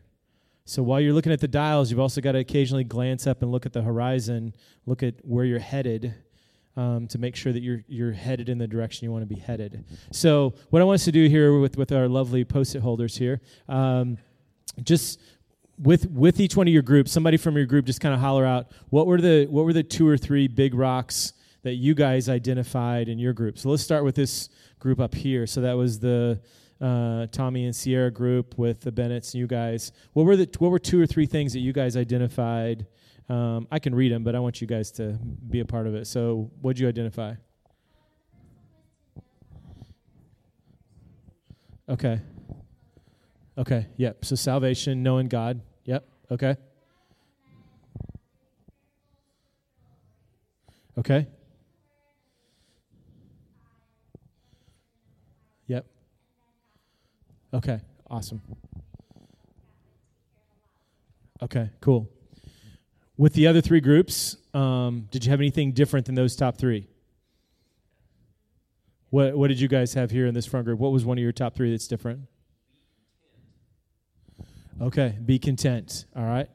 So 0.66 0.84
while 0.84 1.00
you're 1.00 1.14
looking 1.14 1.32
at 1.32 1.40
the 1.40 1.48
dials, 1.48 1.90
you've 1.90 2.00
also 2.00 2.22
got 2.22 2.34
to 2.34 2.40
occasionally 2.40 2.84
glance 2.84 3.28
up 3.28 3.42
and 3.42 3.52
look 3.52 3.66
at 3.66 3.74
the 3.74 3.82
horizon, 3.82 4.54
look 4.86 5.04
at 5.04 5.16
where 5.24 5.46
you're 5.46 5.60
headed. 5.60 6.16
Um, 6.76 7.06
to 7.10 7.20
make 7.20 7.36
sure 7.36 7.54
that 7.54 7.62
you're 7.62 7.84
you're 7.88 8.14
headed 8.14 8.50
in 8.50 8.58
the 8.58 8.66
direction 8.66 9.06
you 9.06 9.12
want 9.12 9.22
to 9.22 9.28
be 9.28 9.40
headed. 9.40 9.86
So, 10.12 10.56
what 10.72 10.82
I 10.82 10.86
want 10.86 10.96
us 10.96 11.06
to 11.06 11.12
do 11.12 11.28
here 11.28 11.60
with 11.60 11.78
with 11.78 11.92
our 11.92 12.08
lovely 12.08 12.44
post-it 12.44 12.82
holders 12.82 13.16
here, 13.16 13.42
um, 13.70 14.18
just 14.82 15.22
with 15.78 16.10
with 16.10 16.40
each 16.40 16.56
one 16.56 16.68
of 16.68 16.74
your 16.74 16.84
groups, 16.84 17.12
somebody 17.12 17.38
from 17.38 17.56
your 17.56 17.66
group 17.66 17.86
just 17.86 18.02
kind 18.02 18.14
of 18.14 18.20
holler 18.20 18.46
out 18.46 18.72
what 18.90 19.08
were 19.08 19.20
the 19.20 19.48
what 19.48 19.66
were 19.66 19.74
the 19.74 19.84
two 19.84 20.08
or 20.08 20.18
three 20.18 20.48
big 20.48 20.74
rocks 20.74 21.34
that 21.64 21.76
you 21.76 21.96
guys 21.96 22.30
identified 22.30 23.08
in 23.08 23.18
your 23.18 23.34
group. 23.34 23.58
So 23.58 23.70
let's 23.70 23.84
start 23.84 24.04
with 24.04 24.16
this 24.16 24.50
group 24.80 25.00
up 25.00 25.16
here. 25.16 25.48
So 25.48 25.62
that 25.62 25.74
was 25.74 26.00
the 26.00 26.42
uh, 26.82 27.28
Tommy 27.32 27.66
and 27.66 27.76
Sierra 27.76 28.12
group 28.12 28.58
with 28.58 28.82
the 28.82 28.92
Bennetts 28.92 29.34
and 29.34 29.40
you 29.40 29.48
guys. 29.48 29.92
What 30.12 30.26
were 30.26 30.36
the 30.36 30.50
what 30.60 30.70
were 30.70 30.80
two 30.80 31.02
or 31.02 31.08
three 31.08 31.26
things 31.26 31.54
that 31.54 31.60
you 31.60 31.74
guys 31.74 31.96
identified? 31.96 32.86
Um, 33.30 33.68
I 33.72 33.80
can 33.80 33.96
read 33.96 34.12
them, 34.12 34.24
but 34.24 34.36
I 34.36 34.40
want 34.40 34.60
you 34.60 34.68
guys 34.68 34.92
to 34.94 35.18
be 35.50 35.62
a 35.62 35.66
part 35.66 35.88
of 35.88 35.96
it. 35.96 36.08
So, 36.08 36.52
what'd 36.62 36.78
you 36.78 36.90
identify? 36.90 37.36
Okay. 41.88 42.20
Okay. 43.58 43.88
Yep. 43.98 44.26
So 44.26 44.36
salvation, 44.36 45.04
knowing 45.04 45.28
God. 45.28 45.62
Yep. 45.86 46.08
Okay. 46.32 46.56
Okay. 50.98 51.28
Yep. 55.68 55.86
Okay, 57.54 57.80
awesome. 58.10 58.42
Okay, 61.42 61.70
cool. 61.82 62.10
With 63.18 63.34
the 63.34 63.48
other 63.48 63.62
three 63.62 63.80
groups, 63.80 64.38
um, 64.54 65.08
did 65.12 65.26
you 65.26 65.32
have 65.32 65.39
anything 65.39 65.72
different 65.72 66.06
than 66.06 66.16
those 66.16 66.36
top 66.36 66.58
three? 66.58 66.88
What 69.10 69.36
What 69.38 69.48
did 69.50 69.60
you 69.60 69.68
guys 69.68 69.94
have 69.94 70.12
here 70.12 70.26
in 70.26 70.34
this 70.34 70.46
front 70.46 70.66
group? 70.66 70.80
What 70.80 70.92
was 70.92 71.06
one 71.06 71.18
of 71.18 71.22
your 71.22 71.32
top 71.32 71.56
three 71.56 71.72
that's 71.72 71.88
different? 71.88 72.22
Okay, 74.82 75.18
be 75.26 75.40
content. 75.40 76.06
All 76.16 76.26
right, 76.26 76.50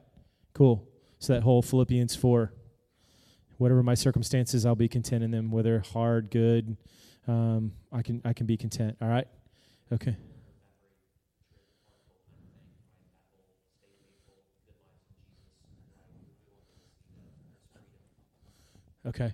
cool. 0.53 0.87
So 1.19 1.33
that 1.33 1.43
whole 1.43 1.61
Philippians 1.61 2.15
four. 2.15 2.53
Whatever 3.57 3.83
my 3.83 3.93
circumstances, 3.93 4.65
I'll 4.65 4.75
be 4.75 4.87
content 4.87 5.21
in 5.21 5.31
them. 5.31 5.51
Whether 5.51 5.83
hard, 5.91 6.31
good, 6.31 6.77
um, 7.27 7.73
I 7.91 8.01
can 8.01 8.21
I 8.23 8.31
can 8.31 8.45
be 8.45 8.55
content. 8.55 8.95
All 9.01 9.09
right. 9.09 9.27
Okay. 9.91 10.15
Okay. 19.05 19.33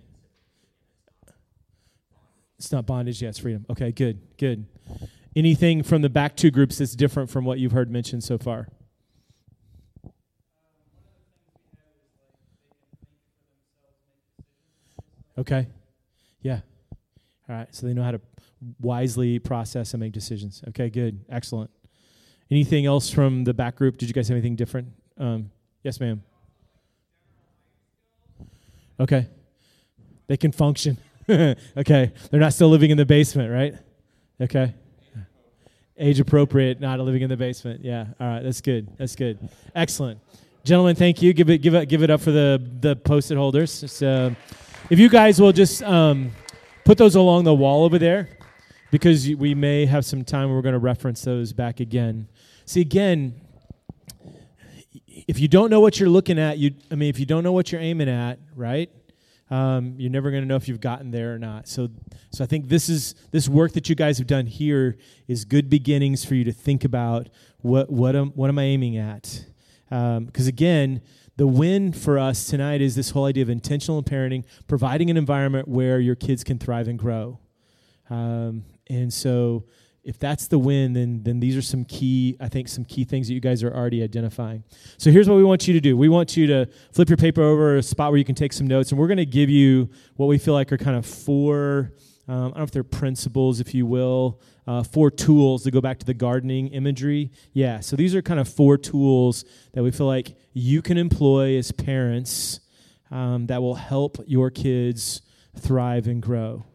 It's 2.58 2.72
not 2.72 2.86
bondage, 2.86 3.22
yeah, 3.22 3.30
it's 3.30 3.40
freedom. 3.40 3.66
Okay, 3.70 3.92
good, 3.92 4.22
good. 4.38 4.66
Anything 5.36 5.84
from 5.84 6.02
the 6.02 6.10
back 6.10 6.38
two 6.38 6.50
groups 6.50 6.78
that's 6.78 6.96
different 6.96 7.30
from 7.30 7.44
what 7.44 7.60
you've 7.60 7.74
heard 7.74 7.92
mentioned 7.92 8.24
so 8.24 8.38
far? 8.38 8.70
Okay. 15.38 15.68
Yeah. 16.42 16.60
All 17.50 17.56
right. 17.56 17.74
So 17.74 17.88
they 17.88 17.94
know 17.94 18.04
how 18.04 18.12
to 18.12 18.22
wisely 18.80 19.40
process 19.40 19.94
and 19.94 20.02
make 20.02 20.14
decisions. 20.14 20.64
Okay, 20.70 20.90
good. 20.90 21.24
Excellent. 21.30 21.70
Anything 22.50 22.86
else 22.86 23.10
from 23.10 23.44
the 23.44 23.54
back 23.54 23.76
group? 23.76 23.98
Did 23.98 24.08
you 24.08 24.14
guys 24.14 24.28
have 24.28 24.36
anything 24.36 24.56
different? 24.56 24.90
Um, 25.18 25.52
yes, 25.84 26.00
ma'am. 26.00 26.22
Okay. 29.00 29.28
They 30.28 30.38
can 30.38 30.52
function. 30.52 30.98
okay. 31.30 32.12
They're 32.32 32.40
not 32.40 32.54
still 32.54 32.70
living 32.70 32.92
in 32.92 32.98
the 32.98 33.06
basement, 33.06 33.52
right? 33.52 33.76
Okay. 34.40 34.74
Age 35.98 36.20
appropriate, 36.20 36.80
not 36.80 37.00
living 37.00 37.22
in 37.22 37.30
the 37.30 37.38
basement. 37.38 37.84
Yeah. 37.84 38.08
All 38.20 38.28
right. 38.28 38.44
That's 38.44 38.62
good. 38.62 38.96
That's 38.98 39.16
good. 39.16 39.38
Excellent. 39.74 40.20
Gentlemen, 40.64 40.96
thank 40.96 41.22
you. 41.22 41.32
Give 41.32 41.50
it, 41.50 41.60
give 41.60 41.76
it, 41.76 41.88
give 41.88 42.02
it 42.02 42.10
up 42.10 42.22
for 42.22 42.32
the 42.32 42.60
the 42.80 42.96
post-it 42.96 43.38
holders. 43.38 43.72
So, 43.92 44.36
if 44.90 45.00
you 45.00 45.10
guys 45.10 45.40
will 45.40 45.52
just 45.52 45.84
um, 45.84 46.32
put 46.84 46.98
those 46.98 47.16
along 47.16 47.44
the 47.44 47.54
wall 47.54 47.84
over 47.84 47.98
there, 47.98 48.30
because 48.92 49.28
we 49.36 49.56
may 49.56 49.86
have 49.86 50.06
some 50.06 50.24
time. 50.24 50.52
We're 50.52 50.62
going 50.62 50.74
to 50.74 50.80
reference 50.80 51.22
those 51.24 51.54
back 51.54 51.80
again. 51.80 52.28
See, 52.66 52.82
again, 52.82 53.42
if 55.08 55.40
you 55.40 55.48
don't 55.48 55.70
know 55.70 55.80
what 55.80 56.00
you're 56.00 56.10
looking 56.10 56.40
at, 56.40 56.58
you 56.58 56.72
I 56.92 56.96
mean, 56.96 57.10
if 57.10 57.20
you 57.20 57.26
don't 57.26 57.44
know 57.44 57.52
what 57.52 57.72
you're 57.72 57.82
aiming 57.82 58.10
at, 58.10 58.40
right? 58.56 58.90
um, 59.50 59.96
you're 59.98 60.12
never 60.12 60.32
going 60.32 60.42
to 60.42 60.48
know 60.48 60.56
if 60.56 60.68
you've 60.68 60.82
gotten 60.82 61.12
there 61.12 61.34
or 61.34 61.40
not. 61.40 61.68
So, 61.68 61.90
so 62.32 62.44
I 62.44 62.48
think 62.48 62.68
this 62.68 62.90
is 62.90 63.16
this 63.32 63.48
work 63.48 63.74
that 63.74 63.90
you 63.90 63.96
guys 63.96 64.18
have 64.18 64.28
done 64.28 64.48
here 64.48 64.98
is 65.28 65.46
good 65.46 65.70
beginnings 65.70 66.26
for 66.26 66.36
you 66.36 66.44
to 66.46 66.52
think 66.52 66.84
about 66.84 67.30
what 67.60 67.90
what 67.90 68.16
am 68.16 68.30
what 68.32 68.50
am 68.50 68.58
I 68.58 68.64
aiming 68.64 68.98
at? 68.98 69.46
Because 69.90 70.18
um, 70.18 70.48
again, 70.48 71.02
the 71.38 71.48
win 71.48 71.92
for 71.92 72.18
us 72.18 72.46
tonight 72.46 72.82
is 72.82 72.96
this 72.96 73.10
whole 73.10 73.26
idea 73.26 73.44
of 73.44 73.50
intentional 73.50 74.02
parenting, 74.04 74.44
providing 74.68 75.10
an 75.10 75.18
environment 75.18 75.68
where 75.68 76.00
your 76.00 76.16
kids 76.16 76.44
can 76.44 76.58
thrive 76.58 76.88
and 76.88 76.98
grow. 76.98 77.40
Um, 78.10 78.64
and 78.88 79.14
so 79.14 79.66
if 80.04 80.20
that's 80.20 80.48
the 80.48 80.60
win, 80.60 80.94
then 80.94 81.24
then 81.24 81.40
these 81.40 81.58
are 81.58 81.62
some 81.64 81.84
key, 81.84 82.38
I 82.40 82.48
think, 82.48 82.68
some 82.68 82.86
key 82.86 83.04
things 83.04 83.28
that 83.28 83.34
you 83.34 83.40
guys 83.40 83.64
are 83.64 83.74
already 83.74 84.04
identifying. 84.04 84.64
So 84.98 85.12
here's 85.12 85.28
what 85.28 85.36
we 85.36 85.44
want 85.44 85.68
you 85.68 85.74
to 85.74 85.82
do. 85.82 85.98
We 85.98 86.10
want 86.10 86.38
you 86.38 86.46
to 86.48 86.68
flip 86.92 87.10
your 87.10 87.18
paper 87.18 87.42
over 87.42 87.78
a 87.78 87.84
spot 87.84 88.12
where 88.12 88.20
you 88.20 88.24
can 88.24 88.36
take 88.36 88.54
some 88.54 88.68
notes, 88.68 88.92
and 88.92 89.00
we're 89.00 89.08
going 89.08 89.18
to 89.18 89.26
give 89.26 89.50
you 89.50 89.90
what 90.16 90.28
we 90.28 90.38
feel 90.38 90.54
like 90.54 90.72
are 90.72 90.78
kind 90.78 90.96
of 90.96 91.06
four. 91.06 91.92
Um, 92.28 92.36
I 92.36 92.42
don't 92.42 92.58
know 92.58 92.64
if 92.64 92.72
they're 92.72 92.84
principles, 92.84 93.60
if 93.60 93.74
you 93.74 93.86
will, 93.86 94.42
uh, 94.66 94.84
four 94.84 95.12
tools 95.12 95.64
to 95.64 95.72
go 95.72 95.82
back 95.82 96.00
to 96.00 96.06
the 96.06 96.14
gardening 96.14 96.70
imagery. 96.70 97.32
Yeah, 97.54 97.82
so 97.82 97.96
these 97.96 98.16
are 98.16 98.22
kind 98.22 98.40
of 98.40 98.50
four 98.50 98.78
tools 98.78 99.46
that 99.74 99.84
we 99.84 99.92
feel 99.92 100.08
like 100.08 100.36
you 100.54 100.82
can 100.82 100.98
employ 100.98 101.58
as 101.58 101.72
parents 101.72 102.62
um, 103.12 103.48
that 103.48 103.62
will 103.62 103.76
help 103.76 104.18
your 104.26 104.50
kids 104.50 105.22
thrive 105.56 106.08
and 106.08 106.22
grow. 106.22 106.66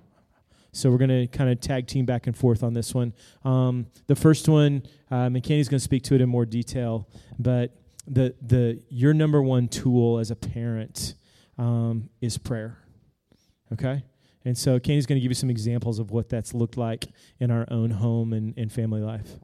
So 0.72 0.90
we're 0.90 0.98
going 0.98 1.08
to 1.08 1.26
kind 1.26 1.50
of 1.50 1.60
tag 1.60 1.88
team 1.88 2.06
back 2.06 2.26
and 2.26 2.36
forth 2.36 2.62
on 2.62 2.74
this 2.74 2.94
one. 2.94 3.12
Um, 3.44 3.86
the 4.06 4.14
first 4.14 4.48
one, 4.48 4.84
um, 5.10 5.34
and 5.34 5.42
Kenny's 5.42 5.68
going 5.68 5.80
to 5.80 5.84
speak 5.84 6.04
to 6.04 6.14
it 6.14 6.20
in 6.20 6.28
more 6.28 6.46
detail, 6.46 7.08
but 7.38 7.76
the 8.06 8.34
the 8.40 8.82
your 8.88 9.12
number 9.12 9.42
one 9.42 9.68
tool 9.68 10.18
as 10.18 10.30
a 10.30 10.36
parent 10.36 11.14
um, 11.58 12.08
is 12.20 12.38
prayer. 12.38 12.78
Okay, 13.72 14.02
and 14.44 14.56
so 14.56 14.78
Kenny's 14.78 15.06
going 15.06 15.16
to 15.16 15.20
give 15.20 15.30
you 15.30 15.34
some 15.34 15.50
examples 15.50 15.98
of 15.98 16.10
what 16.10 16.28
that's 16.28 16.54
looked 16.54 16.76
like 16.76 17.06
in 17.38 17.50
our 17.50 17.66
own 17.70 17.90
home 17.90 18.32
and, 18.32 18.54
and 18.56 18.72
family 18.72 19.00
life. 19.00 19.36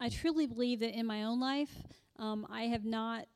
I 0.00 0.08
truly 0.08 0.48
believe 0.48 0.80
that 0.80 0.98
in 0.98 1.06
my 1.06 1.22
own 1.22 1.38
life, 1.38 1.70
um, 2.18 2.44
I 2.50 2.62
have 2.62 2.84
not 2.84 3.26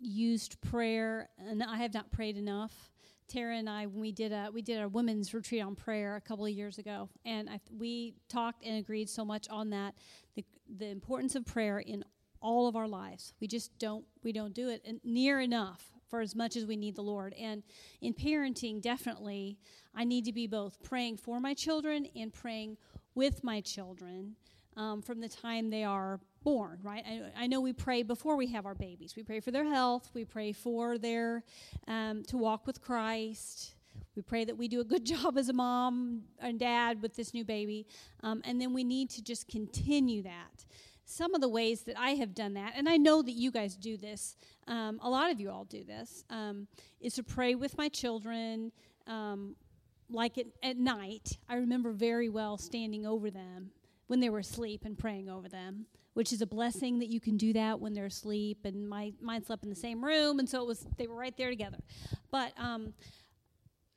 used 0.00 0.60
prayer, 0.60 1.28
and 1.38 1.62
I 1.62 1.76
have 1.76 1.94
not 1.94 2.10
prayed 2.10 2.36
enough. 2.36 2.90
Tara 3.28 3.56
and 3.56 3.70
I, 3.70 3.86
when 3.86 4.00
we 4.00 4.10
did 4.10 4.32
a 4.32 4.50
we 4.52 4.62
did 4.62 4.82
a 4.82 4.88
women's 4.88 5.32
retreat 5.32 5.62
on 5.62 5.76
prayer 5.76 6.16
a 6.16 6.20
couple 6.20 6.44
of 6.44 6.50
years 6.50 6.78
ago, 6.78 7.08
and 7.24 7.48
I, 7.48 7.60
we 7.70 8.14
talked 8.28 8.64
and 8.64 8.78
agreed 8.78 9.08
so 9.08 9.24
much 9.24 9.48
on 9.48 9.70
that 9.70 9.94
the 10.34 10.44
the 10.78 10.88
importance 10.88 11.36
of 11.36 11.46
prayer 11.46 11.78
in 11.78 12.04
all 12.40 12.66
of 12.66 12.76
our 12.76 12.88
lives. 12.88 13.34
We 13.40 13.46
just 13.46 13.78
don't 13.78 14.04
we 14.22 14.32
don't 14.32 14.54
do 14.54 14.68
it 14.68 14.86
near 15.04 15.40
enough 15.40 15.90
for 16.08 16.20
as 16.20 16.34
much 16.34 16.56
as 16.56 16.66
we 16.66 16.76
need 16.76 16.96
the 16.96 17.02
Lord. 17.02 17.34
And 17.34 17.62
in 18.00 18.12
parenting, 18.14 18.82
definitely, 18.82 19.58
I 19.94 20.04
need 20.04 20.24
to 20.24 20.32
be 20.32 20.46
both 20.46 20.82
praying 20.82 21.18
for 21.18 21.40
my 21.40 21.54
children 21.54 22.08
and 22.16 22.32
praying 22.32 22.76
with 23.14 23.44
my 23.44 23.60
children 23.60 24.34
um, 24.76 25.02
from 25.02 25.20
the 25.20 25.28
time 25.28 25.70
they 25.70 25.84
are 25.84 26.20
born, 26.42 26.78
right? 26.82 27.04
I, 27.06 27.44
I, 27.44 27.46
know 27.46 27.60
we 27.60 27.72
pray 27.72 28.02
before 28.02 28.36
we 28.36 28.46
have 28.48 28.66
our 28.66 28.74
babies. 28.74 29.14
We 29.16 29.22
pray 29.22 29.40
for 29.40 29.50
their 29.50 29.64
health. 29.64 30.10
We 30.14 30.24
pray 30.24 30.52
for 30.52 30.96
their 30.96 31.42
um, 31.86 32.22
to 32.28 32.36
walk 32.36 32.66
with 32.66 32.80
Christ. 32.80 33.74
We 34.16 34.22
pray 34.22 34.44
that 34.44 34.56
we 34.56 34.68
do 34.68 34.80
a 34.80 34.84
good 34.84 35.04
job 35.14 35.36
as 35.36 35.48
a 35.48 35.52
mom 35.52 36.22
and 36.40 36.58
dad 36.58 37.02
with 37.02 37.14
this 37.14 37.34
new 37.34 37.44
baby, 37.44 37.86
um, 38.22 38.42
and 38.44 38.60
then 38.60 38.72
we 38.72 38.84
need 38.84 39.10
to 39.10 39.22
just 39.22 39.48
continue 39.48 40.22
that. 40.22 40.64
Some 41.10 41.34
of 41.34 41.40
the 41.40 41.48
ways 41.48 41.82
that 41.82 41.98
I 41.98 42.10
have 42.10 42.36
done 42.36 42.54
that, 42.54 42.74
and 42.76 42.88
I 42.88 42.96
know 42.96 43.20
that 43.20 43.32
you 43.32 43.50
guys 43.50 43.74
do 43.74 43.96
this. 43.96 44.36
Um, 44.68 45.00
a 45.02 45.10
lot 45.10 45.32
of 45.32 45.40
you 45.40 45.50
all 45.50 45.64
do 45.64 45.82
this. 45.82 46.24
Um, 46.30 46.68
is 47.00 47.14
to 47.14 47.24
pray 47.24 47.56
with 47.56 47.76
my 47.76 47.88
children 47.88 48.70
um, 49.08 49.56
like 50.08 50.38
at, 50.38 50.46
at, 50.62 50.76
night, 50.76 51.38
I 51.48 51.56
remember 51.56 51.90
very 51.90 52.28
well 52.28 52.56
standing 52.56 53.06
over 53.06 53.28
them 53.28 53.72
when 54.06 54.20
they 54.20 54.30
were 54.30 54.38
asleep 54.38 54.82
and 54.84 54.96
praying 54.96 55.28
over 55.28 55.48
them, 55.48 55.86
which 56.14 56.32
is 56.32 56.42
a 56.42 56.46
blessing 56.46 57.00
that 57.00 57.08
you 57.08 57.18
can 57.18 57.36
do 57.36 57.52
that 57.54 57.80
when 57.80 57.92
they're 57.92 58.06
asleep. 58.06 58.58
And 58.64 58.88
my 58.88 59.12
mine 59.20 59.44
slept 59.44 59.64
in 59.64 59.68
the 59.68 59.74
same 59.74 60.04
room, 60.04 60.38
and 60.38 60.48
so 60.48 60.62
it 60.62 60.66
was 60.68 60.86
they 60.96 61.08
were 61.08 61.16
right 61.16 61.36
there 61.36 61.50
together. 61.50 61.78
But 62.30 62.52
um, 62.56 62.94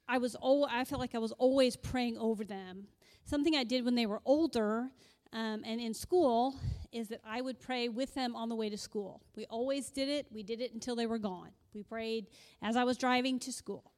I 0.08 0.18
was 0.18 0.36
oh 0.42 0.66
I 0.68 0.84
felt 0.84 1.00
like 1.00 1.14
I 1.14 1.20
was 1.20 1.32
always 1.34 1.76
praying 1.76 2.18
over 2.18 2.44
them. 2.44 2.88
Something 3.24 3.56
I 3.56 3.64
did 3.64 3.86
when 3.86 3.94
they 3.94 4.08
were 4.08 4.22
older 4.26 4.90
um, 5.34 5.64
and 5.66 5.82
in 5.82 5.94
school 5.94 6.56
is 6.92 7.08
that 7.08 7.20
I 7.26 7.42
would 7.42 7.60
pray 7.60 7.90
with 7.90 8.14
them 8.14 8.36
on 8.36 8.50
the 8.50 8.56
way 8.56 8.70
to 8.70 8.78
school. 8.78 9.22
We 9.36 9.46
always 9.46 9.90
did 9.90 10.08
it. 10.08 10.28
We 10.32 10.44
did 10.44 10.62
it 10.62 10.74
until 10.74 10.96
they 10.96 11.08
were 11.08 11.18
gone. 11.18 11.50
We 11.74 11.82
prayed 11.82 12.28
as 12.62 12.78
I 12.78 12.84
was 12.84 12.98
driving 12.98 13.40
to 13.40 13.52
school. 13.52 13.92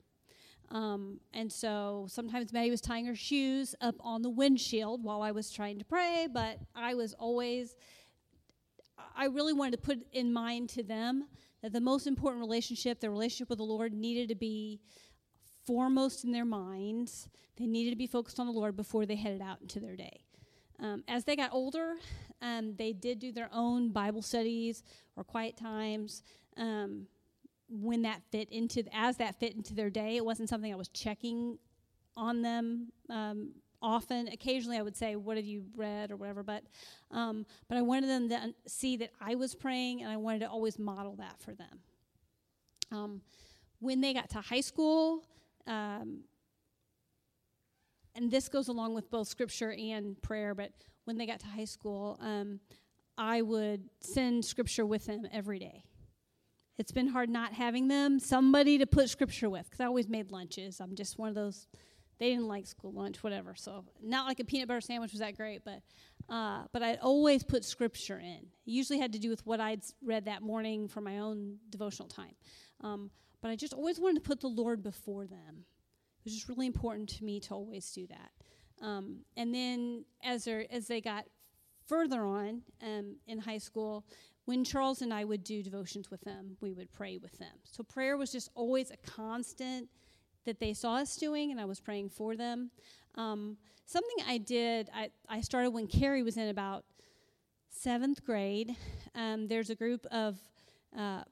Um, 0.69 1.19
and 1.33 1.51
so 1.51 2.07
sometimes 2.09 2.53
Maddie 2.53 2.71
was 2.71 2.81
tying 2.81 3.05
her 3.05 3.15
shoes 3.15 3.75
up 3.81 3.95
on 3.99 4.21
the 4.21 4.29
windshield 4.29 5.03
while 5.03 5.21
I 5.21 5.31
was 5.31 5.51
trying 5.51 5.77
to 5.79 5.85
pray, 5.85 6.27
but 6.33 6.57
I 6.73 6.95
was 6.95 7.13
always, 7.13 7.75
I 9.15 9.25
really 9.25 9.53
wanted 9.53 9.71
to 9.71 9.77
put 9.77 9.99
in 10.13 10.33
mind 10.33 10.69
to 10.69 10.83
them 10.83 11.27
that 11.61 11.73
the 11.73 11.81
most 11.81 12.07
important 12.07 12.41
relationship, 12.41 12.99
the 12.99 13.09
relationship 13.09 13.49
with 13.49 13.59
the 13.59 13.65
Lord, 13.65 13.93
needed 13.93 14.29
to 14.29 14.35
be 14.35 14.79
foremost 15.67 16.23
in 16.23 16.31
their 16.31 16.45
minds. 16.45 17.27
They 17.57 17.67
needed 17.67 17.91
to 17.91 17.95
be 17.97 18.07
focused 18.07 18.39
on 18.39 18.47
the 18.47 18.53
Lord 18.53 18.75
before 18.75 19.05
they 19.05 19.15
headed 19.15 19.41
out 19.41 19.61
into 19.61 19.79
their 19.79 19.95
day. 19.95 20.21
Um, 20.79 21.03
as 21.07 21.23
they 21.23 21.35
got 21.35 21.53
older, 21.53 21.95
um, 22.41 22.75
they 22.75 22.93
did 22.93 23.19
do 23.19 23.31
their 23.31 23.49
own 23.53 23.89
Bible 23.89 24.21
studies 24.21 24.83
or 25.15 25.23
quiet 25.23 25.57
times. 25.57 26.21
Um, 26.57 27.07
when 27.69 28.03
that 28.03 28.21
fit 28.31 28.49
into 28.51 28.83
as 28.93 29.17
that 29.17 29.39
fit 29.39 29.55
into 29.55 29.73
their 29.73 29.89
day. 29.89 30.17
It 30.17 30.25
wasn't 30.25 30.49
something 30.49 30.71
I 30.71 30.75
was 30.75 30.89
checking 30.89 31.57
on 32.15 32.41
them 32.41 32.91
um, 33.09 33.51
often. 33.81 34.27
Occasionally, 34.27 34.77
I 34.77 34.81
would 34.81 34.95
say, 34.95 35.15
"What 35.15 35.37
have 35.37 35.45
you 35.45 35.65
read?" 35.75 36.11
or 36.11 36.15
whatever. 36.15 36.43
But 36.43 36.63
um, 37.11 37.45
but 37.67 37.77
I 37.77 37.81
wanted 37.81 38.09
them 38.09 38.29
to 38.29 38.53
see 38.67 38.97
that 38.97 39.11
I 39.19 39.35
was 39.35 39.55
praying, 39.55 40.03
and 40.03 40.11
I 40.11 40.17
wanted 40.17 40.39
to 40.39 40.49
always 40.49 40.77
model 40.77 41.15
that 41.17 41.39
for 41.39 41.53
them. 41.53 41.79
Um, 42.91 43.21
when 43.79 44.01
they 44.01 44.13
got 44.13 44.29
to 44.31 44.41
high 44.41 44.61
school. 44.61 45.23
Um, 45.67 46.19
and 48.15 48.31
this 48.31 48.49
goes 48.49 48.67
along 48.67 48.95
with 48.95 49.09
both 49.11 49.27
scripture 49.27 49.71
and 49.71 50.21
prayer, 50.21 50.55
but 50.55 50.71
when 51.03 51.17
they 51.17 51.25
got 51.25 51.39
to 51.41 51.47
high 51.47 51.65
school, 51.65 52.17
um, 52.21 52.59
I 53.17 53.41
would 53.41 53.89
send 53.99 54.43
scripture 54.43 54.85
with 54.85 55.05
them 55.05 55.27
every 55.31 55.59
day 55.59 55.83
it's 56.77 56.91
been 56.91 57.07
hard 57.07 57.29
not 57.29 57.53
having 57.53 57.87
them, 57.87 58.19
somebody 58.19 58.77
to 58.77 58.85
put 58.85 59.09
scripture 59.09 59.49
with, 59.49 59.65
because 59.65 59.79
I 59.79 59.85
always 59.85 60.09
made 60.09 60.31
lunches. 60.31 60.79
I'm 60.79 60.95
just 60.95 61.17
one 61.17 61.29
of 61.29 61.35
those, 61.35 61.67
they 62.19 62.29
didn't 62.29 62.47
like 62.47 62.67
school 62.67 62.91
lunch, 62.91 63.23
whatever. 63.23 63.55
So, 63.55 63.85
not 64.03 64.27
like 64.27 64.39
a 64.39 64.43
peanut 64.45 64.67
butter 64.67 64.81
sandwich 64.81 65.11
was 65.11 65.21
that 65.21 65.37
great, 65.37 65.63
but 65.63 65.81
uh, 66.27 66.63
but 66.73 66.81
I'd 66.81 66.99
always 66.99 67.43
put 67.43 67.63
scripture 67.63 68.19
in. 68.19 68.47
It 68.65 68.71
usually 68.71 68.99
had 68.99 69.13
to 69.13 69.19
do 69.19 69.29
with 69.29 69.45
what 69.45 69.59
I'd 69.59 69.83
read 70.03 70.25
that 70.25 70.41
morning 70.41 70.87
for 70.87 70.99
my 70.99 71.19
own 71.19 71.57
devotional 71.69 72.09
time. 72.09 72.33
Um, 72.81 73.11
but 73.41 73.51
I 73.51 73.55
just 73.55 73.73
always 73.73 73.99
wanted 73.99 74.23
to 74.23 74.27
put 74.27 74.41
the 74.41 74.47
Lord 74.47 74.81
before 74.81 75.27
them. 75.27 75.65
It 76.25 76.29
was 76.29 76.33
just 76.33 76.49
really 76.49 76.65
important 76.65 77.07
to 77.09 77.23
me 77.23 77.39
to 77.41 77.53
always 77.53 77.91
do 77.91 78.07
that. 78.07 78.31
Um, 78.81 79.17
and 79.37 79.53
then 79.53 80.05
as, 80.23 80.47
as 80.47 80.87
they 80.87 80.99
got 80.99 81.25
further 81.87 82.25
on 82.25 82.63
um, 82.81 83.17
in 83.27 83.37
high 83.37 83.59
school, 83.59 84.05
when 84.45 84.63
Charles 84.63 85.01
and 85.01 85.13
I 85.13 85.23
would 85.23 85.43
do 85.43 85.61
devotions 85.61 86.09
with 86.09 86.21
them, 86.21 86.57
we 86.61 86.73
would 86.73 86.91
pray 86.91 87.17
with 87.17 87.37
them. 87.37 87.55
So 87.63 87.83
prayer 87.83 88.17
was 88.17 88.31
just 88.31 88.49
always 88.55 88.91
a 88.91 88.97
constant 88.97 89.87
that 90.45 90.59
they 90.59 90.73
saw 90.73 90.95
us 90.95 91.15
doing, 91.15 91.51
and 91.51 91.59
I 91.59 91.65
was 91.65 91.79
praying 91.79 92.09
for 92.09 92.35
them. 92.35 92.71
Um, 93.15 93.57
something 93.85 94.25
I 94.27 94.37
did, 94.39 94.89
I, 94.93 95.09
I 95.29 95.41
started 95.41 95.71
when 95.71 95.87
Carrie 95.87 96.23
was 96.23 96.37
in 96.37 96.49
about 96.49 96.85
seventh 97.69 98.23
grade. 98.23 98.75
Um, 99.13 99.47
there's 99.47 99.69
a 99.69 99.75
group 99.75 100.05
of 100.11 100.39
uh, 100.97 101.23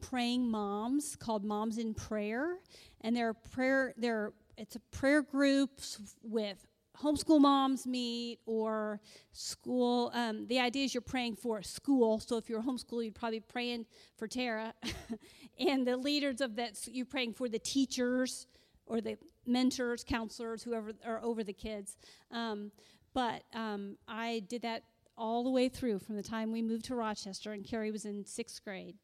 praying 0.00 0.50
moms 0.50 1.16
called 1.16 1.44
Moms 1.44 1.78
in 1.78 1.94
Prayer, 1.94 2.58
and 3.02 3.14
they're 3.14 3.34
prayer. 3.34 3.94
They're 3.96 4.32
it's 4.56 4.76
a 4.76 4.80
prayer 4.90 5.22
groups 5.22 5.98
with 6.22 6.66
homeschool 7.00 7.40
moms 7.40 7.86
meet 7.86 8.38
or 8.46 9.00
school. 9.32 10.10
Um, 10.14 10.46
the 10.46 10.60
idea 10.60 10.84
is 10.84 10.94
you're 10.94 11.00
praying 11.00 11.36
for 11.36 11.58
a 11.58 11.64
school. 11.64 12.18
So 12.20 12.36
if 12.36 12.48
you're 12.48 12.62
homeschool, 12.62 13.04
you'd 13.04 13.14
probably 13.14 13.40
be 13.40 13.46
praying 13.48 13.86
for 14.16 14.28
Tara. 14.28 14.74
and 15.58 15.86
the 15.86 15.96
leaders 15.96 16.40
of 16.40 16.56
that, 16.56 16.78
you're 16.86 17.06
praying 17.06 17.34
for 17.34 17.48
the 17.48 17.58
teachers 17.58 18.46
or 18.86 19.00
the 19.00 19.16
mentors, 19.46 20.04
counselors, 20.04 20.62
whoever 20.62 20.92
are 21.04 21.22
over 21.22 21.42
the 21.42 21.52
kids. 21.52 21.96
Um, 22.30 22.72
but 23.14 23.42
um, 23.54 23.96
I 24.06 24.42
did 24.48 24.62
that 24.62 24.84
all 25.16 25.44
the 25.44 25.50
way 25.50 25.68
through 25.68 25.98
from 25.98 26.16
the 26.16 26.22
time 26.22 26.52
we 26.52 26.62
moved 26.62 26.86
to 26.86 26.94
Rochester 26.94 27.52
and 27.52 27.64
Carrie 27.64 27.90
was 27.90 28.04
in 28.04 28.24
sixth 28.24 28.64
grade. 28.64 28.96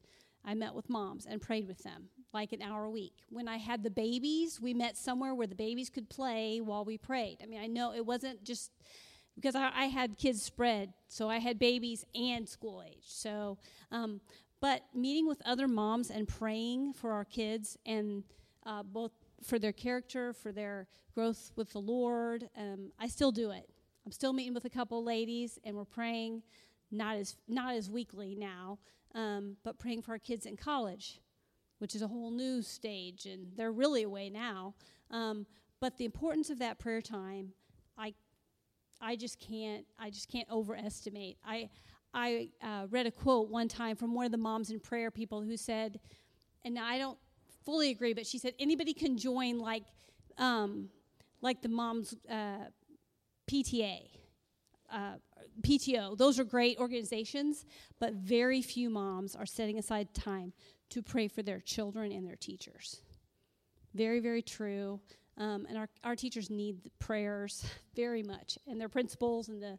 I 0.44 0.54
met 0.54 0.74
with 0.74 0.88
moms 0.88 1.26
and 1.26 1.40
prayed 1.40 1.68
with 1.68 1.82
them 1.82 2.08
like 2.32 2.52
an 2.52 2.62
hour 2.62 2.84
a 2.84 2.90
week. 2.90 3.14
When 3.30 3.48
I 3.48 3.56
had 3.56 3.82
the 3.82 3.90
babies, 3.90 4.60
we 4.60 4.74
met 4.74 4.96
somewhere 4.96 5.34
where 5.34 5.46
the 5.46 5.54
babies 5.54 5.90
could 5.90 6.08
play 6.08 6.60
while 6.60 6.84
we 6.84 6.98
prayed. 6.98 7.38
I 7.42 7.46
mean, 7.46 7.60
I 7.60 7.66
know 7.66 7.94
it 7.94 8.04
wasn't 8.04 8.44
just 8.44 8.70
because 9.34 9.54
I, 9.54 9.70
I 9.74 9.84
had 9.86 10.18
kids 10.18 10.42
spread, 10.42 10.92
so 11.08 11.30
I 11.30 11.38
had 11.38 11.58
babies 11.58 12.04
and 12.14 12.48
school 12.48 12.82
age. 12.86 13.04
So, 13.06 13.58
um, 13.90 14.20
but 14.60 14.82
meeting 14.94 15.26
with 15.26 15.40
other 15.44 15.68
moms 15.68 16.10
and 16.10 16.26
praying 16.26 16.94
for 16.94 17.12
our 17.12 17.24
kids 17.24 17.78
and 17.86 18.24
uh, 18.66 18.82
both 18.82 19.12
for 19.42 19.58
their 19.58 19.72
character, 19.72 20.32
for 20.32 20.52
their 20.52 20.88
growth 21.14 21.52
with 21.56 21.72
the 21.72 21.78
Lord, 21.78 22.48
um, 22.56 22.90
I 22.98 23.06
still 23.06 23.30
do 23.30 23.50
it. 23.52 23.68
I'm 24.04 24.12
still 24.12 24.32
meeting 24.32 24.54
with 24.54 24.64
a 24.64 24.70
couple 24.70 25.04
ladies, 25.04 25.58
and 25.64 25.76
we're 25.76 25.84
praying, 25.84 26.42
not 26.90 27.16
as 27.16 27.36
not 27.46 27.74
as 27.74 27.90
weekly 27.90 28.34
now, 28.34 28.78
um, 29.14 29.56
but 29.64 29.78
praying 29.78 30.02
for 30.02 30.12
our 30.12 30.18
kids 30.18 30.46
in 30.46 30.56
college 30.56 31.20
which 31.78 31.94
is 31.94 32.02
a 32.02 32.08
whole 32.08 32.30
new 32.30 32.62
stage, 32.62 33.26
and 33.26 33.48
they're 33.56 33.72
really 33.72 34.02
away 34.02 34.30
now. 34.30 34.74
Um, 35.10 35.46
but 35.80 35.96
the 35.96 36.04
importance 36.04 36.50
of 36.50 36.58
that 36.58 36.78
prayer 36.78 37.00
time, 37.00 37.52
I, 37.96 38.14
I 39.00 39.16
just 39.16 39.38
can't, 39.40 39.84
I 39.98 40.10
just 40.10 40.30
can't 40.30 40.48
overestimate. 40.50 41.38
I, 41.46 41.70
I 42.12 42.48
uh, 42.62 42.86
read 42.90 43.06
a 43.06 43.10
quote 43.10 43.48
one 43.48 43.68
time 43.68 43.96
from 43.96 44.14
one 44.14 44.26
of 44.26 44.32
the 44.32 44.38
moms 44.38 44.70
in 44.70 44.80
prayer 44.80 45.10
people 45.10 45.42
who 45.42 45.56
said, 45.56 46.00
and 46.64 46.78
I 46.78 46.98
don't 46.98 47.18
fully 47.64 47.90
agree, 47.90 48.12
but 48.12 48.26
she 48.26 48.38
said 48.38 48.54
anybody 48.58 48.92
can 48.92 49.16
join 49.16 49.58
like, 49.58 49.84
um, 50.36 50.88
like 51.42 51.62
the 51.62 51.68
moms 51.68 52.14
uh, 52.30 52.66
PTA. 53.48 54.00
uh, 54.92 55.14
PTO. 55.62 56.16
Those 56.16 56.38
are 56.38 56.44
great 56.44 56.78
organizations, 56.78 57.64
but 57.98 58.14
very 58.14 58.62
few 58.62 58.90
moms 58.90 59.34
are 59.34 59.46
setting 59.46 59.78
aside 59.78 60.14
time 60.14 60.52
to 60.90 61.02
pray 61.02 61.28
for 61.28 61.42
their 61.42 61.60
children 61.60 62.12
and 62.12 62.26
their 62.26 62.36
teachers. 62.36 63.02
Very, 63.94 64.20
very 64.20 64.42
true. 64.42 65.00
Um, 65.36 65.66
and 65.68 65.78
our, 65.78 65.88
our 66.04 66.16
teachers 66.16 66.50
need 66.50 66.90
prayers 66.98 67.64
very 67.94 68.22
much, 68.22 68.58
and 68.66 68.80
their 68.80 68.88
principals 68.88 69.48
and 69.48 69.62
the, 69.62 69.78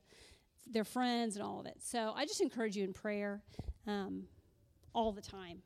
their 0.68 0.86
friends 0.86 1.36
and 1.36 1.44
all 1.44 1.60
of 1.60 1.66
it. 1.66 1.78
So 1.82 2.14
I 2.16 2.26
just 2.26 2.42
encourage 2.42 2.76
you 2.76 2.84
in 2.84 2.94
prayer 2.94 3.42
um, 3.88 4.24
all 4.94 5.12
the 5.12 5.22
time, 5.22 5.62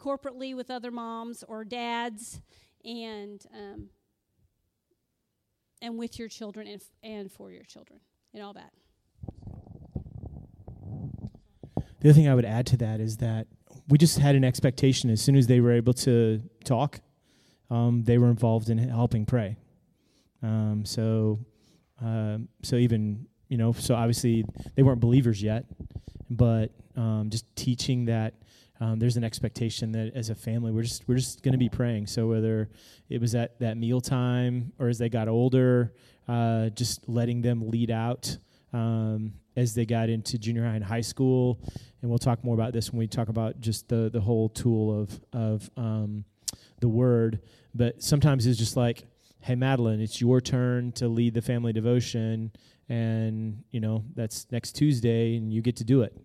corporately 0.00 0.54
with 0.54 0.70
other 0.70 0.90
moms 0.90 1.42
or 1.48 1.64
dads, 1.64 2.40
and 2.84 3.44
um, 3.52 3.88
and 5.82 5.98
with 5.98 6.18
your 6.18 6.28
children 6.28 6.66
and, 6.66 6.80
f- 6.80 6.90
and 7.02 7.30
for 7.30 7.50
your 7.50 7.64
children 7.64 8.00
and 8.32 8.42
all 8.42 8.54
that. 8.54 8.72
The 12.06 12.10
other 12.10 12.20
thing 12.20 12.28
I 12.28 12.36
would 12.36 12.44
add 12.44 12.66
to 12.66 12.76
that 12.76 13.00
is 13.00 13.16
that 13.16 13.48
we 13.88 13.98
just 13.98 14.20
had 14.20 14.36
an 14.36 14.44
expectation 14.44 15.10
as 15.10 15.20
soon 15.20 15.34
as 15.34 15.48
they 15.48 15.58
were 15.58 15.72
able 15.72 15.92
to 15.94 16.40
talk, 16.62 17.00
um, 17.68 18.04
they 18.04 18.16
were 18.16 18.28
involved 18.28 18.70
in 18.70 18.78
helping 18.78 19.26
pray. 19.26 19.56
Um, 20.40 20.84
so, 20.84 21.40
uh, 22.00 22.38
so 22.62 22.76
even 22.76 23.26
you 23.48 23.56
know, 23.56 23.72
so 23.72 23.96
obviously 23.96 24.44
they 24.76 24.84
weren't 24.84 25.00
believers 25.00 25.42
yet, 25.42 25.64
but 26.30 26.70
um, 26.94 27.26
just 27.28 27.44
teaching 27.56 28.04
that 28.04 28.34
um, 28.78 29.00
there's 29.00 29.16
an 29.16 29.24
expectation 29.24 29.90
that 29.90 30.12
as 30.14 30.30
a 30.30 30.36
family 30.36 30.70
we're 30.70 30.82
just 30.82 31.08
we're 31.08 31.16
just 31.16 31.42
going 31.42 31.54
to 31.54 31.58
be 31.58 31.68
praying. 31.68 32.06
So 32.06 32.28
whether 32.28 32.70
it 33.08 33.20
was 33.20 33.34
at 33.34 33.58
that 33.58 33.76
meal 33.76 34.00
time 34.00 34.72
or 34.78 34.86
as 34.86 34.98
they 34.98 35.08
got 35.08 35.26
older, 35.26 35.92
uh, 36.28 36.68
just 36.68 37.08
letting 37.08 37.42
them 37.42 37.68
lead 37.68 37.90
out 37.90 38.38
um, 38.72 39.32
as 39.56 39.74
they 39.74 39.86
got 39.86 40.08
into 40.08 40.38
junior 40.38 40.64
high 40.64 40.74
and 40.74 40.84
high 40.84 41.00
school, 41.00 41.58
and 42.00 42.10
we'll 42.10 42.18
talk 42.18 42.44
more 42.44 42.54
about 42.54 42.72
this 42.72 42.92
when 42.92 42.98
we 42.98 43.06
talk 43.06 43.28
about 43.28 43.60
just 43.60 43.88
the 43.88 44.10
the 44.12 44.20
whole 44.20 44.48
tool 44.48 45.00
of 45.00 45.20
of 45.32 45.70
um, 45.76 46.24
the 46.80 46.88
word. 46.88 47.40
But 47.74 48.02
sometimes 48.02 48.46
it's 48.46 48.58
just 48.58 48.76
like, 48.76 49.04
hey 49.40 49.54
Madeline, 49.54 50.00
it's 50.00 50.20
your 50.20 50.40
turn 50.40 50.92
to 50.92 51.08
lead 51.08 51.34
the 51.34 51.42
family 51.42 51.72
devotion, 51.72 52.52
and 52.88 53.62
you 53.70 53.80
know 53.80 54.04
that's 54.14 54.46
next 54.50 54.72
Tuesday, 54.72 55.36
and 55.36 55.52
you 55.52 55.62
get 55.62 55.76
to 55.76 55.84
do 55.84 56.02
it. 56.02 56.16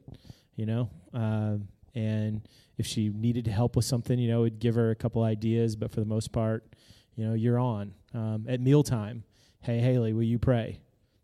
You 0.56 0.66
know. 0.66 0.90
Uh, 1.14 1.58
and 1.94 2.48
if 2.78 2.86
she 2.86 3.10
needed 3.10 3.48
help 3.48 3.76
with 3.76 3.86
something, 3.86 4.18
you 4.18 4.30
know, 4.30 4.44
we'd 4.44 4.60
give 4.60 4.76
her 4.76 4.92
a 4.92 4.96
couple 4.96 5.24
ideas. 5.24 5.76
But 5.76 5.92
for 5.92 6.00
the 6.00 6.06
most 6.06 6.32
part, 6.32 6.74
you 7.16 7.26
know, 7.26 7.34
you're 7.34 7.60
on 7.60 7.94
um, 8.14 8.46
at 8.48 8.62
mealtime. 8.62 9.24
Hey, 9.62 9.80
Haley, 9.80 10.14
will 10.14 10.24
you 10.24 10.40
pray? 10.40 10.80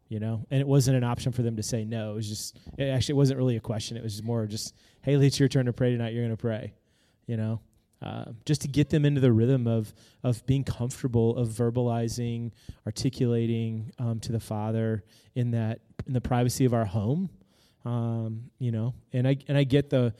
You 0.10 0.22
know, 0.22 0.46
and 0.50 0.62
it 0.62 0.68
wasn't 0.68 0.96
an 0.96 1.04
option 1.04 1.34
for 1.34 1.42
them 1.42 1.58
to 1.58 1.64
say 1.64 1.84
no. 1.84 2.12
It 2.12 2.16
was 2.16 2.30
just 2.30 2.58
it 2.78 2.86
actually 2.86 3.16
wasn't 3.16 3.40
really 3.40 3.58
a 3.58 3.62
question. 3.62 3.98
It 3.98 4.04
was 4.04 4.14
just 4.14 4.24
more 4.24 4.46
just, 4.46 4.74
Haley, 5.02 5.28
it's 5.28 5.40
your 5.40 5.50
turn 5.50 5.66
to 5.66 5.74
pray 5.74 5.92
tonight. 5.92 6.14
You're 6.14 6.24
going 6.24 6.36
to 6.36 6.42
pray. 6.42 6.74
You 7.26 7.36
know, 7.36 7.60
uh, 8.02 8.26
just 8.46 8.62
to 8.62 8.68
get 8.68 8.90
them 8.90 9.06
into 9.06 9.20
the 9.20 9.32
rhythm 9.32 9.68
of 9.68 9.94
of 10.24 10.46
being 10.46 10.64
comfortable 10.64 11.36
of 11.36 11.50
verbalizing, 11.50 12.52
articulating 12.86 13.92
um, 14.00 14.20
to 14.22 14.32
the 14.32 14.40
Father 14.40 15.04
in 15.36 15.52
that 15.52 15.80
in 16.06 16.14
the 16.14 16.22
privacy 16.22 16.66
of 16.66 16.74
our 16.74 16.86
home. 16.86 17.30
Um, 17.86 18.50
you 18.60 18.72
know, 18.72 18.94
and 19.14 19.28
I 19.28 19.38
and 19.48 19.58
I 19.58 19.64
get 19.64 19.90
the 19.90 20.14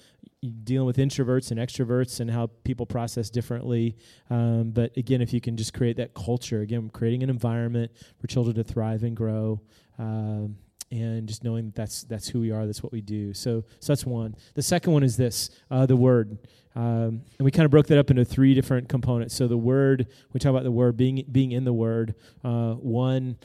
dealing 0.64 0.86
with 0.86 0.98
introverts 0.98 1.52
and 1.52 1.60
extroverts 1.60 2.20
and 2.20 2.30
how 2.30 2.48
people 2.64 2.86
process 2.86 3.30
differently. 3.30 3.96
Um, 4.30 4.72
but 4.72 4.96
again, 4.98 5.22
if 5.22 5.34
you 5.34 5.42
can 5.42 5.58
just 5.58 5.74
create 5.74 5.98
that 5.98 6.14
culture, 6.14 6.62
again, 6.62 6.90
creating 6.90 7.24
an 7.24 7.30
environment 7.30 7.92
for 8.20 8.28
children 8.28 8.56
to 8.56 8.64
thrive 8.64 9.04
and 9.04 9.16
grow. 9.16 9.62
Um, 10.00 10.58
and 10.92 11.28
just 11.28 11.44
knowing 11.44 11.66
that 11.66 11.76
that's 11.76 12.04
that's 12.04 12.30
who 12.30 12.40
we 12.40 12.52
are, 12.52 12.66
that's 12.66 12.82
what 12.82 12.92
we 12.92 13.02
do. 13.02 13.34
So, 13.34 13.64
so 13.80 13.92
that's 13.92 14.06
one. 14.06 14.36
The 14.54 14.62
second 14.62 14.94
one 14.94 15.04
is 15.04 15.18
this: 15.18 15.50
uh, 15.70 15.86
the 15.86 15.98
word, 15.98 16.38
um, 16.76 17.24
and 17.38 17.42
we 17.42 17.52
kind 17.52 17.66
of 17.66 17.72
broke 17.72 17.88
that 17.88 17.98
up 17.98 18.10
into 18.10 18.24
three 18.24 18.54
different 18.54 18.88
components. 18.88 19.36
So, 19.36 19.48
the 19.48 19.58
word, 19.58 20.08
we 20.32 20.40
talk 20.40 20.52
about 20.52 20.64
the 20.64 20.72
word 20.72 20.96
being 20.96 21.26
being 21.32 21.52
in 21.52 21.66
the 21.66 21.74
word. 21.74 22.16
Uh, 22.44 22.74
one, 22.74 23.38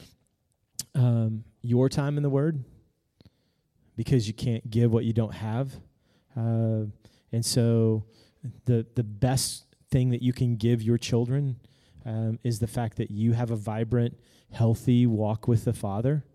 um, 0.95 1.43
your 1.61 1.89
time 1.89 2.15
in 2.17 2.23
the 2.23 2.29
word, 2.29 2.63
because 3.95 4.27
you 4.27 4.33
can't 4.33 4.69
give 4.69 4.91
what 4.91 5.03
you 5.03 5.13
don't 5.13 5.33
have. 5.33 5.73
Uh, 6.35 6.85
and 7.31 7.45
so 7.45 8.05
the 8.65 8.85
the 8.95 9.03
best 9.03 9.65
thing 9.89 10.09
that 10.09 10.21
you 10.21 10.33
can 10.33 10.55
give 10.55 10.81
your 10.81 10.97
children 10.97 11.59
um, 12.05 12.39
is 12.43 12.59
the 12.59 12.67
fact 12.67 12.97
that 12.97 13.11
you 13.11 13.33
have 13.33 13.51
a 13.51 13.55
vibrant, 13.55 14.17
healthy 14.51 15.05
walk 15.05 15.47
with 15.47 15.65
the 15.65 15.73
Father. 15.73 16.25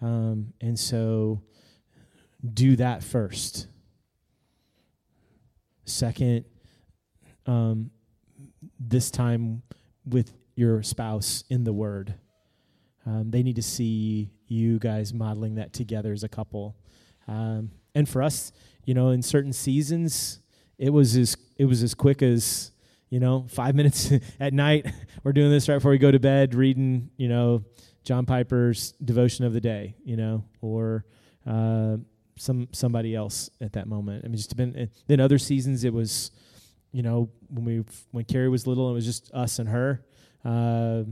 Um, 0.00 0.52
and 0.60 0.78
so 0.78 1.42
do 2.52 2.76
that 2.76 3.04
first. 3.04 3.68
Second, 5.84 6.44
um, 7.46 7.90
this 8.80 9.10
time 9.10 9.62
with 10.04 10.32
your 10.54 10.82
spouse 10.82 11.44
in 11.48 11.64
the 11.64 11.72
Word. 11.72 12.14
Um, 13.04 13.30
they 13.30 13.42
need 13.42 13.56
to 13.56 13.62
see 13.62 14.30
you 14.46 14.78
guys 14.78 15.12
modeling 15.12 15.56
that 15.56 15.72
together 15.72 16.12
as 16.12 16.22
a 16.22 16.28
couple. 16.28 16.76
Um, 17.26 17.70
and 17.94 18.08
for 18.08 18.22
us, 18.22 18.52
you 18.84 18.94
know, 18.94 19.10
in 19.10 19.22
certain 19.22 19.52
seasons, 19.52 20.40
it 20.78 20.90
was 20.90 21.16
as 21.16 21.36
it 21.56 21.66
was 21.66 21.82
as 21.82 21.94
quick 21.94 22.22
as 22.22 22.72
you 23.10 23.20
know 23.20 23.46
five 23.48 23.74
minutes 23.80 24.12
at 24.40 24.52
night. 24.52 24.86
We're 25.22 25.32
doing 25.32 25.50
this 25.50 25.68
right 25.68 25.76
before 25.76 25.92
we 25.92 25.98
go 25.98 26.10
to 26.10 26.20
bed, 26.20 26.54
reading 26.54 27.10
you 27.16 27.28
know 27.28 27.64
John 28.04 28.26
Piper's 28.26 28.92
devotion 29.04 29.44
of 29.44 29.52
the 29.52 29.60
day, 29.60 29.94
you 30.04 30.16
know, 30.16 30.44
or 30.60 31.04
uh, 31.46 31.96
some 32.36 32.68
somebody 32.72 33.14
else 33.14 33.50
at 33.60 33.74
that 33.74 33.86
moment. 33.86 34.24
I 34.24 34.28
mean, 34.28 34.36
just 34.36 34.56
been 34.56 34.90
then 35.06 35.20
other 35.20 35.38
seasons 35.38 35.84
it 35.84 35.92
was, 35.92 36.30
you 36.90 37.02
know, 37.02 37.30
when 37.48 37.64
we 37.64 37.84
when 38.10 38.24
Carrie 38.24 38.48
was 38.48 38.66
little, 38.66 38.90
it 38.90 38.94
was 38.94 39.04
just 39.04 39.30
us 39.32 39.58
and 39.58 39.68
her. 39.68 40.04
Uh, 40.44 41.04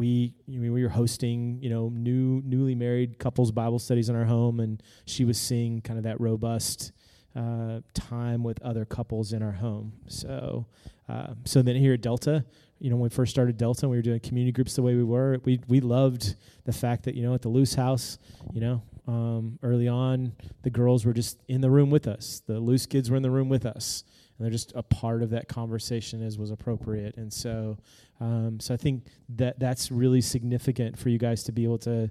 we 0.00 0.32
we 0.48 0.70
were 0.70 0.88
hosting 0.88 1.58
you 1.60 1.68
know 1.68 1.90
new 1.90 2.40
newly 2.42 2.74
married 2.74 3.18
couples 3.18 3.52
Bible 3.52 3.78
studies 3.78 4.08
in 4.08 4.16
our 4.16 4.24
home, 4.24 4.58
and 4.58 4.82
she 5.04 5.26
was 5.26 5.38
seeing 5.38 5.82
kind 5.82 5.98
of 5.98 6.04
that 6.04 6.18
robust 6.18 6.92
uh, 7.36 7.80
time 7.92 8.42
with 8.42 8.60
other 8.62 8.86
couples 8.86 9.34
in 9.34 9.42
our 9.42 9.52
home. 9.52 9.92
So 10.08 10.66
uh, 11.06 11.34
so 11.44 11.60
then 11.60 11.76
here 11.76 11.92
at 11.92 12.00
Delta, 12.00 12.46
you 12.78 12.88
know, 12.88 12.96
when 12.96 13.02
we 13.02 13.08
first 13.10 13.30
started 13.30 13.58
Delta, 13.58 13.82
and 13.82 13.90
we 13.90 13.98
were 13.98 14.02
doing 14.02 14.20
community 14.20 14.52
groups 14.52 14.74
the 14.74 14.82
way 14.82 14.94
we 14.94 15.04
were. 15.04 15.38
We 15.44 15.60
we 15.68 15.80
loved 15.80 16.34
the 16.64 16.72
fact 16.72 17.04
that 17.04 17.14
you 17.14 17.22
know 17.22 17.34
at 17.34 17.42
the 17.42 17.50
Loose 17.50 17.74
House, 17.74 18.16
you 18.54 18.62
know, 18.62 18.82
um, 19.06 19.58
early 19.62 19.86
on 19.86 20.32
the 20.62 20.70
girls 20.70 21.04
were 21.04 21.12
just 21.12 21.42
in 21.46 21.60
the 21.60 21.70
room 21.70 21.90
with 21.90 22.08
us. 22.08 22.40
The 22.46 22.58
Loose 22.58 22.86
kids 22.86 23.10
were 23.10 23.18
in 23.18 23.22
the 23.22 23.30
room 23.30 23.50
with 23.50 23.66
us 23.66 24.04
and 24.40 24.46
they're 24.46 24.52
just 24.52 24.72
a 24.74 24.82
part 24.82 25.22
of 25.22 25.28
that 25.30 25.48
conversation 25.48 26.22
as 26.22 26.38
was 26.38 26.50
appropriate. 26.50 27.14
And 27.18 27.30
so, 27.30 27.76
um, 28.20 28.60
so 28.60 28.74
I 28.74 28.76
think 28.76 29.04
that 29.30 29.58
that's 29.58 29.90
really 29.90 30.20
significant 30.20 30.98
for 30.98 31.08
you 31.08 31.18
guys 31.18 31.42
to 31.44 31.52
be 31.52 31.64
able 31.64 31.78
to 31.78 32.10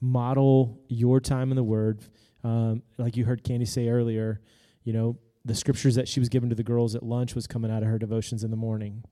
model 0.00 0.80
your 0.88 1.20
time 1.20 1.50
in 1.50 1.56
the 1.56 1.62
Word. 1.62 2.00
Um, 2.42 2.82
like 2.98 3.16
you 3.16 3.24
heard 3.24 3.44
Candy 3.44 3.66
say 3.66 3.88
earlier, 3.88 4.40
you 4.82 4.92
know, 4.92 5.18
the 5.44 5.54
scriptures 5.54 5.94
that 5.94 6.08
she 6.08 6.20
was 6.20 6.28
given 6.28 6.48
to 6.48 6.54
the 6.54 6.62
girls 6.62 6.94
at 6.94 7.02
lunch 7.02 7.34
was 7.34 7.46
coming 7.46 7.70
out 7.70 7.82
of 7.82 7.88
her 7.88 7.98
devotions 7.98 8.44
in 8.44 8.50
the 8.50 8.56
morning. 8.56 9.04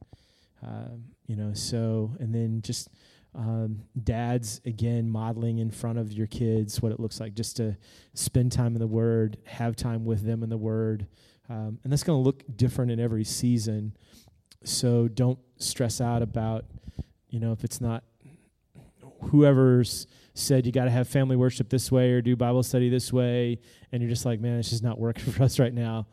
Um, 0.62 1.04
you 1.26 1.36
know, 1.36 1.54
so 1.54 2.16
and 2.18 2.34
then 2.34 2.62
just 2.62 2.88
um, 3.34 3.84
dads 4.02 4.60
again 4.64 5.08
modeling 5.08 5.58
in 5.58 5.70
front 5.70 5.98
of 5.98 6.12
your 6.12 6.26
kids 6.26 6.82
what 6.82 6.90
it 6.90 6.98
looks 6.98 7.20
like 7.20 7.34
just 7.34 7.56
to 7.58 7.76
spend 8.14 8.50
time 8.50 8.74
in 8.74 8.80
the 8.80 8.86
Word, 8.86 9.38
have 9.44 9.76
time 9.76 10.04
with 10.04 10.24
them 10.24 10.42
in 10.42 10.48
the 10.48 10.56
Word. 10.56 11.06
Um, 11.48 11.78
and 11.84 11.92
that's 11.92 12.02
going 12.02 12.18
to 12.18 12.22
look 12.22 12.42
different 12.56 12.90
in 12.90 12.98
every 12.98 13.24
season. 13.24 13.94
So 14.64 15.08
don't 15.08 15.38
stress 15.56 16.00
out 16.00 16.22
about, 16.22 16.64
you 17.28 17.40
know, 17.40 17.52
if 17.52 17.64
it's 17.64 17.80
not 17.80 18.04
whoever's 19.30 20.06
said 20.34 20.64
you 20.64 20.70
got 20.70 20.84
to 20.84 20.90
have 20.90 21.08
family 21.08 21.34
worship 21.34 21.68
this 21.68 21.90
way 21.90 22.12
or 22.12 22.22
do 22.22 22.36
Bible 22.36 22.62
study 22.62 22.88
this 22.88 23.12
way, 23.12 23.58
and 23.90 24.00
you're 24.00 24.10
just 24.10 24.24
like, 24.24 24.40
man, 24.40 24.58
it's 24.58 24.70
just 24.70 24.82
not 24.82 24.98
working 24.98 25.32
for 25.32 25.42
us 25.42 25.58
right 25.58 25.74
now. 25.74 26.06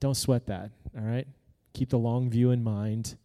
Don't 0.00 0.16
sweat 0.16 0.46
that. 0.46 0.70
All 0.96 1.04
right, 1.04 1.26
keep 1.74 1.90
the 1.90 1.98
long 1.98 2.30
view 2.30 2.50
in 2.50 2.62
mind. 2.62 3.16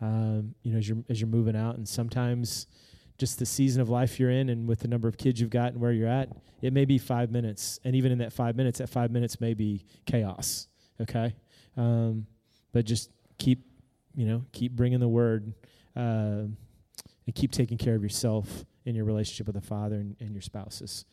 Um, 0.00 0.54
you 0.62 0.72
know, 0.72 0.78
as 0.78 0.88
you're 0.88 0.98
as 1.08 1.20
you're 1.20 1.28
moving 1.28 1.56
out, 1.56 1.76
and 1.76 1.88
sometimes 1.88 2.66
just 3.18 3.38
the 3.38 3.46
season 3.46 3.80
of 3.80 3.88
life 3.88 4.20
you're 4.20 4.30
in, 4.30 4.48
and 4.50 4.68
with 4.68 4.80
the 4.80 4.88
number 4.88 5.08
of 5.08 5.16
kids 5.16 5.40
you've 5.40 5.50
got 5.50 5.72
and 5.72 5.80
where 5.80 5.92
you're 5.92 6.08
at, 6.08 6.28
it 6.60 6.72
may 6.72 6.84
be 6.84 6.98
five 6.98 7.30
minutes, 7.30 7.80
and 7.84 7.96
even 7.96 8.12
in 8.12 8.18
that 8.18 8.32
five 8.32 8.56
minutes, 8.56 8.78
that 8.78 8.88
five 8.88 9.10
minutes 9.10 9.40
may 9.40 9.54
be 9.54 9.84
chaos 10.04 10.68
okay? 11.00 11.34
Um, 11.76 12.26
but 12.72 12.84
just 12.84 13.10
keep, 13.38 13.64
you 14.16 14.26
know, 14.26 14.44
keep 14.52 14.72
bringing 14.72 14.98
the 14.98 15.08
word 15.08 15.52
uh, 15.94 16.48
and 17.26 17.34
keep 17.34 17.52
taking 17.52 17.78
care 17.78 17.94
of 17.94 18.02
yourself 18.02 18.64
in 18.84 18.94
your 18.94 19.04
relationship 19.04 19.46
with 19.46 19.54
the 19.54 19.66
Father 19.66 19.96
and, 19.96 20.16
and 20.18 20.32
your 20.32 20.42
spouses. 20.42 21.04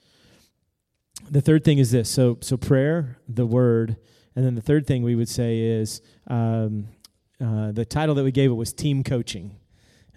The 1.30 1.42
third 1.42 1.64
thing 1.64 1.78
is 1.78 1.92
this: 1.92 2.10
so 2.10 2.38
so 2.42 2.58
prayer, 2.58 3.18
the 3.28 3.46
word, 3.46 3.98
and 4.36 4.46
then 4.46 4.56
the 4.56 4.62
third 4.62 4.88
thing 4.88 5.04
we 5.04 5.16
would 5.16 5.30
say 5.30 5.60
is 5.60 6.02
um, 6.28 6.88
uh, 7.40 7.72
the 7.72 7.86
title 7.86 8.16
that 8.16 8.24
we 8.24 8.32
gave 8.32 8.50
it 8.50 8.56
was 8.56 8.74
team 8.74 9.04
coaching. 9.04 9.58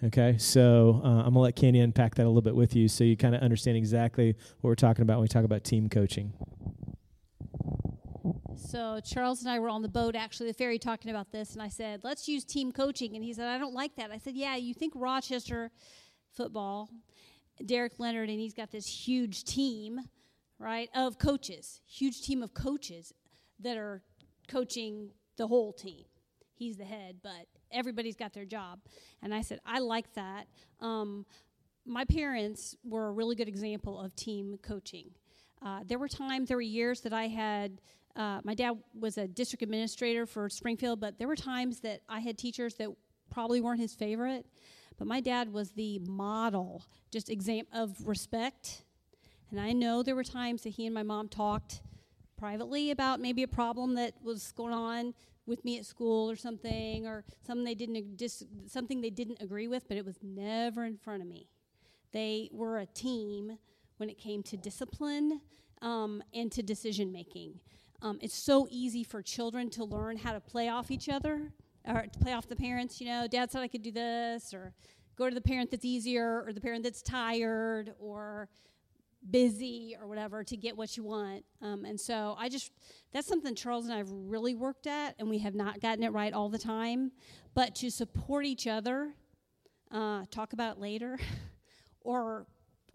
Okay, 0.03 0.37
so 0.37 1.01
uh, 1.03 1.07
I'm 1.07 1.33
gonna 1.33 1.39
let 1.39 1.55
Candy 1.55 1.79
unpack 1.79 2.15
that 2.15 2.23
a 2.23 2.27
little 2.29 2.41
bit 2.41 2.55
with 2.55 2.75
you, 2.75 2.87
so 2.87 3.03
you 3.03 3.17
kind 3.17 3.35
of 3.35 3.41
understand 3.41 3.77
exactly 3.77 4.35
what 4.61 4.69
we're 4.69 4.75
talking 4.75 5.01
about 5.01 5.15
when 5.15 5.23
we 5.23 5.27
talk 5.27 5.43
about 5.43 5.63
team 5.63 5.89
coaching. 5.89 6.33
So 8.57 8.99
Charles 9.05 9.41
and 9.41 9.49
I 9.49 9.59
were 9.59 9.69
on 9.69 9.83
the 9.83 9.87
boat, 9.87 10.15
actually, 10.15 10.47
the 10.47 10.53
ferry, 10.53 10.79
talking 10.79 11.11
about 11.11 11.31
this, 11.31 11.53
and 11.53 11.61
I 11.61 11.69
said, 11.69 12.03
"Let's 12.03 12.27
use 12.27 12.43
team 12.43 12.71
coaching." 12.71 13.15
And 13.15 13.23
he 13.23 13.31
said, 13.33 13.47
"I 13.47 13.57
don't 13.57 13.73
like 13.73 13.95
that." 13.95 14.11
I 14.11 14.17
said, 14.17 14.35
"Yeah, 14.35 14.55
you 14.55 14.73
think 14.73 14.93
Rochester 14.95 15.71
football, 16.31 16.89
Derek 17.63 17.99
Leonard, 17.99 18.29
and 18.29 18.39
he's 18.39 18.53
got 18.53 18.71
this 18.71 18.87
huge 18.87 19.43
team, 19.43 20.01
right, 20.57 20.89
of 20.95 21.19
coaches, 21.19 21.81
huge 21.85 22.21
team 22.21 22.41
of 22.41 22.53
coaches 22.53 23.13
that 23.59 23.77
are 23.77 24.03
coaching 24.47 25.11
the 25.35 25.47
whole 25.47 25.71
team. 25.71 26.05
He's 26.53 26.77
the 26.77 26.85
head, 26.85 27.17
but 27.21 27.47
everybody's 27.71 28.15
got 28.15 28.33
their 28.33 28.45
job." 28.45 28.79
And 29.21 29.33
I 29.33 29.41
said, 29.41 29.59
"I 29.65 29.79
like 29.79 30.13
that." 30.13 30.47
Um, 30.79 31.25
my 31.85 32.05
parents 32.05 32.75
were 32.83 33.07
a 33.07 33.11
really 33.11 33.35
good 33.35 33.47
example 33.47 33.99
of 33.99 34.15
team 34.15 34.57
coaching. 34.61 35.11
Uh, 35.61 35.83
there 35.85 35.97
were 35.97 36.07
times, 36.07 36.49
there 36.49 36.57
were 36.57 36.61
years 36.61 37.01
that 37.01 37.13
I 37.13 37.27
had 37.27 37.81
uh, 38.17 38.41
my 38.43 38.55
dad 38.55 38.77
was 38.99 39.17
a 39.17 39.27
district 39.27 39.61
administrator 39.61 40.25
for 40.25 40.49
Springfield, 40.49 40.99
but 40.99 41.19
there 41.19 41.27
were 41.27 41.35
times 41.35 41.79
that 41.81 42.01
I 42.09 42.19
had 42.19 42.37
teachers 42.37 42.75
that 42.75 42.89
probably 43.29 43.61
weren't 43.61 43.79
his 43.79 43.93
favorite. 43.93 44.45
But 44.97 45.07
my 45.07 45.19
dad 45.19 45.53
was 45.53 45.71
the 45.71 45.99
model, 45.99 46.83
just 47.11 47.29
exam 47.29 47.65
of 47.71 47.95
respect. 48.07 48.83
And 49.51 49.59
I 49.59 49.71
know 49.71 50.01
there 50.01 50.15
were 50.15 50.23
times 50.23 50.63
that 50.63 50.69
he 50.69 50.85
and 50.87 50.95
my 50.95 51.03
mom 51.03 51.29
talked 51.29 51.81
privately 52.35 52.91
about 52.91 53.19
maybe 53.19 53.43
a 53.43 53.47
problem 53.47 53.93
that 53.95 54.13
was 54.23 54.51
going 54.53 54.73
on 54.73 55.13
with 55.45 55.63
me 55.63 55.77
at 55.77 55.85
school 55.85 56.29
or 56.29 56.35
something, 56.35 57.05
or 57.05 57.23
something 57.45 57.63
they 57.63 57.75
didn't 57.75 58.17
dis- 58.17 58.43
something 58.65 58.99
they 58.99 59.09
didn't 59.09 59.41
agree 59.41 59.67
with, 59.67 59.87
but 59.87 59.97
it 59.97 60.05
was 60.05 60.17
never 60.21 60.83
in 60.83 60.97
front 60.97 61.21
of 61.21 61.27
me. 61.27 61.47
They 62.11 62.49
were 62.51 62.79
a 62.79 62.85
team 62.85 63.57
when 63.97 64.09
it 64.09 64.17
came 64.17 64.43
to 64.43 64.57
discipline 64.57 65.41
um, 65.81 66.21
and 66.33 66.51
to 66.51 66.63
decision 66.63 67.11
making. 67.11 67.59
Um, 68.01 68.19
it's 68.21 68.37
so 68.37 68.67
easy 68.69 69.03
for 69.03 69.21
children 69.21 69.69
to 69.71 69.83
learn 69.83 70.17
how 70.17 70.33
to 70.33 70.39
play 70.39 70.69
off 70.69 70.91
each 70.91 71.09
other 71.09 71.51
or 71.87 72.05
to 72.11 72.19
play 72.19 72.33
off 72.33 72.47
the 72.47 72.55
parents. 72.55 73.01
You 73.01 73.07
know, 73.07 73.27
dad 73.27 73.51
said 73.51 73.61
I 73.61 73.67
could 73.67 73.81
do 73.81 73.91
this, 73.91 74.53
or 74.53 74.73
go 75.17 75.29
to 75.29 75.33
the 75.33 75.41
parent 75.41 75.71
that's 75.71 75.85
easier, 75.85 76.43
or 76.45 76.53
the 76.53 76.61
parent 76.61 76.83
that's 76.83 77.01
tired, 77.01 77.93
or 77.99 78.49
busy, 79.31 79.95
or 79.99 80.07
whatever 80.07 80.43
to 80.43 80.55
get 80.55 80.77
what 80.77 80.95
you 80.95 81.03
want. 81.03 81.43
Um, 81.61 81.85
and 81.85 81.99
so 81.99 82.35
I 82.37 82.49
just, 82.49 82.71
that's 83.11 83.27
something 83.27 83.55
Charles 83.55 83.85
and 83.85 83.93
I 83.93 83.97
have 83.97 84.11
really 84.11 84.53
worked 84.53 84.85
at, 84.85 85.15
and 85.17 85.29
we 85.29 85.39
have 85.39 85.55
not 85.55 85.81
gotten 85.81 86.03
it 86.03 86.11
right 86.11 86.33
all 86.33 86.49
the 86.49 86.59
time. 86.59 87.11
But 87.55 87.73
to 87.77 87.89
support 87.89 88.45
each 88.45 88.67
other, 88.67 89.13
uh, 89.91 90.25
talk 90.29 90.53
about 90.53 90.77
it 90.77 90.81
later, 90.81 91.17
or 92.01 92.45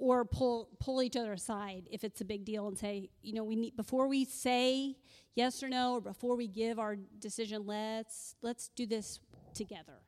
or 0.03 0.25
pull 0.25 0.69
pull 0.81 1.01
each 1.01 1.15
other 1.17 1.33
aside 1.33 1.85
if 1.89 2.03
it's 2.03 2.21
a 2.21 2.25
big 2.25 2.45
deal 2.45 2.67
and 2.67 2.77
say, 2.77 3.09
you 3.23 3.33
know, 3.33 3.45
we 3.45 3.55
need 3.55 3.77
before 3.77 4.09
we 4.09 4.25
say 4.25 4.97
yes 5.37 5.63
or 5.63 5.69
no 5.69 5.93
or 5.93 6.01
before 6.01 6.35
we 6.35 6.49
give 6.49 6.81
our 6.81 6.97
decision, 7.21 7.65
let's 7.67 8.35
let's 8.43 8.67
do 8.75 8.85
this 8.85 9.21
together. 9.55 10.01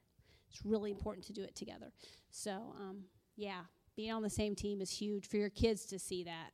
It's 0.51 0.66
really 0.66 0.90
important 0.90 1.24
to 1.26 1.32
do 1.32 1.42
it 1.42 1.55
together. 1.55 1.92
So, 2.32 2.74
um, 2.76 3.05
yeah, 3.36 3.61
being 3.95 4.11
on 4.11 4.22
the 4.22 4.30
same 4.30 4.57
team 4.57 4.80
is 4.80 4.90
huge 4.90 5.28
for 5.28 5.36
your 5.36 5.49
kids 5.49 5.84
to 5.86 5.99
see 6.01 6.24
that. 6.24 6.51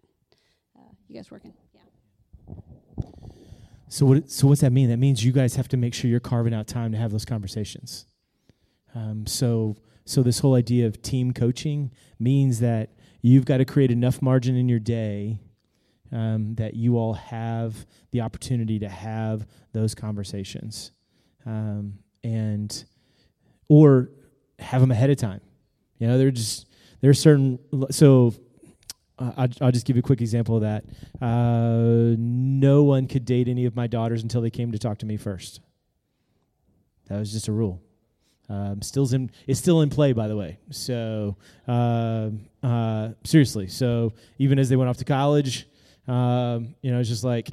Uh, 0.77 0.93
you 1.09 1.17
guys 1.17 1.31
working? 1.31 1.55
Yeah. 1.73 2.55
So 3.89 4.05
what? 4.05 4.31
So 4.31 4.49
what's 4.49 4.61
that 4.61 4.71
mean? 4.73 4.91
That 4.91 4.99
means 4.99 5.25
you 5.25 5.33
guys 5.33 5.57
have 5.57 5.69
to 5.69 5.79
make 5.79 5.95
sure 5.95 6.11
you're 6.11 6.21
carving 6.21 6.53
out 6.53 6.67
time 6.67 6.93
to 6.93 6.99
have 6.99 7.11
those 7.11 7.25
conversations. 7.25 8.05
Um, 8.95 9.27
so 9.27 9.79
so 10.05 10.23
this 10.23 10.41
whole 10.41 10.57
idea 10.57 10.87
of 10.87 11.01
team 11.01 11.33
coaching 11.33 11.91
means 12.19 12.61
that 12.61 12.91
you've 13.23 13.45
got 13.45 13.59
to 13.59 13.65
create 13.65 13.91
enough 13.91 14.23
margin 14.23 14.57
in 14.57 14.69
your 14.69 14.79
day 14.79 15.41
um, 16.13 16.55
that 16.57 16.75
you 16.75 16.97
all 16.97 17.15
have 17.15 17.87
the 18.11 18.21
opportunity 18.21 18.79
to 18.79 18.89
have 18.89 19.47
those 19.73 19.95
conversations 19.95 20.93
um, 21.47 21.95
and 22.25 22.85
or 23.69 24.11
have 24.59 24.81
them 24.81 24.91
ahead 24.91 25.11
of 25.11 25.17
time. 25.17 25.41
You 25.99 26.09
know 26.09 26.19
they're 26.19 26.31
just 26.31 26.67
there's 27.01 27.21
certain 27.21 27.59
so 27.91 28.35
uh, 29.19 29.49
I'll, 29.61 29.71
just 29.71 29.85
give 29.85 29.97
you 29.97 30.01
a 30.01 30.03
quick 30.03 30.23
example 30.23 30.57
of 30.57 30.63
that. 30.63 30.85
Uh, 31.21 32.15
no 32.19 32.85
one 32.85 33.07
could 33.07 33.27
date 33.27 33.49
any 33.49 33.67
of 33.67 33.77
my 33.77 33.87
daughters 33.87 34.23
until 34.23 34.41
they 34.41 34.51
came 34.51 34.73
to 34.73 34.79
talk 34.79 34.99
to 34.99 35.07
me 35.07 35.19
first. 35.19 35.61
That 37.09 37.19
was 37.19 37.31
just 37.31 37.47
a 37.47 37.53
rule. 37.53 37.83
Um, 38.49 38.83
still's 38.83 39.13
in 39.13 39.31
it's 39.47 39.61
still 39.61 39.83
in 39.83 39.91
play, 39.91 40.13
by 40.13 40.27
the 40.27 40.37
way. 40.37 40.59
So 40.71 41.37
uh, 41.69 42.31
uh, 42.63 43.11
seriously, 43.25 43.69
so 43.69 44.13
even 44.39 44.59
as 44.59 44.69
they 44.69 44.77
went 44.77 44.91
off 44.91 44.99
to 44.99 45.05
college, 45.05 45.67
um, 46.07 46.75
you 46.83 46.91
know, 46.91 47.01
it's 47.01 47.09
just 47.09 47.25
like 47.25 47.51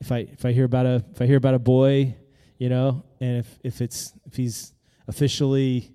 if 0.00 0.12
I 0.12 0.18
if 0.18 0.44
I 0.44 0.52
hear 0.52 0.64
about 0.64 0.86
a 0.86 1.04
if 1.12 1.22
I 1.22 1.26
hear 1.26 1.36
about 1.36 1.54
a 1.54 1.58
boy, 1.58 2.16
you 2.58 2.68
know, 2.68 3.04
and 3.20 3.38
if 3.38 3.58
if 3.62 3.80
it's 3.80 4.12
if 4.26 4.34
he's 4.34 4.72
officially, 5.08 5.94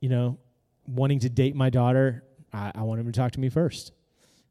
you 0.00 0.08
know, 0.08 0.38
wanting 0.86 1.20
to 1.20 1.28
date 1.28 1.54
my 1.54 1.70
daughter, 1.70 2.24
I, 2.52 2.72
I 2.74 2.82
want 2.82 3.00
him 3.00 3.06
to 3.06 3.12
talk 3.12 3.32
to 3.32 3.40
me 3.40 3.48
first. 3.48 3.92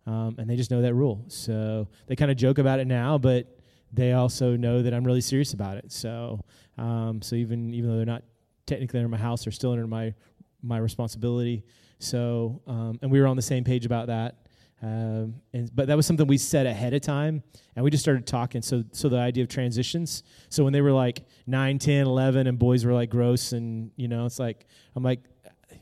Um, 0.06 0.36
and 0.40 0.50
they 0.50 0.56
just 0.56 0.72
know 0.72 0.82
that 0.82 0.94
rule. 0.94 1.24
So 1.28 1.88
they 2.08 2.16
kind 2.16 2.32
of 2.32 2.38
joke 2.38 2.58
about 2.58 2.80
it 2.80 2.88
now, 2.88 3.18
but 3.18 3.60
they 3.94 4.14
also 4.14 4.56
know 4.56 4.82
that 4.82 4.94
I'm 4.94 5.04
really 5.04 5.22
serious 5.22 5.54
about 5.54 5.78
it. 5.78 5.92
So, 5.92 6.44
um, 6.78 7.22
so 7.22 7.36
even 7.36 7.74
even 7.74 7.90
though 7.90 7.98
they're 7.98 8.06
not 8.06 8.24
technically 8.66 9.00
under 9.00 9.10
my 9.10 9.18
house 9.18 9.44
they're 9.44 9.52
still 9.52 9.72
under 9.72 9.88
my 9.88 10.14
my 10.62 10.78
responsibility. 10.78 11.64
So, 12.00 12.62
um, 12.66 12.98
and 13.02 13.12
we 13.12 13.20
were 13.20 13.28
on 13.28 13.36
the 13.36 13.42
same 13.42 13.64
page 13.64 13.86
about 13.86 14.08
that. 14.08 14.36
Um, 14.82 15.36
and 15.54 15.70
but 15.76 15.88
that 15.88 15.98
was 15.98 16.06
something 16.06 16.26
we 16.26 16.38
said 16.38 16.66
ahead 16.66 16.94
of 16.94 17.02
time, 17.02 17.44
and 17.76 17.84
we 17.84 17.92
just 17.92 18.04
started 18.04 18.26
talking. 18.26 18.62
So, 18.62 18.84
so 18.94 19.10
the 19.10 19.18
idea 19.18 19.44
of 19.44 19.50
transitions. 19.50 20.24
So 20.48 20.64
when 20.64 20.72
they 20.72 20.80
were 20.80 20.94
like 20.94 21.26
9, 21.48 21.80
10, 21.80 22.06
11, 22.08 22.48
and 22.48 22.58
boys 22.58 22.86
were 22.86 22.94
like 22.94 23.10
gross, 23.10 23.52
and 23.52 23.92
you 23.98 24.08
know, 24.08 24.26
it's 24.26 24.40
like 24.40 24.68
I'm 24.96 25.04
like, 25.04 25.20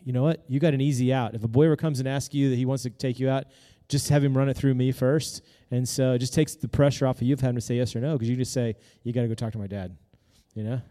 you 0.04 0.14
know 0.14 0.24
what? 0.24 0.44
You 0.48 0.60
got 0.60 0.74
an 0.74 0.82
easy 0.82 1.14
out. 1.14 1.36
If 1.36 1.44
a 1.44 1.48
boy 1.48 1.66
ever 1.66 1.76
comes 1.76 2.00
and 2.00 2.08
asks 2.08 2.34
you 2.34 2.50
that 2.50 2.56
he 2.56 2.66
wants 2.66 2.84
to 2.84 2.90
take 2.90 3.20
you 3.20 3.30
out, 3.30 3.46
just 3.88 4.10
have 4.10 4.24
him 4.24 4.36
run 4.36 4.50
it 4.50 4.58
through 4.58 4.74
me 4.74 4.92
first. 4.92 5.44
And 5.70 5.88
so 5.88 6.14
it 6.14 6.20
just 6.20 6.34
takes 6.34 6.56
the 6.56 6.68
pressure 6.68 7.06
off 7.06 7.18
of 7.18 7.24
you 7.24 7.34
of 7.34 7.42
having 7.42 7.56
to 7.56 7.62
say 7.62 7.76
yes 7.76 7.96
or 7.96 8.00
no, 8.00 8.14
because 8.14 8.30
you 8.30 8.36
just 8.36 8.54
say 8.54 8.76
you 9.04 9.14
got 9.14 9.22
to 9.22 9.28
go 9.28 9.36
talk 9.36 9.52
to 9.54 9.60
my 9.60 9.68
dad. 9.68 9.96
You 10.56 10.64
know, 10.64 10.82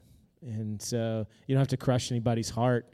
and 0.43 0.81
so 0.81 1.27
you 1.47 1.55
don't 1.55 1.61
have 1.61 1.69
to 1.69 1.77
crush 1.77 2.13
anybody's 2.13 2.51
heart. 2.51 2.87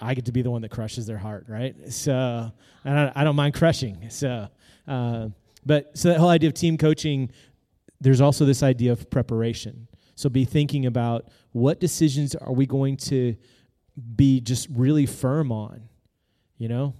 I 0.00 0.14
get 0.14 0.24
to 0.26 0.32
be 0.32 0.42
the 0.42 0.50
one 0.50 0.62
that 0.62 0.70
crushes 0.70 1.06
their 1.06 1.18
heart, 1.18 1.46
right? 1.48 1.74
So 1.92 2.50
I 2.84 2.94
don't, 2.94 3.12
I 3.16 3.24
don't 3.24 3.36
mind 3.36 3.54
crushing. 3.54 4.08
So, 4.08 4.48
uh, 4.88 5.28
but 5.64 5.96
so 5.96 6.08
that 6.08 6.18
whole 6.18 6.30
idea 6.30 6.48
of 6.48 6.54
team 6.54 6.78
coaching, 6.78 7.30
there's 8.00 8.20
also 8.20 8.44
this 8.44 8.62
idea 8.62 8.92
of 8.92 9.10
preparation. 9.10 9.88
So 10.14 10.28
be 10.28 10.44
thinking 10.44 10.86
about 10.86 11.28
what 11.52 11.80
decisions 11.80 12.34
are 12.34 12.52
we 12.52 12.66
going 12.66 12.96
to 12.98 13.36
be 14.16 14.40
just 14.40 14.68
really 14.70 15.06
firm 15.06 15.52
on, 15.52 15.88
you 16.56 16.68
know, 16.68 16.94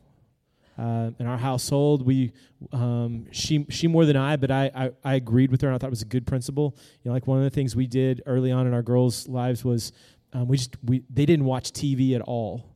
uh, 0.80 1.10
in 1.18 1.26
our 1.26 1.36
household, 1.36 2.06
we 2.06 2.32
um, 2.72 3.26
she 3.32 3.66
she 3.68 3.86
more 3.86 4.06
than 4.06 4.16
I, 4.16 4.36
but 4.36 4.50
I, 4.50 4.70
I, 4.74 4.90
I 5.04 5.14
agreed 5.16 5.50
with 5.50 5.60
her. 5.60 5.68
and 5.68 5.74
I 5.74 5.78
thought 5.78 5.88
it 5.88 5.90
was 5.90 6.00
a 6.00 6.06
good 6.06 6.26
principle. 6.26 6.74
You 7.02 7.10
know, 7.10 7.12
like 7.12 7.26
one 7.26 7.36
of 7.36 7.44
the 7.44 7.50
things 7.50 7.76
we 7.76 7.86
did 7.86 8.22
early 8.24 8.50
on 8.50 8.66
in 8.66 8.72
our 8.72 8.82
girls' 8.82 9.28
lives 9.28 9.62
was 9.62 9.92
um, 10.32 10.48
we 10.48 10.56
just 10.56 10.76
we 10.82 11.02
they 11.10 11.26
didn't 11.26 11.44
watch 11.44 11.72
TV 11.72 12.14
at 12.14 12.22
all, 12.22 12.69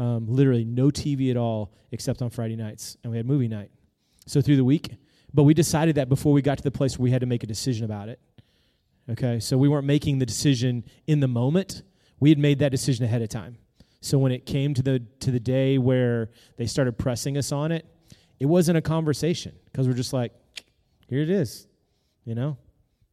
um, 0.00 0.26
literally 0.26 0.64
no 0.64 0.86
TV 0.86 1.30
at 1.30 1.36
all 1.36 1.74
except 1.92 2.22
on 2.22 2.30
Friday 2.30 2.56
nights, 2.56 2.96
and 3.04 3.10
we 3.10 3.18
had 3.18 3.26
movie 3.26 3.48
night. 3.48 3.70
So 4.26 4.40
through 4.40 4.56
the 4.56 4.64
week, 4.64 4.96
but 5.34 5.42
we 5.42 5.52
decided 5.52 5.96
that 5.96 6.08
before 6.08 6.32
we 6.32 6.40
got 6.40 6.56
to 6.56 6.64
the 6.64 6.70
place 6.70 6.98
where 6.98 7.04
we 7.04 7.10
had 7.10 7.20
to 7.20 7.26
make 7.26 7.42
a 7.42 7.46
decision 7.46 7.84
about 7.84 8.08
it. 8.08 8.18
Okay, 9.10 9.40
so 9.40 9.58
we 9.58 9.68
weren't 9.68 9.86
making 9.86 10.18
the 10.18 10.24
decision 10.24 10.84
in 11.06 11.20
the 11.20 11.28
moment. 11.28 11.82
We 12.18 12.30
had 12.30 12.38
made 12.38 12.60
that 12.60 12.70
decision 12.70 13.04
ahead 13.04 13.20
of 13.20 13.28
time. 13.28 13.58
So 14.00 14.16
when 14.16 14.32
it 14.32 14.46
came 14.46 14.72
to 14.72 14.82
the 14.82 15.02
to 15.20 15.30
the 15.30 15.40
day 15.40 15.76
where 15.76 16.30
they 16.56 16.66
started 16.66 16.96
pressing 16.96 17.36
us 17.36 17.52
on 17.52 17.70
it, 17.70 17.84
it 18.38 18.46
wasn't 18.46 18.78
a 18.78 18.82
conversation 18.82 19.54
because 19.66 19.86
we're 19.86 19.92
just 19.92 20.14
like, 20.14 20.32
here 21.08 21.20
it 21.20 21.28
is, 21.28 21.66
you 22.24 22.34
know. 22.34 22.56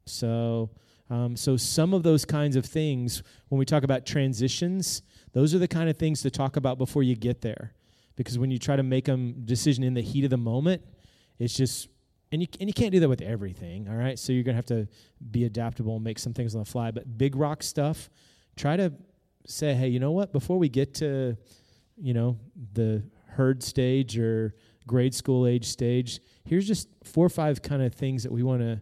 So 0.05 0.69
um, 1.09 1.35
so 1.35 1.57
some 1.57 1.93
of 1.93 2.03
those 2.03 2.23
kinds 2.23 2.55
of 2.55 2.65
things 2.65 3.23
when 3.49 3.59
we 3.59 3.65
talk 3.65 3.83
about 3.83 4.05
transitions, 4.05 5.01
those 5.33 5.53
are 5.53 5.59
the 5.59 5.67
kind 5.67 5.89
of 5.89 5.97
things 5.97 6.21
to 6.21 6.31
talk 6.31 6.55
about 6.55 6.77
before 6.77 7.03
you 7.03 7.15
get 7.15 7.41
there, 7.41 7.73
because 8.15 8.37
when 8.39 8.51
you 8.51 8.59
try 8.59 8.75
to 8.75 8.83
make 8.83 9.05
them 9.05 9.43
decision 9.45 9.83
in 9.83 9.93
the 9.93 10.01
heat 10.01 10.23
of 10.23 10.29
the 10.29 10.37
moment, 10.37 10.81
it's 11.39 11.55
just 11.55 11.89
and 12.31 12.41
you 12.41 12.47
and 12.59 12.69
you 12.69 12.73
can't 12.73 12.91
do 12.91 12.99
that 12.99 13.09
with 13.09 13.21
everything. 13.21 13.87
All 13.87 13.95
right, 13.95 14.17
so 14.17 14.33
you're 14.33 14.43
gonna 14.43 14.55
have 14.55 14.65
to 14.67 14.87
be 15.31 15.45
adaptable 15.45 15.95
and 15.95 16.03
make 16.03 16.19
some 16.19 16.33
things 16.33 16.55
on 16.55 16.59
the 16.59 16.65
fly. 16.65 16.91
But 16.91 17.17
big 17.17 17.35
rock 17.35 17.63
stuff, 17.63 18.09
try 18.55 18.75
to 18.75 18.93
say, 19.45 19.73
hey, 19.73 19.87
you 19.87 19.99
know 19.99 20.11
what? 20.11 20.33
Before 20.33 20.57
we 20.57 20.69
get 20.69 20.93
to, 20.95 21.37
you 21.95 22.13
know, 22.13 22.37
the 22.73 23.03
herd 23.29 23.63
stage 23.63 24.17
or 24.17 24.55
grade 24.85 25.13
school 25.13 25.47
age 25.47 25.65
stage, 25.65 26.19
here's 26.45 26.67
just 26.67 26.89
four 27.03 27.25
or 27.25 27.29
five 27.29 27.61
kind 27.61 27.81
of 27.81 27.93
things 27.93 28.23
that 28.23 28.31
we 28.31 28.43
want 28.43 28.61
to. 28.61 28.81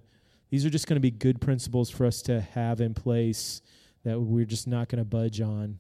These 0.50 0.66
are 0.66 0.70
just 0.70 0.88
going 0.88 0.96
to 0.96 1.02
be 1.02 1.12
good 1.12 1.42
principles 1.42 1.90
for 1.90 2.06
us 2.06 2.22
to 2.24 2.42
have 2.42 2.82
in 2.82 2.94
place 2.94 3.62
that 4.04 4.20
we're 4.20 4.46
just 4.46 4.68
not 4.68 4.88
going 4.90 5.00
to 5.00 5.06
budge 5.06 5.42
on. 5.42 5.80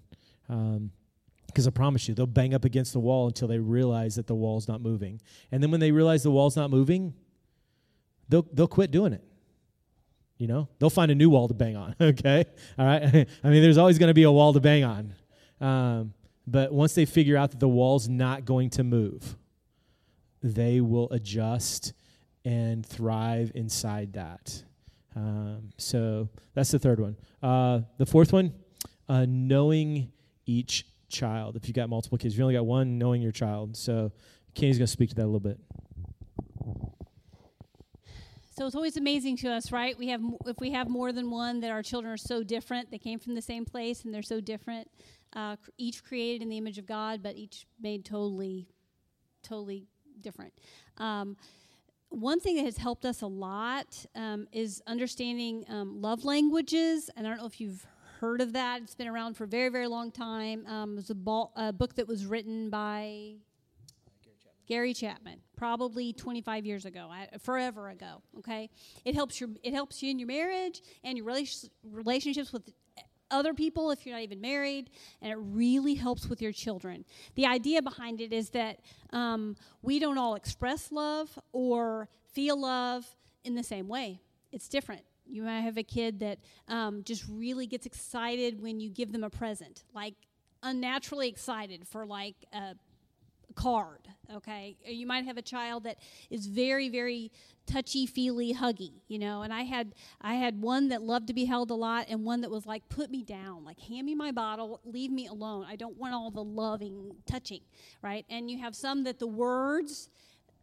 Um, 0.49 0.91
Because 1.47 1.67
I 1.67 1.71
promise 1.71 2.07
you, 2.07 2.15
they'll 2.15 2.25
bang 2.27 2.53
up 2.53 2.65
against 2.65 2.91
the 2.93 2.99
wall 2.99 3.27
until 3.27 3.47
they 3.47 3.59
realize 3.59 4.15
that 4.15 4.27
the 4.27 4.35
wall's 4.35 4.67
not 4.67 4.81
moving. 4.81 5.21
And 5.51 5.61
then 5.63 5.71
when 5.71 5.79
they 5.79 5.91
realize 5.91 6.21
the 6.23 6.31
wall's 6.31 6.55
not 6.55 6.69
moving, 6.69 7.13
they'll 8.29 8.45
they'll 8.53 8.67
quit 8.67 8.91
doing 8.91 9.13
it. 9.13 9.23
You 10.37 10.47
know, 10.47 10.67
they'll 10.79 10.89
find 10.89 11.11
a 11.11 11.15
new 11.15 11.29
wall 11.29 11.47
to 11.47 11.53
bang 11.53 11.77
on. 11.77 11.95
Okay, 12.01 12.43
all 12.77 12.85
right. 12.85 13.03
I 13.43 13.49
mean, 13.49 13.61
there's 13.61 13.77
always 13.77 13.97
going 13.97 14.09
to 14.09 14.13
be 14.13 14.23
a 14.23 14.31
wall 14.31 14.51
to 14.53 14.59
bang 14.59 14.83
on, 14.83 15.13
um, 15.61 16.13
but 16.45 16.73
once 16.73 16.93
they 16.93 17.05
figure 17.05 17.37
out 17.37 17.51
that 17.51 17.59
the 17.59 17.69
wall's 17.69 18.09
not 18.09 18.43
going 18.43 18.69
to 18.71 18.83
move, 18.83 19.37
they 20.43 20.81
will 20.81 21.09
adjust 21.11 21.93
and 22.43 22.85
thrive 22.85 23.51
inside 23.55 24.13
that. 24.13 24.63
Um, 25.15 25.71
so 25.77 26.27
that's 26.53 26.71
the 26.71 26.79
third 26.79 26.99
one. 26.99 27.15
Uh, 27.41 27.81
the 27.97 28.05
fourth 28.05 28.33
one, 28.33 28.53
uh, 29.07 29.25
knowing 29.27 30.11
each 30.45 30.85
child. 31.09 31.55
If 31.55 31.67
you've 31.67 31.75
got 31.75 31.89
multiple 31.89 32.17
kids, 32.17 32.37
you 32.37 32.43
only 32.43 32.55
got 32.55 32.65
one, 32.65 32.97
knowing 32.97 33.21
your 33.21 33.31
child. 33.31 33.77
So 33.77 34.11
Kenny's 34.53 34.77
going 34.77 34.87
to 34.87 34.91
speak 34.91 35.09
to 35.09 35.15
that 35.15 35.23
a 35.23 35.25
little 35.25 35.39
bit. 35.39 35.59
So 38.57 38.65
it's 38.65 38.75
always 38.75 38.95
amazing 38.95 39.35
to 39.37 39.51
us, 39.51 39.73
right? 39.73 39.97
We 39.97 40.07
have 40.07 40.21
if 40.45 40.57
we 40.59 40.71
have 40.71 40.87
more 40.87 41.11
than 41.11 41.29
one, 41.29 41.59
that 41.59 41.71
our 41.71 41.83
children 41.83 42.13
are 42.13 42.17
so 42.17 42.41
different. 42.41 42.89
They 42.89 42.97
came 42.97 43.19
from 43.19 43.35
the 43.35 43.41
same 43.41 43.65
place, 43.65 44.05
and 44.05 44.13
they're 44.13 44.21
so 44.21 44.39
different. 44.39 44.89
Uh, 45.33 45.57
each 45.77 46.05
created 46.05 46.41
in 46.41 46.47
the 46.47 46.57
image 46.57 46.77
of 46.77 46.85
God, 46.85 47.21
but 47.21 47.35
each 47.35 47.65
made 47.81 48.05
totally, 48.05 48.69
totally 49.43 49.87
different. 50.21 50.53
Um, 50.97 51.35
one 52.09 52.39
thing 52.39 52.55
that 52.55 52.63
has 52.63 52.77
helped 52.77 53.03
us 53.03 53.21
a 53.21 53.27
lot 53.27 54.05
um, 54.15 54.47
is 54.53 54.81
understanding 54.87 55.65
um, 55.67 56.01
love 56.01 56.23
languages. 56.23 57.09
And 57.17 57.27
I 57.27 57.31
don't 57.31 57.39
know 57.39 57.45
if 57.45 57.59
you've 57.59 57.85
heard 58.19 58.41
of 58.41 58.53
that. 58.53 58.81
It's 58.81 58.95
been 58.95 59.07
around 59.07 59.35
for 59.35 59.43
a 59.43 59.47
very, 59.47 59.69
very 59.69 59.87
long 59.87 60.11
time. 60.11 60.65
Um, 60.67 60.93
it 60.93 60.95
was 60.95 61.09
a, 61.09 61.15
ball, 61.15 61.51
a 61.55 61.73
book 61.73 61.95
that 61.95 62.07
was 62.07 62.25
written 62.25 62.69
by 62.69 63.35
Gary 64.67 64.93
Chapman, 64.93 65.41
probably 65.55 66.13
25 66.13 66.65
years 66.65 66.85
ago, 66.85 67.11
forever 67.39 67.89
ago. 67.89 68.21
Okay, 68.39 68.69
it 69.03 69.15
helps 69.15 69.39
your 69.39 69.49
it 69.63 69.73
helps 69.73 70.01
you 70.01 70.09
in 70.09 70.17
your 70.17 70.27
marriage 70.27 70.81
and 71.03 71.17
your 71.17 71.27
relationships 71.83 72.51
with 72.51 72.71
other 73.31 73.53
people 73.53 73.91
if 73.91 74.05
you're 74.05 74.15
not 74.15 74.21
even 74.21 74.41
married, 74.41 74.89
and 75.21 75.31
it 75.31 75.37
really 75.37 75.95
helps 75.95 76.27
with 76.27 76.41
your 76.41 76.51
children. 76.51 77.05
The 77.35 77.45
idea 77.45 77.81
behind 77.81 78.21
it 78.21 78.31
is 78.33 78.51
that 78.51 78.79
um, 79.11 79.55
we 79.81 79.99
don't 79.99 80.17
all 80.17 80.35
express 80.35 80.91
love 80.91 81.37
or 81.51 82.09
feel 82.33 82.59
love 82.59 83.05
in 83.43 83.55
the 83.55 83.63
same 83.63 83.87
way. 83.87 84.21
It's 84.51 84.67
different. 84.67 85.01
You 85.27 85.43
might 85.43 85.61
have 85.61 85.77
a 85.77 85.83
kid 85.83 86.19
that 86.19 86.39
um, 86.67 87.03
just 87.03 87.25
really 87.29 87.67
gets 87.67 87.85
excited 87.85 88.61
when 88.61 88.79
you 88.79 88.89
give 88.89 89.11
them 89.11 89.23
a 89.23 89.29
present, 89.29 89.83
like 89.93 90.15
unnaturally 90.63 91.27
excited 91.29 91.87
for 91.87 92.05
like 92.05 92.35
a 92.53 92.75
card 93.55 94.07
okay? 94.33 94.75
You 94.85 95.07
might 95.07 95.25
have 95.25 95.37
a 95.37 95.41
child 95.41 95.83
that 95.83 95.97
is 96.29 96.45
very 96.45 96.89
very 96.89 97.31
touchy 97.65 98.05
feely 98.05 98.53
huggy 98.53 99.01
you 99.07 99.17
know? 99.17 99.41
And 99.41 99.53
i 99.53 99.61
had 99.61 99.93
i 100.21 100.35
had 100.35 100.61
one 100.61 100.89
that 100.89 101.01
loved 101.01 101.27
to 101.27 101.33
be 101.33 101.45
held 101.45 101.71
a 101.71 101.75
lot 101.75 102.07
and 102.09 102.23
one 102.25 102.41
that 102.41 102.51
was 102.51 102.65
like 102.65 102.87
put 102.89 103.09
me 103.09 103.23
down 103.23 103.63
like 103.63 103.79
hand 103.79 104.05
me 104.05 104.15
my 104.15 104.31
bottle 104.31 104.81
leave 104.83 105.11
me 105.11 105.27
alone. 105.27 105.65
I 105.67 105.75
don't 105.75 105.97
want 105.97 106.13
all 106.13 106.31
the 106.31 106.43
loving 106.43 107.15
touching 107.25 107.61
right? 108.01 108.25
And 108.29 108.51
you 108.51 108.59
have 108.59 108.75
some 108.75 109.03
that 109.05 109.19
the 109.19 109.27
words 109.27 110.09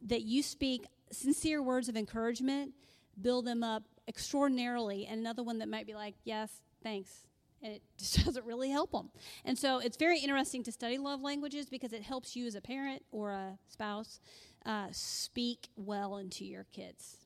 that 0.02 0.22
you 0.22 0.42
speak 0.42 0.84
sincere 1.10 1.62
words 1.62 1.88
of 1.88 1.96
encouragement 1.96 2.72
build 3.20 3.46
them 3.46 3.62
up 3.62 3.84
extraordinarily 4.08 5.06
and 5.06 5.20
another 5.20 5.42
one 5.42 5.58
that 5.58 5.68
might 5.68 5.86
be 5.86 5.94
like 5.94 6.14
yes 6.24 6.62
thanks 6.82 7.26
and 7.62 7.74
it 7.74 7.82
just 7.98 8.24
doesn't 8.24 8.44
really 8.44 8.70
help 8.70 8.90
them. 8.90 9.10
And 9.44 9.58
so 9.58 9.78
it's 9.78 9.96
very 9.96 10.18
interesting 10.18 10.62
to 10.64 10.72
study 10.72 10.98
love 10.98 11.22
languages 11.22 11.70
because 11.70 11.92
it 11.92 12.02
helps 12.02 12.34
you 12.34 12.46
as 12.46 12.54
a 12.54 12.60
parent 12.60 13.04
or 13.10 13.30
a 13.30 13.58
spouse 13.68 14.20
uh, 14.66 14.88
speak 14.90 15.68
well 15.76 16.16
into 16.16 16.44
your 16.44 16.66
kids. 16.72 17.18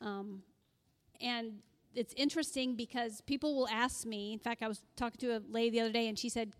Um, 0.00 0.42
and 1.20 1.54
it's 1.94 2.14
interesting 2.16 2.76
because 2.76 3.20
people 3.22 3.54
will 3.54 3.68
ask 3.68 4.06
me. 4.06 4.32
In 4.32 4.38
fact, 4.38 4.62
I 4.62 4.68
was 4.68 4.82
talking 4.96 5.18
to 5.20 5.36
a 5.36 5.42
lady 5.48 5.70
the 5.70 5.80
other 5.80 5.92
day, 5.92 6.08
and 6.08 6.18
she 6.18 6.28
said, 6.28 6.52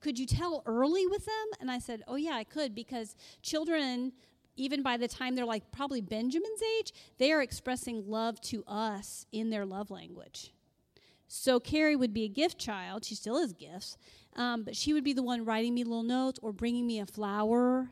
"Could 0.00 0.18
you 0.18 0.26
tell 0.26 0.62
early 0.66 1.06
with 1.06 1.24
them?" 1.24 1.46
And 1.58 1.70
I 1.70 1.78
said, 1.78 2.02
"Oh 2.06 2.16
yeah, 2.16 2.34
I 2.34 2.44
could 2.44 2.74
because 2.74 3.16
children." 3.42 4.12
Even 4.56 4.82
by 4.82 4.96
the 4.96 5.08
time 5.08 5.34
they're 5.34 5.44
like 5.44 5.72
probably 5.72 6.00
Benjamin's 6.00 6.62
age, 6.78 6.92
they 7.18 7.32
are 7.32 7.42
expressing 7.42 8.08
love 8.08 8.40
to 8.42 8.62
us 8.66 9.26
in 9.32 9.50
their 9.50 9.66
love 9.66 9.90
language. 9.90 10.52
So 11.26 11.58
Carrie 11.58 11.96
would 11.96 12.14
be 12.14 12.24
a 12.24 12.28
gift 12.28 12.58
child. 12.58 13.04
She 13.04 13.14
still 13.14 13.40
has 13.40 13.52
gifts. 13.52 13.96
Um, 14.36 14.62
but 14.62 14.76
she 14.76 14.92
would 14.92 15.04
be 15.04 15.12
the 15.12 15.22
one 15.22 15.44
writing 15.44 15.74
me 15.74 15.84
little 15.84 16.02
notes 16.02 16.38
or 16.42 16.52
bringing 16.52 16.86
me 16.86 17.00
a 17.00 17.06
flower, 17.06 17.90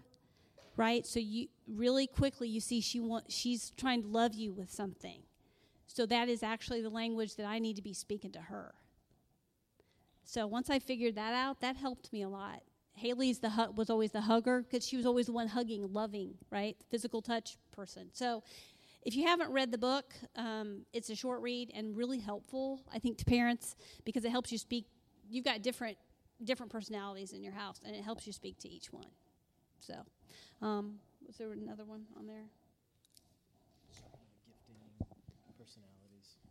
right? 0.76 1.06
So 1.06 1.20
you 1.20 1.48
really 1.68 2.06
quickly 2.06 2.48
you 2.48 2.60
see 2.60 2.80
she 2.80 3.00
want, 3.00 3.30
she's 3.30 3.70
trying 3.76 4.02
to 4.02 4.08
love 4.08 4.34
you 4.34 4.52
with 4.52 4.70
something. 4.70 5.22
So 5.86 6.06
that 6.06 6.28
is 6.28 6.42
actually 6.42 6.82
the 6.82 6.90
language 6.90 7.36
that 7.36 7.46
I 7.46 7.58
need 7.58 7.76
to 7.76 7.82
be 7.82 7.92
speaking 7.92 8.32
to 8.32 8.40
her. 8.40 8.74
So 10.24 10.46
once 10.46 10.70
I 10.70 10.78
figured 10.78 11.16
that 11.16 11.34
out, 11.34 11.60
that 11.60 11.76
helped 11.76 12.12
me 12.12 12.22
a 12.22 12.28
lot. 12.28 12.62
Haley's 12.94 13.38
the 13.38 13.50
hu- 13.50 13.72
was 13.72 13.90
always 13.90 14.12
the 14.12 14.20
hugger 14.20 14.62
because 14.62 14.86
she 14.86 14.96
was 14.96 15.06
always 15.06 15.26
the 15.26 15.32
one 15.32 15.48
hugging, 15.48 15.92
loving, 15.92 16.34
right? 16.50 16.76
Physical 16.90 17.22
touch 17.22 17.56
person. 17.72 18.10
So 18.12 18.42
if 19.02 19.16
you 19.16 19.26
haven't 19.26 19.50
read 19.50 19.72
the 19.72 19.78
book, 19.78 20.14
um, 20.36 20.84
it's 20.92 21.10
a 21.10 21.16
short 21.16 21.40
read 21.40 21.70
and 21.74 21.96
really 21.96 22.18
helpful, 22.20 22.80
I 22.92 22.98
think, 22.98 23.18
to 23.18 23.24
parents 23.24 23.74
because 24.04 24.24
it 24.24 24.30
helps 24.30 24.52
you 24.52 24.58
speak. 24.58 24.86
You've 25.28 25.44
got 25.44 25.62
different 25.62 25.96
different 26.44 26.72
personalities 26.72 27.32
in 27.32 27.42
your 27.42 27.52
house, 27.52 27.80
and 27.86 27.94
it 27.94 28.02
helps 28.02 28.26
you 28.26 28.32
speak 28.32 28.58
to 28.58 28.68
each 28.68 28.92
one. 28.92 29.06
So, 29.78 29.94
um, 30.60 30.96
was 31.26 31.36
there 31.36 31.52
another 31.52 31.84
one 31.84 32.04
on 32.18 32.26
there? 32.26 32.44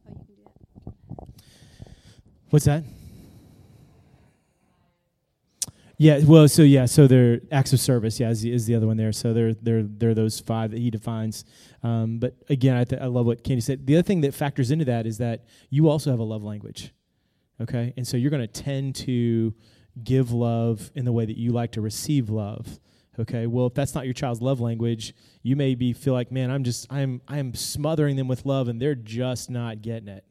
Oh, 0.07 0.13
you 0.13 0.15
can 0.15 0.25
do 0.25 0.33
that. 0.43 1.33
What's 2.49 2.65
that? 2.65 2.83
Yeah, 6.01 6.19
well, 6.25 6.47
so 6.47 6.63
yeah, 6.63 6.87
so 6.87 7.05
they're 7.05 7.41
acts 7.51 7.73
of 7.73 7.79
service. 7.79 8.19
Yeah, 8.19 8.31
is 8.31 8.41
the, 8.41 8.51
is 8.51 8.65
the 8.65 8.73
other 8.73 8.87
one 8.87 8.97
there. 8.97 9.11
So 9.11 9.33
they're 9.33 9.53
they're 9.53 9.83
they're 9.83 10.15
those 10.15 10.39
five 10.39 10.71
that 10.71 10.79
he 10.79 10.89
defines. 10.89 11.45
Um, 11.83 12.17
but 12.17 12.33
again, 12.49 12.75
I, 12.75 12.85
th- 12.85 12.99
I 12.99 13.05
love 13.05 13.27
what 13.27 13.43
Candy 13.43 13.61
said. 13.61 13.85
The 13.85 13.97
other 13.97 14.01
thing 14.01 14.21
that 14.21 14.33
factors 14.33 14.71
into 14.71 14.83
that 14.85 15.05
is 15.05 15.19
that 15.19 15.45
you 15.69 15.89
also 15.89 16.09
have 16.09 16.17
a 16.17 16.23
love 16.23 16.41
language. 16.41 16.91
Okay, 17.61 17.93
and 17.97 18.07
so 18.07 18.17
you're 18.17 18.31
going 18.31 18.41
to 18.41 18.47
tend 18.47 18.95
to 18.95 19.53
give 20.03 20.31
love 20.31 20.89
in 20.95 21.05
the 21.05 21.11
way 21.11 21.23
that 21.23 21.37
you 21.37 21.51
like 21.51 21.73
to 21.73 21.81
receive 21.81 22.31
love. 22.31 22.79
Okay, 23.19 23.45
well, 23.45 23.67
if 23.67 23.75
that's 23.75 23.93
not 23.93 24.05
your 24.05 24.15
child's 24.15 24.41
love 24.41 24.59
language, 24.59 25.13
you 25.43 25.55
may 25.55 25.75
be 25.75 25.93
feel 25.93 26.15
like, 26.15 26.31
man, 26.31 26.49
I'm 26.49 26.63
just 26.63 26.91
I'm 26.91 27.21
I'm 27.27 27.53
smothering 27.53 28.15
them 28.15 28.27
with 28.27 28.43
love, 28.43 28.69
and 28.69 28.81
they're 28.81 28.95
just 28.95 29.51
not 29.51 29.83
getting 29.83 30.07
it. 30.07 30.25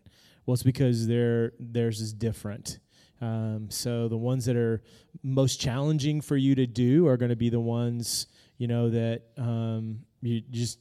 Well, 0.44 0.54
it's 0.54 0.64
because 0.64 1.06
their 1.06 1.52
theirs 1.60 2.00
is 2.00 2.12
different 2.12 2.80
um, 3.20 3.66
so 3.70 4.08
the 4.08 4.16
ones 4.16 4.46
that 4.46 4.56
are 4.56 4.82
most 5.22 5.60
challenging 5.60 6.20
for 6.20 6.36
you 6.36 6.54
to 6.54 6.66
do 6.66 7.06
are 7.06 7.16
going 7.16 7.30
to 7.30 7.36
be 7.36 7.50
the 7.50 7.60
ones 7.60 8.26
you 8.58 8.66
know 8.66 8.90
that 8.90 9.22
um, 9.38 10.00
you 10.22 10.40
just 10.50 10.78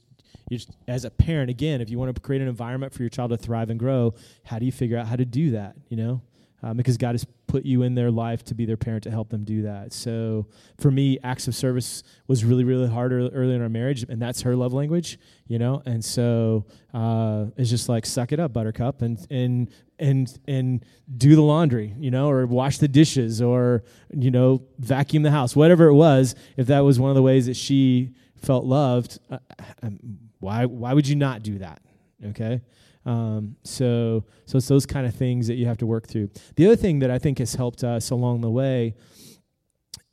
you 0.48 0.58
just, 0.58 0.70
as 0.88 1.04
a 1.04 1.10
parent 1.10 1.50
again 1.50 1.80
if 1.80 1.90
you 1.90 1.98
want 1.98 2.14
to 2.14 2.20
create 2.20 2.42
an 2.42 2.48
environment 2.48 2.92
for 2.92 3.02
your 3.02 3.10
child 3.10 3.30
to 3.30 3.36
thrive 3.36 3.70
and 3.70 3.78
grow 3.78 4.14
how 4.44 4.58
do 4.58 4.66
you 4.66 4.72
figure 4.72 4.98
out 4.98 5.06
how 5.06 5.16
to 5.16 5.24
do 5.24 5.50
that 5.52 5.76
you 5.88 5.96
know 5.96 6.22
um, 6.62 6.76
because 6.76 6.96
God 6.96 7.12
has 7.12 7.26
put 7.46 7.64
you 7.64 7.82
in 7.82 7.94
their 7.94 8.10
life 8.10 8.44
to 8.44 8.54
be 8.54 8.64
their 8.64 8.76
parent 8.76 9.02
to 9.04 9.10
help 9.10 9.30
them 9.30 9.44
do 9.44 9.62
that. 9.62 9.92
So 9.92 10.46
for 10.78 10.90
me, 10.90 11.18
acts 11.22 11.48
of 11.48 11.54
service 11.54 12.02
was 12.26 12.44
really, 12.44 12.64
really 12.64 12.88
hard 12.88 13.12
early 13.12 13.54
in 13.54 13.62
our 13.62 13.68
marriage, 13.68 14.04
and 14.08 14.20
that's 14.20 14.42
her 14.42 14.54
love 14.54 14.72
language, 14.72 15.18
you 15.48 15.58
know. 15.58 15.82
And 15.86 16.04
so 16.04 16.66
uh, 16.94 17.46
it's 17.56 17.70
just 17.70 17.88
like 17.88 18.06
suck 18.06 18.32
it 18.32 18.40
up, 18.40 18.52
Buttercup, 18.52 19.02
and 19.02 19.18
and 19.30 19.70
and 19.98 20.38
and 20.46 20.84
do 21.16 21.34
the 21.34 21.42
laundry, 21.42 21.94
you 21.98 22.10
know, 22.10 22.30
or 22.30 22.46
wash 22.46 22.78
the 22.78 22.88
dishes, 22.88 23.42
or 23.42 23.82
you 24.14 24.30
know, 24.30 24.62
vacuum 24.78 25.22
the 25.22 25.30
house, 25.30 25.56
whatever 25.56 25.86
it 25.86 25.94
was. 25.94 26.34
If 26.56 26.68
that 26.68 26.80
was 26.80 27.00
one 27.00 27.10
of 27.10 27.16
the 27.16 27.22
ways 27.22 27.46
that 27.46 27.56
she 27.56 28.14
felt 28.36 28.64
loved, 28.64 29.18
uh, 29.30 29.38
um, 29.82 29.98
why 30.38 30.66
why 30.66 30.92
would 30.92 31.08
you 31.08 31.16
not 31.16 31.42
do 31.42 31.58
that? 31.58 31.82
Okay. 32.26 32.60
Um, 33.06 33.56
so, 33.62 34.24
so 34.44 34.58
it's 34.58 34.68
those 34.68 34.86
kind 34.86 35.06
of 35.06 35.14
things 35.14 35.46
that 35.46 35.54
you 35.54 35.66
have 35.66 35.78
to 35.78 35.86
work 35.86 36.06
through. 36.06 36.30
The 36.56 36.66
other 36.66 36.76
thing 36.76 36.98
that 36.98 37.10
I 37.10 37.18
think 37.18 37.38
has 37.38 37.54
helped 37.54 37.82
us 37.82 38.10
along 38.10 38.42
the 38.42 38.50
way 38.50 38.94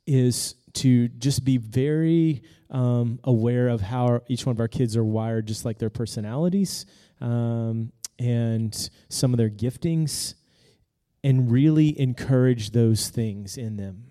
is 0.06 0.54
to 0.74 1.08
just 1.08 1.44
be 1.44 1.58
very 1.58 2.42
um, 2.70 3.18
aware 3.24 3.68
of 3.68 3.80
how 3.80 4.06
our, 4.06 4.22
each 4.28 4.46
one 4.46 4.56
of 4.56 4.60
our 4.60 4.68
kids 4.68 4.96
are 4.96 5.04
wired, 5.04 5.46
just 5.46 5.64
like 5.64 5.78
their 5.78 5.90
personalities 5.90 6.86
um, 7.20 7.92
and 8.18 8.90
some 9.08 9.34
of 9.34 9.38
their 9.38 9.50
giftings, 9.50 10.34
and 11.24 11.50
really 11.50 11.98
encourage 12.00 12.70
those 12.70 13.08
things 13.08 13.58
in 13.58 13.76
them, 13.76 14.04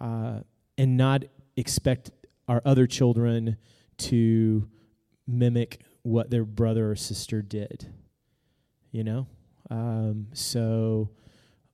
uh, 0.00 0.40
and 0.76 0.96
not 0.96 1.24
expect 1.56 2.10
our 2.48 2.62
other 2.64 2.86
children 2.86 3.56
to 3.98 4.68
mimic 5.26 5.80
what 6.02 6.30
their 6.30 6.44
brother 6.44 6.90
or 6.90 6.96
sister 6.96 7.42
did. 7.42 7.92
You 8.90 9.04
know? 9.04 9.26
Um, 9.70 10.28
so, 10.32 11.10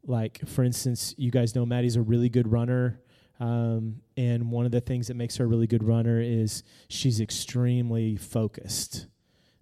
like, 0.07 0.47
for 0.47 0.65
instance, 0.65 1.15
you 1.17 1.31
guys 1.31 1.55
know 1.55 1.65
Maddie's 1.65 1.97
a 1.97 2.03
really 2.03 2.29
good 2.29 2.51
runner. 2.51 3.01
Um, 3.41 3.97
and 4.17 4.51
one 4.51 4.65
of 4.65 4.73
the 4.73 4.81
things 4.81 5.09
that 5.09 5.15
makes 5.15 5.37
her 5.37 5.45
a 5.45 5.49
really 5.49 5.67
good 5.67 5.83
runner 5.83 6.21
is 6.21 6.63
she's 6.89 7.21
extremely 7.21 8.17
focused. 8.17 9.07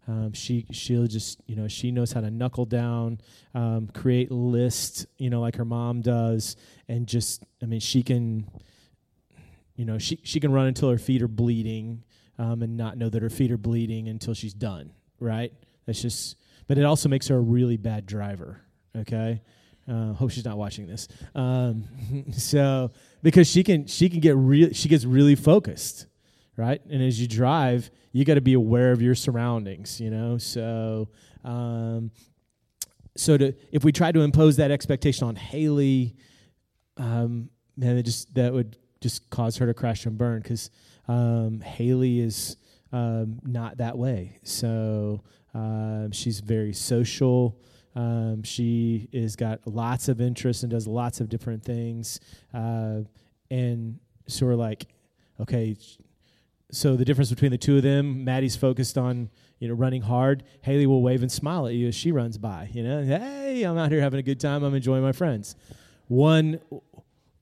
Um, 0.09 0.33
she 0.33 0.67
she'll 0.73 1.07
just 1.07 1.41
you 1.47 1.55
know 1.55 1.69
she 1.69 1.93
knows 1.93 2.13
how 2.13 2.21
to 2.21 2.31
knuckle 2.31 2.65
down, 2.65 3.21
um, 3.55 3.89
create 3.95 4.33
lists 4.33 5.07
you 5.17 5.31
know 5.31 5.41
like 5.41 5.57
her 5.57 5.65
mom 5.65 6.01
does, 6.01 6.57
and 6.89 7.07
just 7.07 7.45
I 7.63 7.67
mean 7.67 7.81
she 7.81 8.03
can, 8.03 8.51
you 9.77 9.85
know 9.85 9.99
she 9.99 10.19
she 10.25 10.41
can 10.41 10.53
run 10.53 10.67
until 10.67 10.91
her 10.91 10.99
feet 10.99 11.23
are 11.23 11.29
bleeding, 11.29 12.03
um, 12.43 12.63
and 12.63 12.77
not 12.77 12.99
know 12.99 13.09
that 13.09 13.23
her 13.23 13.31
feet 13.31 13.53
are 13.53 13.59
bleeding 13.59 14.09
until 14.09 14.35
she's 14.35 14.55
done. 14.55 14.93
Right? 15.21 15.53
That's 15.87 16.03
just. 16.03 16.37
But 16.67 16.79
it 16.79 16.85
also 16.85 17.09
makes 17.09 17.29
her 17.29 17.37
a 17.37 17.41
really 17.41 17.77
bad 17.77 18.07
driver. 18.07 18.61
Okay. 18.97 19.43
Uh, 19.89 20.13
hope 20.13 20.31
she's 20.31 20.45
not 20.45 20.57
watching 20.57 20.87
this. 20.87 21.09
Um, 21.35 21.85
so 22.33 22.91
because 23.23 23.49
she 23.49 23.63
can 23.65 23.87
she 23.87 24.09
can 24.09 24.21
get 24.21 24.37
real 24.37 24.73
she 24.73 24.89
gets 24.89 25.05
really 25.05 25.35
focused, 25.35 26.07
right? 26.57 26.81
And 26.89 27.03
as 27.03 27.21
you 27.21 27.27
drive, 27.27 27.91
you 28.13 28.25
got 28.25 28.35
to 28.35 28.41
be 28.41 28.55
aware 28.55 28.93
of 28.93 29.03
your 29.03 29.15
surroundings, 29.15 30.01
you 30.01 30.11
know. 30.11 30.39
So 30.39 31.09
um, 31.45 32.11
so 33.17 33.37
to 33.37 33.55
if 33.73 33.85
we 33.85 33.93
try 33.93 34.13
to 34.13 34.21
impose 34.21 34.57
that 34.57 34.71
expectation 34.71 35.27
on 35.27 35.37
Haley, 35.37 36.15
um, 36.97 37.51
man, 37.77 37.97
it 37.97 38.05
just 38.05 38.33
that 38.35 38.53
would 38.53 38.79
just 39.01 39.29
cause 39.31 39.57
her 39.57 39.67
to 39.67 39.75
crash 39.75 40.07
and 40.07 40.17
burn 40.17 40.41
because 40.41 40.71
um, 41.09 41.61
Haley 41.61 42.21
is 42.21 42.57
um, 42.93 43.41
not 43.45 43.79
that 43.79 43.97
way. 43.97 44.39
So 44.43 45.23
um, 45.55 46.13
she's 46.13 46.41
very 46.41 46.73
social. 46.73 47.59
Um, 47.95 48.43
she 48.43 49.09
has 49.13 49.37
got 49.37 49.61
lots 49.67 50.09
of 50.09 50.21
interests 50.21 50.63
and 50.63 50.71
does 50.71 50.87
lots 50.87 51.21
of 51.21 51.29
different 51.29 51.65
things. 51.65 52.21
Uh, 52.55 53.01
and 53.51 53.99
so 54.27 54.47
we're 54.47 54.55
like, 54.55 54.87
okay, 55.41 55.77
so 56.71 56.97
the 56.97 57.05
difference 57.05 57.29
between 57.29 57.51
the 57.51 57.59
two 57.59 57.77
of 57.77 57.83
them, 57.83 58.25
Maddie's 58.25 58.57
focused 58.57 58.97
on 58.97 59.29
you 59.59 59.69
know 59.69 59.75
running 59.75 60.03
hard. 60.03 60.43
Haley 60.63 60.87
will 60.87 61.03
wave 61.03 61.21
and 61.23 61.31
smile 61.31 61.67
at 61.67 61.75
you 61.75 61.87
as 61.89 61.95
she 61.95 62.13
runs 62.13 62.39
by. 62.39 62.71
You 62.73 62.83
know, 62.83 63.05
hey, 63.05 63.63
I'm 63.63 63.77
out 63.77 63.93
here 63.93 64.01
having 64.01 64.19
a 64.19 64.23
good 64.23 64.41
time. 64.41 64.63
I'm 64.65 64.75
enjoying 64.75 65.03
my 65.03 65.13
friends. 65.13 65.55
One 66.09 66.61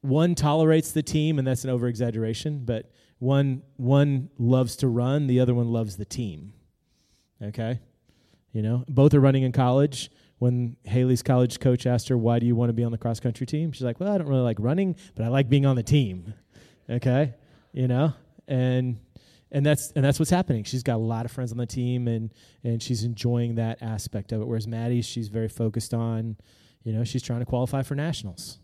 one 0.01 0.35
tolerates 0.35 0.93
the 0.93 1.03
team, 1.03 1.39
and 1.39 1.47
that's 1.47 1.63
an 1.65 1.71
over 1.71 1.87
exaggeration. 1.87 2.65
But 2.65 2.91
one 3.21 3.63
one 3.77 4.31
loves 4.39 4.75
to 4.77 4.89
run, 4.89 5.29
the 5.29 5.39
other 5.39 5.55
one 5.55 5.73
loves 5.73 5.97
the 5.97 6.05
team. 6.05 6.53
Okay, 7.41 7.79
you 8.53 8.63
know, 8.63 8.85
both 8.89 9.15
are 9.15 9.21
running 9.21 9.45
in 9.45 9.53
college 9.53 10.11
when 10.41 10.77
Haley's 10.85 11.23
college 11.23 11.61
coach 11.61 11.87
asked 11.87 12.09
her, 12.09 12.19
Why 12.19 12.39
do 12.39 12.47
you 12.47 12.57
want 12.57 12.71
to 12.71 12.73
be 12.73 12.83
on 12.83 12.91
the 12.91 12.99
cross 12.99 13.21
country 13.21 13.47
team? 13.47 13.73
She's 13.73 13.83
like, 13.83 14.01
Well, 14.01 14.13
I 14.13 14.19
don't 14.19 14.27
really 14.27 14.41
like 14.41 14.57
running, 14.59 14.97
but 15.15 15.25
I 15.25 15.29
like 15.29 15.49
being 15.49 15.67
on 15.67 15.77
the 15.77 15.83
team. 15.83 16.35
Okay? 16.89 17.35
You 17.73 17.87
know? 17.87 18.15
And 18.49 18.99
and 19.53 19.65
that's 19.65 19.93
and 19.95 20.05
that's 20.05 20.19
what's 20.19 20.31
happening. 20.31 20.65
She's 20.65 20.83
got 20.83 20.97
a 20.97 21.05
lot 21.05 21.25
of 21.25 21.31
friends 21.31 21.53
on 21.53 21.59
the 21.59 21.67
team 21.67 22.09
and 22.09 22.33
and 22.65 22.83
she's 22.83 23.05
enjoying 23.05 23.57
that 23.57 23.83
aspect 23.83 24.33
of 24.33 24.41
it. 24.41 24.47
Whereas 24.47 24.67
Maddie, 24.67 25.03
she's 25.03 25.29
very 25.29 25.49
focused 25.49 25.93
on, 25.93 26.37
you 26.83 26.93
know, 26.93 27.05
she's 27.05 27.23
trying 27.23 27.41
to 27.41 27.47
qualify 27.47 27.83
for 27.83 27.95
nationals. 27.95 28.59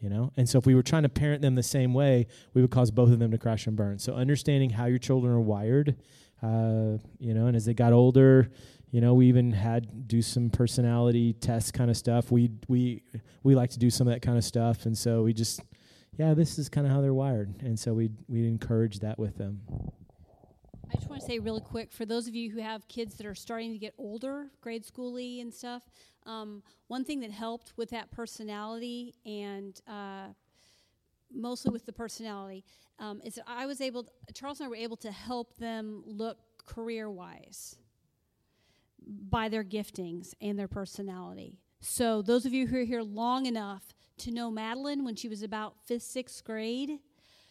You 0.00 0.08
know? 0.08 0.32
And 0.36 0.48
so 0.48 0.58
if 0.58 0.66
we 0.66 0.74
were 0.74 0.82
trying 0.82 1.02
to 1.02 1.08
parent 1.08 1.42
them 1.42 1.54
the 1.56 1.62
same 1.62 1.92
way, 1.92 2.26
we 2.54 2.62
would 2.62 2.70
cause 2.70 2.90
both 2.90 3.10
of 3.10 3.18
them 3.18 3.30
to 3.32 3.38
crash 3.38 3.66
and 3.66 3.76
burn. 3.76 3.98
So 3.98 4.14
understanding 4.14 4.70
how 4.70 4.86
your 4.86 4.98
children 4.98 5.32
are 5.32 5.40
wired, 5.40 5.96
uh, 6.42 6.98
you 7.18 7.34
know, 7.34 7.46
and 7.46 7.56
as 7.56 7.64
they 7.64 7.74
got 7.74 7.92
older, 7.92 8.48
you 8.90 9.00
know, 9.00 9.14
we 9.14 9.26
even 9.26 9.52
had 9.52 10.08
do 10.08 10.22
some 10.22 10.50
personality 10.50 11.34
test 11.34 11.74
kind 11.74 11.90
of 11.90 11.96
stuff. 11.96 12.30
We 12.30 12.50
we 12.68 13.02
we 13.42 13.54
like 13.54 13.70
to 13.70 13.78
do 13.78 13.90
some 13.90 14.06
of 14.06 14.14
that 14.14 14.22
kind 14.22 14.38
of 14.38 14.44
stuff, 14.44 14.86
and 14.86 14.96
so 14.96 15.22
we 15.24 15.34
just, 15.34 15.60
yeah, 16.16 16.32
this 16.32 16.58
is 16.58 16.68
kind 16.68 16.86
of 16.86 16.92
how 16.92 17.00
they're 17.00 17.12
wired, 17.12 17.60
and 17.60 17.78
so 17.78 17.92
we 17.92 18.10
we 18.28 18.46
encourage 18.46 19.00
that 19.00 19.18
with 19.18 19.36
them. 19.36 19.60
I 20.90 20.94
just 20.96 21.10
want 21.10 21.20
to 21.20 21.26
say 21.26 21.38
really 21.38 21.60
quick 21.60 21.92
for 21.92 22.06
those 22.06 22.28
of 22.28 22.34
you 22.34 22.50
who 22.50 22.60
have 22.60 22.88
kids 22.88 23.16
that 23.16 23.26
are 23.26 23.34
starting 23.34 23.72
to 23.72 23.78
get 23.78 23.92
older, 23.98 24.46
grade 24.62 24.84
schooly 24.84 25.42
and 25.42 25.52
stuff. 25.52 25.82
Um, 26.24 26.62
one 26.86 27.04
thing 27.04 27.20
that 27.20 27.30
helped 27.30 27.74
with 27.76 27.90
that 27.90 28.10
personality 28.10 29.14
and 29.26 29.78
uh, 29.86 30.28
mostly 31.32 31.72
with 31.72 31.84
the 31.84 31.92
personality 31.92 32.64
um, 32.98 33.20
is 33.22 33.34
that 33.34 33.44
I 33.46 33.66
was 33.66 33.80
able, 33.80 34.04
to, 34.04 34.10
Charles 34.32 34.60
and 34.60 34.66
I 34.66 34.70
were 34.70 34.76
able 34.76 34.96
to 34.98 35.12
help 35.12 35.56
them 35.58 36.02
look 36.06 36.38
career 36.64 37.10
wise 37.10 37.76
by 39.06 39.48
their 39.48 39.64
giftings 39.64 40.32
and 40.40 40.58
their 40.58 40.68
personality. 40.68 41.58
So, 41.80 42.22
those 42.22 42.44
of 42.44 42.52
you 42.52 42.66
who 42.66 42.78
are 42.80 42.84
here 42.84 43.02
long 43.02 43.46
enough 43.46 43.94
to 44.18 44.32
know 44.32 44.50
Madeline 44.50 45.04
when 45.04 45.14
she 45.14 45.28
was 45.28 45.42
about 45.42 45.76
fifth, 45.86 46.02
sixth 46.02 46.42
grade, 46.42 46.98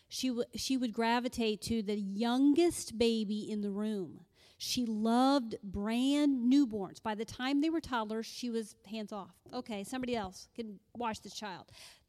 she, 0.10 0.30
w- 0.30 0.45
she 0.55 0.78
would 0.78 0.93
gravitate 0.93 1.62
to 1.64 1.82
the 1.82 1.95
youngest 1.99 2.97
baby 2.97 3.49
in 3.49 3.62
the 3.62 3.72
room. 3.72 4.22
She 4.58 4.86
loved 4.86 5.55
brand 5.64 6.51
newborns. 6.51 7.01
By 7.01 7.14
the 7.14 7.26
time 7.26 7.62
they 7.62 7.70
were 7.70 7.82
toddlers, 7.82 8.26
she 8.26 8.49
was 8.49 8.76
hands 8.89 9.12
off. 9.12 9.36
Okay, 9.53 9.84
somebody 9.84 10.16
else 10.16 10.47
can 10.55 10.80
watch 10.95 11.22
this 11.22 11.34
child. 11.34 11.66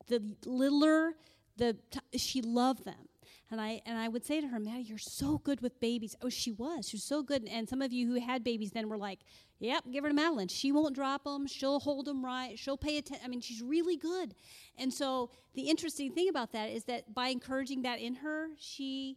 The 0.06 0.22
littler, 0.46 1.14
the 1.56 1.76
t- 1.90 2.18
she 2.18 2.40
loved 2.40 2.84
them. 2.84 3.07
And 3.50 3.60
I 3.60 3.80
and 3.86 3.96
I 3.96 4.08
would 4.08 4.24
say 4.24 4.40
to 4.40 4.48
her, 4.48 4.60
Maddie, 4.60 4.82
you're 4.82 4.98
so 4.98 5.38
good 5.38 5.60
with 5.62 5.80
babies. 5.80 6.14
Oh, 6.20 6.28
she 6.28 6.52
was. 6.52 6.88
She 6.88 6.96
was 6.96 7.04
so 7.04 7.22
good. 7.22 7.48
And 7.50 7.68
some 7.68 7.80
of 7.80 7.92
you 7.92 8.06
who 8.06 8.20
had 8.20 8.44
babies 8.44 8.72
then 8.72 8.88
were 8.88 8.98
like, 8.98 9.20
Yep, 9.60 9.84
give 9.90 10.04
her 10.04 10.10
to 10.10 10.14
Madeline. 10.14 10.48
She 10.48 10.70
won't 10.70 10.94
drop 10.94 11.24
them. 11.24 11.46
She'll 11.46 11.80
hold 11.80 12.06
them 12.06 12.24
right. 12.24 12.58
She'll 12.58 12.76
pay 12.76 12.98
attention. 12.98 13.24
I 13.24 13.28
mean, 13.28 13.40
she's 13.40 13.62
really 13.62 13.96
good. 13.96 14.34
And 14.76 14.92
so 14.92 15.30
the 15.54 15.62
interesting 15.62 16.12
thing 16.12 16.28
about 16.28 16.52
that 16.52 16.70
is 16.70 16.84
that 16.84 17.12
by 17.12 17.28
encouraging 17.28 17.82
that 17.82 17.98
in 17.98 18.16
her, 18.16 18.48
she 18.58 19.16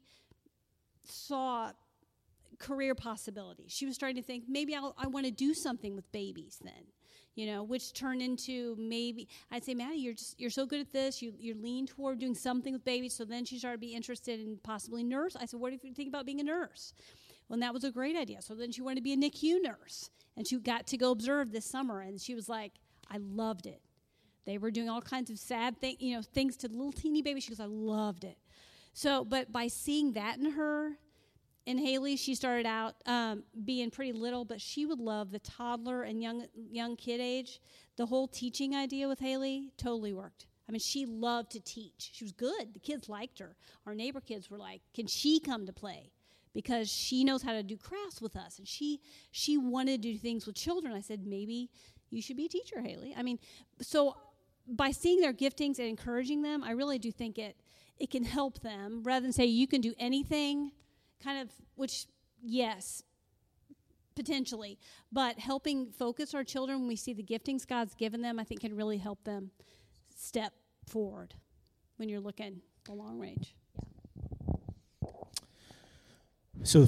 saw 1.03 1.71
career 2.57 2.95
possibilities. 2.95 3.71
She 3.71 3.85
was 3.85 3.95
starting 3.95 4.15
to 4.15 4.23
think 4.23 4.45
maybe 4.47 4.75
I'll, 4.75 4.95
I 4.97 5.07
want 5.07 5.25
to 5.25 5.31
do 5.31 5.53
something 5.53 5.95
with 5.95 6.11
babies 6.11 6.59
then 6.63 6.85
you 7.35 7.45
know, 7.45 7.63
which 7.63 7.93
turned 7.93 8.21
into 8.21 8.75
maybe 8.77 9.27
I'd 9.51 9.63
say, 9.63 9.73
Maddie, 9.73 9.97
you're 9.99 10.13
just 10.13 10.39
you're 10.39 10.49
so 10.49 10.65
good 10.65 10.81
at 10.81 10.91
this. 10.91 11.21
You 11.21 11.33
you 11.37 11.55
lean 11.55 11.87
toward 11.87 12.19
doing 12.19 12.35
something 12.35 12.73
with 12.73 12.83
babies. 12.83 13.13
So 13.13 13.25
then 13.25 13.45
she 13.45 13.57
started 13.57 13.77
to 13.77 13.87
be 13.87 13.93
interested 13.93 14.39
in 14.39 14.57
possibly 14.63 15.03
nurse. 15.03 15.35
I 15.39 15.45
said, 15.45 15.59
what 15.59 15.73
if 15.73 15.83
you 15.83 15.93
think 15.93 16.09
about 16.09 16.25
being 16.25 16.39
a 16.39 16.43
nurse? 16.43 16.93
Well, 17.47 17.59
that 17.59 17.73
was 17.73 17.83
a 17.83 17.91
great 17.91 18.15
idea. 18.15 18.41
So 18.41 18.55
then 18.55 18.71
she 18.71 18.81
wanted 18.81 18.95
to 18.97 19.01
be 19.01 19.13
a 19.13 19.17
NICU 19.17 19.61
nurse, 19.61 20.09
and 20.37 20.47
she 20.47 20.57
got 20.57 20.87
to 20.87 20.97
go 20.97 21.11
observe 21.11 21.51
this 21.51 21.65
summer, 21.65 21.99
and 21.99 22.19
she 22.19 22.33
was 22.33 22.47
like, 22.47 22.73
I 23.09 23.17
loved 23.17 23.65
it. 23.65 23.81
They 24.45 24.57
were 24.57 24.71
doing 24.71 24.89
all 24.89 25.01
kinds 25.01 25.29
of 25.29 25.37
sad 25.37 25.79
things, 25.79 25.97
you 25.99 26.15
know, 26.15 26.21
things 26.21 26.57
to 26.57 26.67
little 26.67 26.91
teeny 26.91 27.21
babies. 27.21 27.43
She 27.43 27.49
goes, 27.49 27.59
I 27.59 27.65
loved 27.65 28.23
it. 28.23 28.37
So, 28.93 29.23
but 29.23 29.51
by 29.51 29.67
seeing 29.67 30.13
that 30.13 30.37
in 30.37 30.51
her, 30.51 30.97
and 31.67 31.79
Haley, 31.79 32.15
she 32.15 32.33
started 32.33 32.65
out 32.65 32.95
um, 33.05 33.43
being 33.65 33.91
pretty 33.91 34.13
little, 34.13 34.45
but 34.45 34.59
she 34.59 34.85
would 34.85 34.99
love 34.99 35.31
the 35.31 35.39
toddler 35.39 36.03
and 36.03 36.21
young 36.21 36.45
young 36.71 36.95
kid 36.95 37.21
age. 37.21 37.59
The 37.97 38.05
whole 38.05 38.27
teaching 38.27 38.75
idea 38.75 39.07
with 39.07 39.19
Haley 39.19 39.71
totally 39.77 40.13
worked. 40.13 40.47
I 40.67 40.71
mean, 40.71 40.79
she 40.79 41.05
loved 41.05 41.51
to 41.51 41.59
teach. 41.59 42.11
She 42.13 42.23
was 42.23 42.31
good. 42.31 42.73
The 42.73 42.79
kids 42.79 43.09
liked 43.09 43.39
her. 43.39 43.55
Our 43.85 43.93
neighbor 43.93 44.21
kids 44.21 44.49
were 44.49 44.57
like, 44.57 44.81
"Can 44.93 45.05
she 45.07 45.39
come 45.39 45.65
to 45.67 45.73
play?" 45.73 46.11
Because 46.53 46.89
she 46.89 47.23
knows 47.23 47.43
how 47.43 47.53
to 47.53 47.63
do 47.63 47.77
crafts 47.77 48.21
with 48.21 48.35
us, 48.35 48.57
and 48.57 48.67
she 48.67 48.99
she 49.31 49.57
wanted 49.57 50.01
to 50.01 50.13
do 50.13 50.17
things 50.17 50.47
with 50.47 50.55
children. 50.55 50.93
I 50.93 51.01
said, 51.01 51.25
maybe 51.25 51.69
you 52.09 52.21
should 52.21 52.37
be 52.37 52.45
a 52.45 52.49
teacher, 52.49 52.81
Haley. 52.81 53.13
I 53.15 53.21
mean, 53.21 53.39
so 53.81 54.17
by 54.67 54.91
seeing 54.91 55.21
their 55.21 55.33
giftings 55.33 55.79
and 55.79 55.87
encouraging 55.87 56.41
them, 56.41 56.63
I 56.63 56.71
really 56.71 56.99
do 56.99 57.11
think 57.11 57.37
it 57.37 57.55
it 57.99 58.09
can 58.09 58.23
help 58.23 58.61
them 58.61 59.03
rather 59.03 59.21
than 59.21 59.31
say 59.31 59.45
you 59.45 59.67
can 59.67 59.79
do 59.79 59.93
anything 59.99 60.71
kind 61.23 61.41
of, 61.41 61.49
which, 61.75 62.05
yes, 62.41 63.03
potentially, 64.15 64.77
but 65.11 65.39
helping 65.39 65.91
focus 65.91 66.33
our 66.33 66.43
children 66.43 66.79
when 66.79 66.87
we 66.87 66.95
see 66.95 67.13
the 67.13 67.23
giftings 67.23 67.67
God's 67.67 67.95
given 67.95 68.21
them, 68.21 68.39
I 68.39 68.43
think 68.43 68.61
can 68.61 68.75
really 68.75 68.97
help 68.97 69.23
them 69.23 69.51
step 70.15 70.53
forward 70.87 71.33
when 71.97 72.09
you're 72.09 72.19
looking 72.19 72.61
the 72.85 72.93
long 72.93 73.19
range. 73.19 73.55
So, 76.63 76.87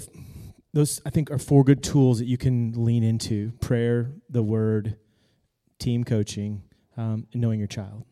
those 0.73 1.01
I 1.05 1.09
think 1.09 1.31
are 1.31 1.39
four 1.39 1.63
good 1.63 1.83
tools 1.83 2.19
that 2.19 2.25
you 2.25 2.37
can 2.37 2.73
lean 2.75 3.03
into: 3.03 3.51
prayer, 3.61 4.11
the 4.29 4.43
Word, 4.43 4.97
team 5.79 6.03
coaching, 6.03 6.63
um, 6.97 7.27
and 7.31 7.41
knowing 7.41 7.59
your 7.59 7.67
child. 7.67 8.05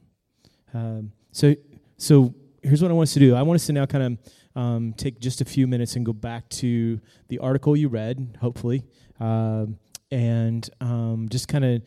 Um, 0.74 1.12
so, 1.32 1.56
so 1.98 2.34
here's 2.62 2.82
what 2.82 2.92
I 2.92 2.94
want 2.94 3.08
us 3.08 3.14
to 3.14 3.20
do. 3.20 3.36
I 3.36 3.42
want 3.42 3.56
us 3.56 3.66
to 3.68 3.74
now 3.74 3.86
kind 3.86 4.04
of 4.04 4.62
um, 4.62 4.94
take 4.98 5.20
just 5.20 5.42
a 5.42 5.46
few 5.46 5.68
minutes 5.68 5.96
and 5.96 6.06
go 6.06 6.14
back 6.14 6.48
to 6.50 7.00
the 7.30 7.40
article 7.40 7.76
you 7.76 7.88
read, 7.88 8.38
hopefully, 8.42 8.84
um, 9.20 9.78
and 10.12 10.70
um, 10.80 11.28
just 11.30 11.48
kind 11.48 11.66
of 11.66 11.82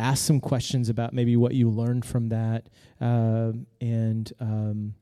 ask 0.00 0.24
some 0.24 0.40
questions 0.40 0.88
about 0.88 1.12
maybe 1.12 1.36
what 1.36 1.54
you 1.54 1.70
learned 1.70 2.04
from 2.04 2.28
that, 2.30 2.68
uh, 3.00 3.52
and 3.80 4.32
um, 4.40 4.94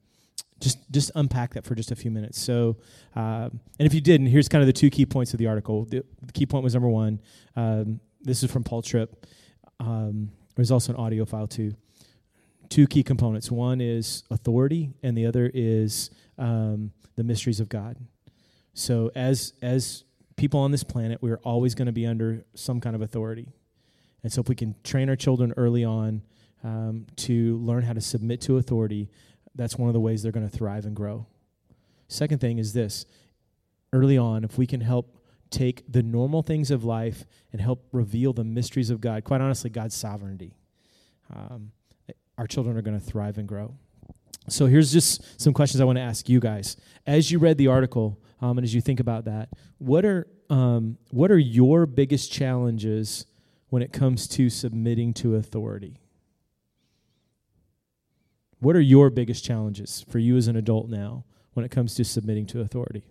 just 0.60 0.78
just 0.90 1.10
unpack 1.14 1.54
that 1.54 1.64
for 1.64 1.74
just 1.74 1.90
a 1.90 1.96
few 1.96 2.10
minutes. 2.10 2.40
So, 2.40 2.76
uh, 3.16 3.48
and 3.78 3.86
if 3.86 3.94
you 3.94 4.00
didn't, 4.00 4.26
here's 4.28 4.48
kind 4.48 4.62
of 4.62 4.66
the 4.66 4.72
two 4.72 4.90
key 4.90 5.06
points 5.06 5.32
of 5.32 5.38
the 5.38 5.46
article. 5.46 5.84
The, 5.86 6.04
the 6.22 6.32
key 6.32 6.46
point 6.46 6.62
was 6.62 6.74
number 6.74 6.88
one. 6.88 7.20
this 8.20 8.42
is 8.42 8.50
from 8.50 8.62
Paul 8.62 8.82
Tripp. 8.82 9.26
there's 10.54 10.70
also 10.70 10.92
an 10.92 10.98
audio 10.98 11.24
file 11.24 11.48
too 11.48 11.74
two 12.72 12.86
key 12.86 13.02
components. 13.02 13.50
One 13.50 13.82
is 13.82 14.24
authority, 14.30 14.94
and 15.02 15.14
the 15.14 15.26
other 15.26 15.50
is 15.52 16.10
um, 16.38 16.90
the 17.16 17.22
mysteries 17.22 17.60
of 17.60 17.68
God. 17.68 17.98
So 18.72 19.10
as 19.14 19.52
as 19.60 20.04
people 20.36 20.58
on 20.58 20.70
this 20.70 20.82
planet, 20.82 21.18
we're 21.20 21.40
always 21.44 21.74
going 21.74 21.86
to 21.86 21.92
be 21.92 22.06
under 22.06 22.46
some 22.54 22.80
kind 22.80 22.96
of 22.96 23.02
authority. 23.02 23.52
And 24.22 24.32
so 24.32 24.40
if 24.40 24.48
we 24.48 24.54
can 24.54 24.74
train 24.84 25.10
our 25.10 25.16
children 25.16 25.52
early 25.58 25.84
on 25.84 26.22
um, 26.64 27.06
to 27.16 27.58
learn 27.58 27.82
how 27.82 27.92
to 27.92 28.00
submit 28.00 28.40
to 28.42 28.56
authority, 28.56 29.10
that's 29.54 29.76
one 29.76 29.90
of 29.90 29.92
the 29.92 30.00
ways 30.00 30.22
they're 30.22 30.32
going 30.32 30.48
to 30.48 30.56
thrive 30.56 30.86
and 30.86 30.96
grow. 30.96 31.26
Second 32.08 32.40
thing 32.40 32.58
is 32.58 32.72
this 32.72 33.04
early 33.92 34.16
on, 34.16 34.44
if 34.44 34.56
we 34.56 34.66
can 34.66 34.80
help 34.80 35.18
take 35.50 35.84
the 35.92 36.02
normal 36.02 36.40
things 36.40 36.70
of 36.70 36.84
life 36.84 37.26
and 37.52 37.60
help 37.60 37.84
reveal 37.92 38.32
the 38.32 38.44
mysteries 38.44 38.88
of 38.88 39.02
God, 39.02 39.24
quite 39.24 39.42
honestly, 39.42 39.68
God's 39.68 39.94
sovereignty, 39.94 40.54
um, 41.34 41.72
our 42.42 42.48
children 42.48 42.76
are 42.76 42.82
going 42.82 42.98
to 42.98 43.06
thrive 43.06 43.38
and 43.38 43.46
grow. 43.46 43.72
So 44.48 44.66
here's 44.66 44.92
just 44.92 45.40
some 45.40 45.52
questions 45.52 45.80
I 45.80 45.84
want 45.84 45.98
to 45.98 46.02
ask 46.02 46.28
you 46.28 46.40
guys. 46.40 46.76
As 47.06 47.30
you 47.30 47.38
read 47.38 47.56
the 47.56 47.68
article 47.68 48.20
um, 48.40 48.58
and 48.58 48.64
as 48.64 48.74
you 48.74 48.80
think 48.80 48.98
about 48.98 49.26
that, 49.26 49.50
what 49.78 50.04
are 50.04 50.26
um, 50.50 50.98
what 51.10 51.30
are 51.30 51.38
your 51.38 51.86
biggest 51.86 52.32
challenges 52.32 53.26
when 53.68 53.80
it 53.80 53.92
comes 53.92 54.26
to 54.26 54.50
submitting 54.50 55.14
to 55.14 55.36
authority? 55.36 56.00
What 58.58 58.74
are 58.74 58.80
your 58.80 59.08
biggest 59.08 59.44
challenges 59.44 60.04
for 60.08 60.18
you 60.18 60.36
as 60.36 60.48
an 60.48 60.56
adult 60.56 60.88
now 60.88 61.24
when 61.52 61.64
it 61.64 61.70
comes 61.70 61.94
to 61.94 62.04
submitting 62.04 62.46
to 62.46 62.60
authority? 62.60 63.04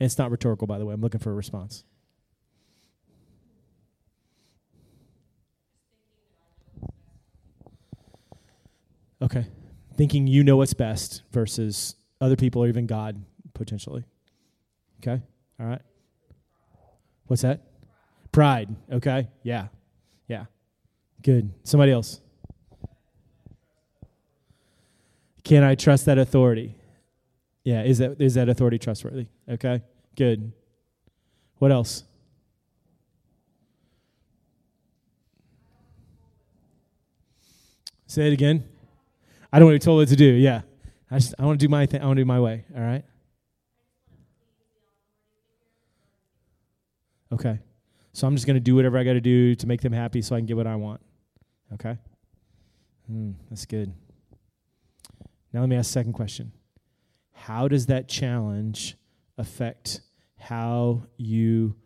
And 0.00 0.06
it's 0.06 0.16
not 0.16 0.30
rhetorical, 0.30 0.66
by 0.66 0.78
the 0.78 0.86
way. 0.86 0.94
I'm 0.94 1.02
looking 1.02 1.20
for 1.20 1.32
a 1.32 1.34
response. 1.34 1.84
Okay. 9.22 9.46
Thinking 9.96 10.26
you 10.26 10.42
know 10.44 10.56
what's 10.56 10.74
best 10.74 11.22
versus 11.30 11.96
other 12.20 12.36
people 12.36 12.62
or 12.62 12.68
even 12.68 12.86
God, 12.86 13.22
potentially. 13.54 14.04
Okay. 15.00 15.22
All 15.60 15.66
right. 15.66 15.82
What's 17.26 17.42
that? 17.42 17.62
Pride. 18.32 18.74
Okay. 18.92 19.28
Yeah. 19.42 19.68
Yeah. 20.28 20.46
Good. 21.22 21.52
Somebody 21.62 21.92
else. 21.92 22.20
Can 25.44 25.62
I 25.62 25.74
trust 25.74 26.06
that 26.06 26.18
authority? 26.18 26.74
Yeah, 27.64 27.82
is 27.82 27.98
that 27.98 28.20
is 28.20 28.34
that 28.34 28.48
authority 28.48 28.78
trustworthy? 28.78 29.26
Okay. 29.48 29.82
Good. 30.16 30.52
What 31.58 31.70
else? 31.70 32.04
Say 38.06 38.26
it 38.28 38.32
again. 38.32 38.64
I 39.54 39.60
don't 39.60 39.66
want 39.66 39.80
to 39.80 39.84
be 39.84 39.84
told 39.84 40.00
what 40.00 40.08
to 40.08 40.16
do. 40.16 40.24
Yeah. 40.24 40.62
I 41.08 41.18
just 41.18 41.32
I 41.38 41.44
want 41.44 41.60
to 41.60 41.64
do 41.64 41.70
my 41.70 41.86
thing. 41.86 42.02
I 42.02 42.06
want 42.06 42.16
to 42.16 42.22
do 42.22 42.26
my 42.26 42.40
way. 42.40 42.64
All 42.74 42.82
right. 42.82 43.04
Okay. 47.30 47.60
So 48.12 48.26
I'm 48.26 48.34
just 48.34 48.48
going 48.48 48.56
to 48.56 48.60
do 48.60 48.74
whatever 48.74 48.98
I 48.98 49.04
got 49.04 49.12
to 49.12 49.20
do 49.20 49.54
to 49.54 49.66
make 49.68 49.80
them 49.80 49.92
happy 49.92 50.22
so 50.22 50.34
I 50.34 50.40
can 50.40 50.46
get 50.46 50.56
what 50.56 50.66
I 50.66 50.74
want. 50.74 51.00
Okay? 51.72 51.96
Mm, 53.08 53.34
that's 53.48 53.64
good. 53.64 53.94
Now 55.52 55.60
let 55.60 55.68
me 55.68 55.76
ask 55.76 55.90
a 55.90 55.92
second 55.92 56.14
question. 56.14 56.50
How 57.30 57.68
does 57.68 57.86
that 57.86 58.08
challenge 58.08 58.96
affect 59.38 60.00
how 60.36 61.04
you 61.16 61.76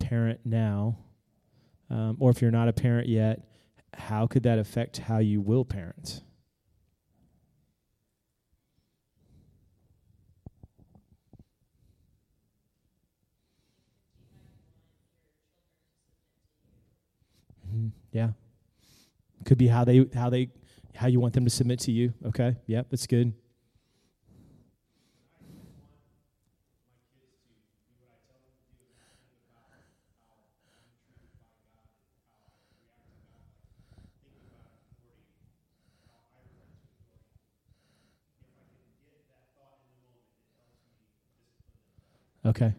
parent 0.00 0.40
now? 0.44 0.98
Um, 1.90 2.16
or 2.18 2.30
if 2.30 2.42
you're 2.42 2.50
not 2.50 2.66
a 2.66 2.72
parent 2.72 3.08
yet, 3.08 3.46
how 3.94 4.26
could 4.26 4.42
that 4.42 4.58
affect 4.58 4.98
how 4.98 5.18
you 5.18 5.40
will 5.40 5.64
parent? 5.64 6.22
Yeah. 18.12 18.30
Could 19.44 19.58
be 19.58 19.68
how 19.68 19.84
they 19.84 20.06
how 20.14 20.30
they 20.30 20.50
how 20.94 21.06
you 21.06 21.20
want 21.20 21.34
them 21.34 21.44
to 21.44 21.50
submit 21.50 21.78
to 21.80 21.92
you. 21.92 22.12
Okay. 22.26 22.56
Yep, 22.66 22.86
that's 22.90 23.06
good. 23.06 23.32
Okay. 42.44 42.72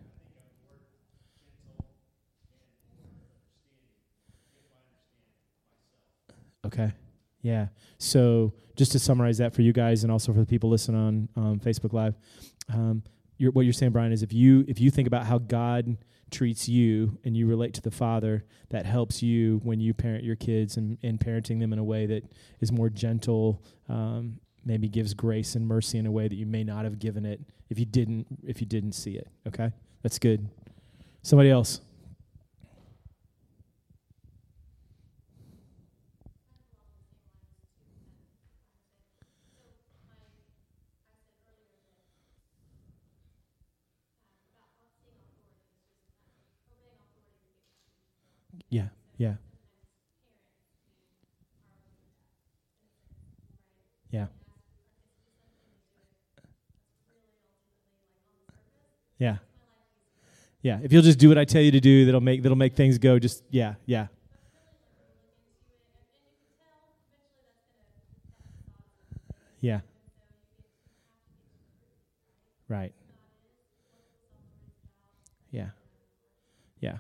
Okay. 6.74 6.94
Yeah. 7.42 7.68
So 7.98 8.54
just 8.76 8.92
to 8.94 9.00
summarize 9.00 9.38
that 9.40 9.54
for 9.54 9.62
you 9.62 9.74
guys 9.74 10.04
and 10.04 10.12
also 10.12 10.32
for 10.34 10.40
the 10.40 10.46
people 10.46 10.70
listening 10.70 11.00
on 11.00 11.30
um, 11.36 11.60
Facebook 11.60 11.94
Live, 11.94 12.16
um, 12.74 13.04
you're, 13.38 13.52
what 13.52 13.62
you're 13.62 13.74
saying, 13.74 13.92
Brian, 13.92 14.12
is 14.12 14.22
if 14.22 14.34
you 14.34 14.66
if 14.68 14.80
you 14.80 14.92
think 14.92 15.08
about 15.08 15.26
how 15.26 15.38
God 15.38 15.98
treats 16.30 16.70
you 16.70 17.18
and 17.24 17.36
you 17.36 17.48
relate 17.48 17.74
to 17.74 17.82
the 17.82 17.90
Father, 17.90 18.46
that 18.70 18.86
helps 18.86 19.24
you 19.24 19.60
when 19.64 19.80
you 19.80 19.94
parent 19.94 20.24
your 20.24 20.36
kids 20.36 20.78
and, 20.78 20.98
and 21.02 21.20
parenting 21.20 21.60
them 21.60 21.74
in 21.74 21.80
a 21.80 21.84
way 21.84 22.06
that 22.06 22.24
is 22.60 22.72
more 22.72 22.90
gentle, 22.90 23.64
um, 23.88 24.40
maybe 24.64 24.88
gives 24.88 25.14
grace 25.14 25.56
and 25.56 25.66
mercy 25.66 25.98
in 25.98 26.06
a 26.06 26.12
way 26.12 26.28
that 26.28 26.36
you 26.36 26.46
may 26.46 26.64
not 26.64 26.84
have 26.84 27.00
given 27.00 27.26
it 27.26 27.40
if 27.70 27.80
you 27.80 27.86
didn't 27.86 28.28
if 28.46 28.62
you 28.62 28.68
didn't 28.68 28.92
see 28.92 29.16
it. 29.16 29.28
Okay, 29.48 29.72
that's 30.04 30.20
good. 30.20 30.48
Somebody 31.24 31.50
else. 31.50 31.82
Yeah, 48.70 48.88
yeah. 49.18 49.34
Yeah. 54.12 54.26
Yeah. 59.18 59.38
Yeah. 60.62 60.80
If 60.84 60.92
you'll 60.92 61.02
just 61.04 61.20
do 61.20 61.30
what 61.30 61.38
I 61.38 61.46
tell 61.46 61.62
you 61.62 61.72
to 61.72 61.80
do, 61.80 62.06
that'll 62.06 62.22
make 62.22 62.42
that'll 62.42 62.58
make 62.58 62.76
things 62.76 62.98
go 62.98 63.20
just 63.20 63.44
yeah, 63.50 63.76
yeah. 63.86 64.08
Yeah. 69.62 69.82
Right. 72.68 72.94
Yeah. 75.52 75.70
Yeah. 76.80 76.98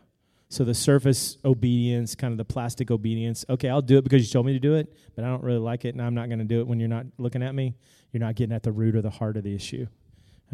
So 0.49 0.63
the 0.63 0.73
surface 0.73 1.37
obedience, 1.45 2.15
kind 2.15 2.31
of 2.31 2.39
the 2.39 2.45
plastic 2.45 2.89
obedience. 2.89 3.45
Okay, 3.49 3.69
I'll 3.69 3.83
do 3.83 3.99
it 3.99 4.03
because 4.03 4.27
you 4.27 4.33
told 4.33 4.47
me 4.47 4.53
to 4.53 4.59
do 4.59 4.73
it, 4.73 4.91
but 5.15 5.23
I 5.23 5.27
don't 5.27 5.43
really 5.43 5.59
like 5.59 5.85
it, 5.85 5.89
and 5.93 6.01
I'm 6.01 6.15
not 6.15 6.27
going 6.27 6.39
to 6.39 6.45
do 6.45 6.59
it 6.59 6.67
when 6.67 6.79
you're 6.79 6.89
not 6.89 7.05
looking 7.19 7.43
at 7.43 7.53
me. 7.53 7.75
You're 8.11 8.21
not 8.21 8.33
getting 8.33 8.55
at 8.55 8.63
the 8.63 8.71
root 8.71 8.95
or 8.95 9.03
the 9.03 9.11
heart 9.11 9.37
of 9.37 9.43
the 9.43 9.53
issue. 9.53 9.85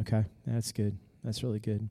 Okay, 0.01 0.25
that's 0.45 0.73
good. 0.73 0.97
That's 1.23 1.43
really 1.43 1.59
good. 1.59 1.89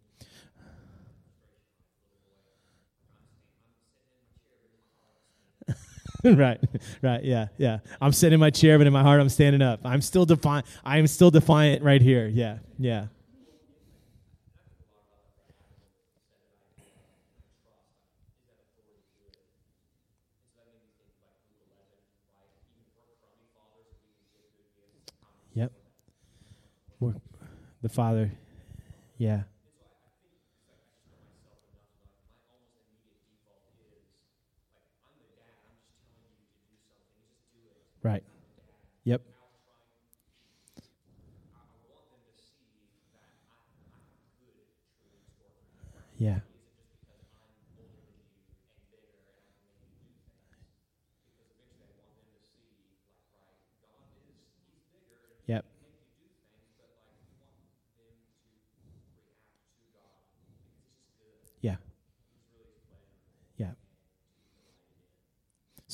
right, 6.25 6.61
right, 7.01 7.25
yeah, 7.25 7.49
yeah. 7.57 7.79
I'm 8.03 8.13
sitting 8.13 8.35
in 8.35 8.41
my 8.41 8.51
chair, 8.51 8.77
but 8.77 8.87
in 8.87 8.93
my 8.93 9.03
heart, 9.03 9.21
I'm 9.21 9.31
standing 9.31 9.63
up. 9.63 9.81
I'm 9.85 10.03
still 10.03 10.27
defiant. 10.27 10.67
I 10.85 10.99
am 10.99 11.07
still 11.07 11.31
defiant 11.31 11.83
right 11.83 12.03
here. 12.03 12.27
Yeah, 12.29 12.59
yeah. 12.79 13.07
Yep. 25.55 25.73
More, 27.01 27.15
the 27.85 27.89
Father. 27.91 28.33
Yeah. 29.19 29.43
Right. 38.03 38.25
Yep. 39.05 39.21
Yeah. 46.17 46.39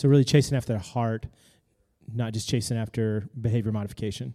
So 0.00 0.08
really 0.08 0.24
chasing 0.24 0.56
after 0.56 0.72
the 0.72 0.78
heart, 0.78 1.26
not 2.10 2.32
just 2.32 2.48
chasing 2.48 2.78
after 2.78 3.28
behavior 3.38 3.70
modification. 3.70 4.34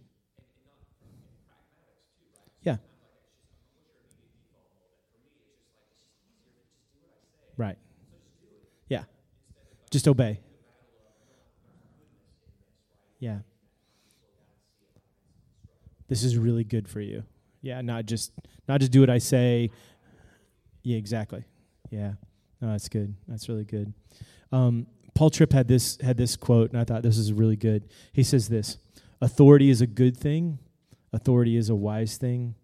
Yeah. 2.62 2.76
Right. 7.56 7.78
Yeah. 8.88 9.02
Just 9.90 10.06
obey. 10.06 10.38
Yeah. 13.18 13.38
This 16.06 16.22
is 16.22 16.38
really 16.38 16.62
good 16.62 16.88
for 16.88 17.00
you. 17.00 17.24
Yeah, 17.60 17.80
not 17.80 18.06
just 18.06 18.30
not 18.68 18.78
just 18.78 18.92
do 18.92 19.00
what 19.00 19.10
I 19.10 19.18
say. 19.18 19.72
Yeah, 20.84 20.98
exactly. 20.98 21.42
Yeah. 21.90 22.12
No, 22.60 22.70
that's 22.70 22.88
good. 22.88 23.16
That's 23.26 23.48
really 23.48 23.64
good. 23.64 23.92
Um, 24.52 24.86
Paul 25.16 25.30
Tripp 25.30 25.54
had 25.54 25.66
this 25.66 25.98
had 26.02 26.18
this 26.18 26.36
quote, 26.36 26.70
and 26.70 26.78
I 26.78 26.84
thought 26.84 27.02
this 27.02 27.16
is 27.16 27.32
really 27.32 27.56
good. 27.56 27.88
He 28.12 28.22
says 28.22 28.48
this: 28.48 28.76
"Authority 29.20 29.70
is 29.70 29.80
a 29.80 29.86
good 29.86 30.14
thing. 30.14 30.58
Authority 31.10 31.56
is 31.56 31.70
a 31.70 31.74
wise 31.74 32.18
thing. 32.18 32.54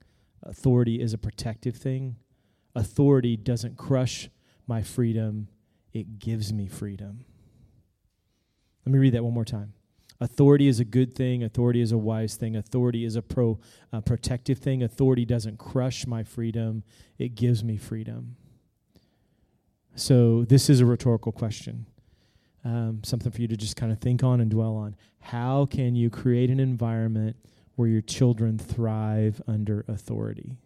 Authority 0.43 1.01
is 1.01 1.15
a 1.15 1.19
protective 1.19 1.77
thing. 1.77 2.17
Authority 2.75 3.39
doesn't 3.39 3.79
crush 3.79 4.29
my 4.67 4.83
freedom; 4.83 5.49
it 5.95 6.19
gives 6.19 6.53
me 6.53 6.67
freedom." 6.67 7.25
Let 8.85 8.93
me 8.93 8.99
read 8.99 9.15
that 9.15 9.25
one 9.25 9.33
more 9.33 9.47
time. 9.47 9.73
Authority 10.21 10.69
is 10.69 10.79
a 10.79 10.85
good 10.85 11.15
thing. 11.15 11.43
Authority 11.43 11.81
is 11.81 11.91
a 11.91 11.99
wise 11.99 12.37
thing. 12.37 12.55
Authority 12.55 13.07
is 13.07 13.17
a 13.17 13.23
pro 13.23 13.61
uh, 13.95 14.03
protective 14.03 14.59
thing. 14.59 14.83
Authority 14.83 15.25
doesn't 15.25 15.59
crush 15.59 16.07
my 16.07 16.23
freedom; 16.23 16.85
it 17.17 17.35
gives 17.35 17.65
me 17.65 17.79
freedom. 17.79 18.37
So 19.95 20.45
this 20.45 20.69
is 20.69 20.81
a 20.81 20.87
rhetorical 20.87 21.33
question, 21.33 21.87
um, 22.65 23.01
something 23.05 23.33
for 23.33 23.41
you 23.41 23.49
to 23.49 23.57
just 23.57 23.77
kind 23.77 23.93
of 23.93 23.99
think 23.99 24.23
on 24.23 24.41
and 24.41 24.51
dwell 24.51 24.77
on. 24.77 24.97
How 25.21 25.67
can 25.67 25.95
you 25.95 26.11
create 26.11 26.51
an 26.51 26.61
environment 26.61 27.37
where 27.75 27.89
your 27.89 28.03
children 28.03 28.59
thrive 28.59 29.41
under 29.47 29.85
authority? 29.89 30.59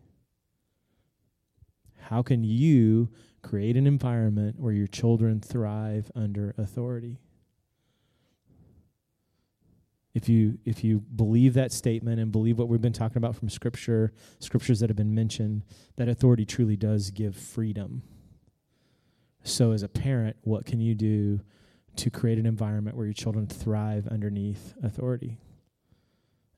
How 1.99 2.23
can 2.23 2.45
you 2.45 3.09
create 3.43 3.77
an 3.77 3.87
environment 3.87 4.57
where 4.59 4.73
your 4.73 4.87
children 4.87 5.41
thrive 5.41 6.11
under 6.15 6.55
authority? 6.59 7.19
if 10.17 10.31
you 10.31 10.59
if 10.65 10.83
you 10.83 11.01
believe 11.15 11.53
that 11.53 11.71
statement 11.71 12.19
and 12.19 12.33
believe 12.33 12.59
what 12.59 12.69
we've 12.69 12.81
been 12.81 12.91
talking 12.91 13.19
about 13.19 13.37
from 13.37 13.51
scripture 13.51 14.15
scriptures 14.39 14.81
that 14.81 14.89
have 14.89 14.97
been 14.97 15.15
mentioned 15.15 15.63
that 15.97 16.09
authority 16.09 16.47
truly 16.47 16.75
does 16.75 17.11
give 17.11 17.37
freedom 17.37 18.03
so 19.43 19.73
as 19.73 19.83
a 19.83 19.89
parent 19.89 20.35
what 20.41 20.65
can 20.65 20.81
you 20.81 20.95
do 20.95 21.39
to 21.97 22.11
create 22.11 22.39
an 22.39 22.47
environment 22.47 22.97
where 22.97 23.07
your 23.07 23.15
children 23.15 23.47
thrive 23.47 24.07
underneath 24.09 24.75
authority 24.83 25.39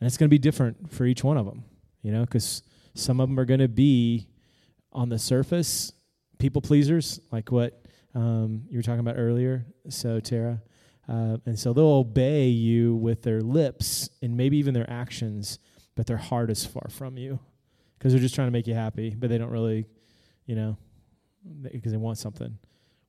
and 0.00 0.06
it's 0.06 0.16
going 0.16 0.28
to 0.28 0.30
be 0.30 0.38
different 0.38 0.92
for 0.92 1.04
each 1.04 1.24
one 1.24 1.36
of 1.36 1.46
them 1.46 1.64
you 2.02 2.12
know 2.12 2.22
because 2.22 2.62
some 2.94 3.20
of 3.20 3.28
them 3.28 3.38
are 3.38 3.44
going 3.44 3.60
to 3.60 3.68
be 3.68 4.26
on 4.92 5.08
the 5.08 5.18
surface 5.18 5.92
people 6.38 6.62
pleasers 6.62 7.20
like 7.30 7.50
what 7.50 7.82
um, 8.14 8.62
you 8.70 8.78
were 8.78 8.82
talking 8.82 9.00
about 9.00 9.16
earlier 9.16 9.64
so 9.88 10.20
tara 10.20 10.60
uh, 11.08 11.38
and 11.46 11.58
so 11.58 11.72
they'll 11.72 11.86
obey 11.86 12.48
you 12.48 12.94
with 12.94 13.22
their 13.22 13.40
lips 13.40 14.10
and 14.20 14.36
maybe 14.36 14.58
even 14.58 14.74
their 14.74 14.88
actions, 14.90 15.58
but 15.94 16.06
their 16.06 16.18
heart 16.18 16.50
is 16.50 16.66
far 16.66 16.86
from 16.90 17.16
you 17.16 17.38
because 17.96 18.12
they're 18.12 18.20
just 18.20 18.34
trying 18.34 18.46
to 18.46 18.52
make 18.52 18.66
you 18.66 18.74
happy, 18.74 19.14
but 19.16 19.30
they 19.30 19.38
don't 19.38 19.50
really, 19.50 19.86
you 20.44 20.54
know, 20.54 20.76
because 21.72 21.92
they 21.92 21.98
want 21.98 22.18
something. 22.18 22.58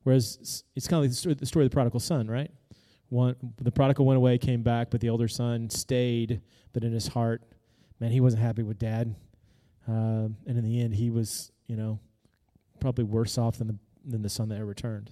Whereas 0.02 0.64
it's 0.74 0.88
kind 0.88 0.98
of 0.98 1.02
like 1.02 1.38
the 1.38 1.46
story, 1.46 1.64
of 1.64 1.70
the 1.70 1.74
prodigal 1.74 2.00
son, 2.00 2.26
right? 2.28 2.50
One, 3.08 3.36
the 3.60 3.72
prodigal 3.72 4.06
went 4.06 4.16
away, 4.16 4.38
came 4.38 4.62
back, 4.62 4.90
but 4.90 5.00
the 5.00 5.10
older 5.10 5.28
son 5.28 5.68
stayed, 5.68 6.40
but 6.72 6.84
in 6.84 6.92
his 6.92 7.08
heart, 7.08 7.42
man, 7.98 8.10
he 8.10 8.20
wasn't 8.20 8.42
happy 8.42 8.62
with 8.62 8.78
dad. 8.78 9.14
Uh, 9.88 10.28
and 10.46 10.56
in 10.56 10.62
the 10.62 10.80
end, 10.80 10.94
he 10.94 11.10
was, 11.10 11.50
you 11.66 11.76
know, 11.76 11.98
probably 12.80 13.04
worse 13.04 13.36
off 13.36 13.58
than 13.58 13.66
the 13.66 13.76
than 14.04 14.22
the 14.22 14.28
son 14.28 14.48
that 14.48 14.64
returned. 14.64 15.10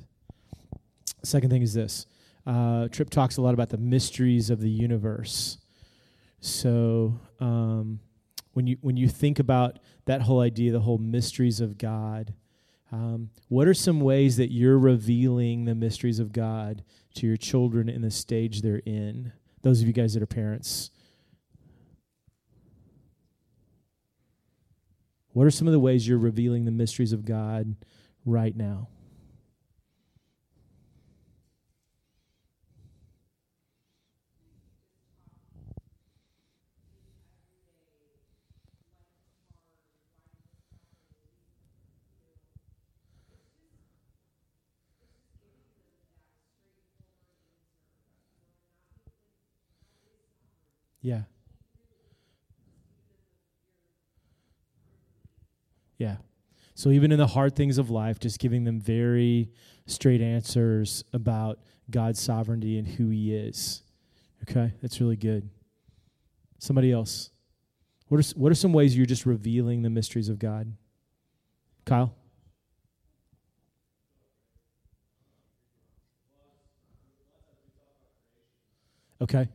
Second 1.23 1.51
thing 1.51 1.63
is 1.63 1.75
this 1.75 2.07
uh, 2.47 2.89
Tripp 2.89 3.11
talks 3.11 3.37
a 3.37 3.43
lot 3.43 3.55
about 3.55 3.69
the 3.69 3.79
mysteries 3.79 4.51
of 4.51 4.61
the 4.61 4.71
universe. 4.71 5.59
So 6.41 7.21
um, 7.41 8.01
when 8.53 8.67
you 8.67 8.79
when 8.81 8.97
you 8.97 9.09
think 9.09 9.39
about 9.39 9.79
that 10.07 10.23
whole 10.23 10.41
idea, 10.41 10.73
the 10.73 10.81
whole 10.81 10.99
mysteries 10.99 11.61
of 11.61 11.79
God, 11.79 12.33
um, 12.91 13.31
what 13.49 13.69
are 13.69 13.75
some 13.75 14.01
ways 14.01 14.37
that 14.39 14.51
you're 14.51 14.79
revealing 14.79 15.65
the 15.65 15.75
mysteries 15.75 16.19
of 16.19 16.33
God 16.33 16.83
to 17.15 17.27
your 17.27 17.37
children 17.37 17.89
in 17.89 18.03
the 18.03 18.11
stage 18.11 18.63
they're 18.63 18.83
in? 18.87 19.33
Those 19.63 19.81
of 19.81 19.87
you 19.87 19.93
guys 19.93 20.15
that 20.15 20.23
are 20.23 20.27
parents. 20.27 20.91
What 25.33 25.47
are 25.47 25.51
some 25.51 25.69
of 25.69 25.73
the 25.73 25.81
ways 25.81 26.09
you're 26.09 26.19
revealing 26.19 26.65
the 26.65 26.71
mysteries 26.71 27.13
of 27.13 27.25
God 27.25 27.77
right 28.25 28.57
now? 28.57 28.89
Yeah. 51.09 51.23
Yeah. 55.97 56.17
So 56.75 56.91
even 56.91 57.13
in 57.13 57.19
the 57.19 57.27
hard 57.27 57.57
things 57.57 57.79
of 57.79 57.89
life, 57.89 58.19
just 58.19 58.39
giving 58.39 58.65
them 58.65 58.79
very 58.79 59.51
straight 59.87 60.21
answers 60.21 61.03
about 61.15 61.61
God's 61.91 62.21
sovereignty 62.21 62.77
and 62.79 62.87
who 62.87 63.09
He 63.09 63.35
is. 63.35 63.85
Okay, 64.43 64.75
that's 64.83 65.01
really 65.01 65.17
good. 65.17 65.49
Somebody 66.59 66.93
else. 66.93 67.31
What 68.09 68.19
are 68.21 68.39
what 68.39 68.53
are 68.53 68.55
some 68.55 68.75
ways 68.75 68.95
you're 68.95 69.07
just 69.07 69.25
revealing 69.25 69.81
the 69.81 69.91
mysteries 69.91 70.29
of 70.29 70.39
God? 70.39 70.75
Kyle. 71.87 72.15
Okay. 79.23 79.49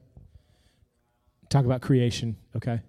Talk 1.53 1.65
about 1.65 1.81
creation, 1.81 2.35
okay? 2.55 2.81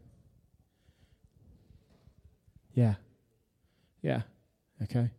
Yeah. 2.73 2.95
Yeah. 4.01 4.23
Okay. 4.85 5.11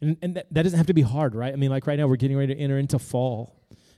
And 0.00 0.16
and 0.20 0.34
that, 0.34 0.52
that 0.52 0.64
doesn't 0.64 0.76
have 0.76 0.88
to 0.88 0.94
be 0.94 1.02
hard, 1.02 1.36
right? 1.36 1.52
I 1.52 1.56
mean, 1.56 1.70
like 1.70 1.86
right 1.86 1.96
now 1.96 2.08
we're 2.08 2.16
getting 2.16 2.36
ready 2.36 2.52
to 2.56 2.60
enter 2.60 2.76
into 2.76 2.98
fall. 2.98 3.54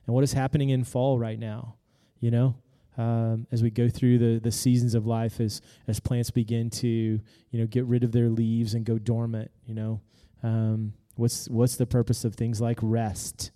And 0.07 0.14
what 0.14 0.22
is 0.22 0.34
happening 0.34 0.68
in 0.68 0.84
fall 0.84 1.18
right 1.18 1.38
now? 1.38 1.76
You 2.20 2.30
know? 2.30 2.57
Um, 2.98 3.46
as 3.51 3.62
we 3.62 3.70
go 3.70 3.88
through 3.88 4.18
the, 4.18 4.38
the 4.38 4.53
seasons 4.53 4.94
of 4.94 5.07
life 5.07 5.40
as 5.40 5.62
as 5.88 5.98
plants 5.98 6.30
begin 6.30 6.68
to 6.68 6.86
you 6.88 7.59
know 7.59 7.66
get 7.66 7.86
rid 7.86 8.05
of 8.05 8.12
their 8.12 8.28
leaves 8.28 8.74
and 8.74 8.84
go 8.84 8.98
dormant 8.98 9.51
you 9.64 9.74
know 9.74 10.03
um, 10.42 10.92
what's 11.14 11.48
what's 11.48 11.76
the 11.76 11.86
purpose 11.86 12.26
of 12.26 12.34
things 12.34 12.61
like 12.61 12.78
rest 12.82 13.53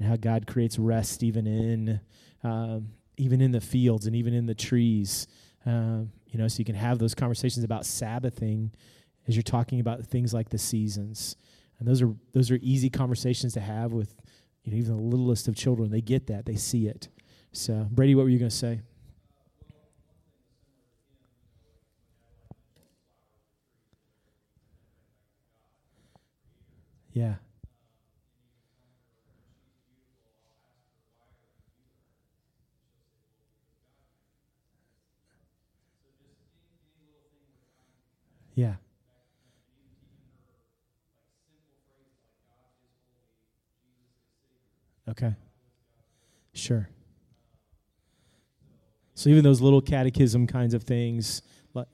and 0.00 0.08
how 0.08 0.16
God 0.16 0.48
creates 0.48 0.76
rest 0.76 1.22
even 1.22 1.46
in 1.46 2.00
um, 2.42 2.88
even 3.18 3.40
in 3.40 3.52
the 3.52 3.60
fields 3.60 4.06
and 4.06 4.16
even 4.16 4.32
in 4.32 4.46
the 4.46 4.54
trees. 4.54 5.26
Uh, 5.66 6.02
you 6.26 6.38
know, 6.38 6.48
so 6.48 6.58
you 6.58 6.64
can 6.64 6.74
have 6.74 6.98
those 6.98 7.14
conversations 7.14 7.64
about 7.64 7.84
Sabbathing 7.84 8.70
as 9.26 9.36
you're 9.36 9.42
talking 9.42 9.80
about 9.80 10.06
things 10.06 10.32
like 10.32 10.48
the 10.48 10.58
seasons. 10.58 11.36
And 11.78 11.86
those 11.86 12.00
are 12.00 12.14
those 12.32 12.50
are 12.50 12.58
easy 12.62 12.90
conversations 12.90 13.52
to 13.54 13.60
have 13.60 13.92
with 13.92 14.14
you 14.64 14.72
know 14.72 14.78
even 14.78 14.96
the 14.96 15.02
littlest 15.02 15.48
of 15.48 15.54
children. 15.54 15.90
They 15.90 16.00
get 16.00 16.26
that, 16.28 16.46
they 16.46 16.56
see 16.56 16.86
it. 16.86 17.08
So, 17.52 17.86
Brady, 17.90 18.14
what 18.14 18.22
were 18.22 18.28
you 18.28 18.38
going 18.38 18.50
to 18.50 18.56
say? 18.56 18.80
Yeah. 27.12 27.34
Yeah. 38.58 38.74
Okay. 45.08 45.36
Sure. 46.52 46.88
So 49.14 49.30
even 49.30 49.44
those 49.44 49.60
little 49.60 49.80
catechism 49.80 50.46
kinds 50.46 50.74
of 50.74 50.82
things, 50.82 51.42
like 51.74 51.86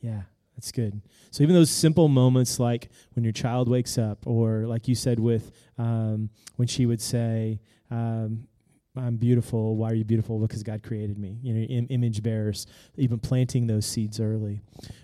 yeah, 0.00 0.22
That's 0.56 0.72
good. 0.72 1.00
So 1.30 1.42
even 1.42 1.54
those 1.54 1.70
simple 1.70 2.08
moments, 2.08 2.58
like 2.58 2.88
when 3.14 3.24
your 3.24 3.32
child 3.32 3.68
wakes 3.68 3.98
up, 3.98 4.26
or 4.26 4.66
like 4.66 4.88
you 4.88 4.94
said 4.94 5.20
with 5.20 5.52
um, 5.78 6.30
when 6.56 6.68
she 6.68 6.86
would 6.86 7.00
say, 7.00 7.60
um, 7.90 8.46
"I'm 8.96 9.16
beautiful. 9.16 9.76
Why 9.76 9.90
are 9.90 9.94
you 9.94 10.04
beautiful? 10.04 10.38
Because 10.38 10.62
God 10.62 10.82
created 10.82 11.18
me." 11.18 11.38
You 11.42 11.54
know, 11.54 11.60
Im- 11.60 11.86
image 11.90 12.22
bearers. 12.22 12.66
Even 12.96 13.18
planting 13.18 13.66
those 13.66 13.86
seeds 13.86 14.20
early. 14.20 14.60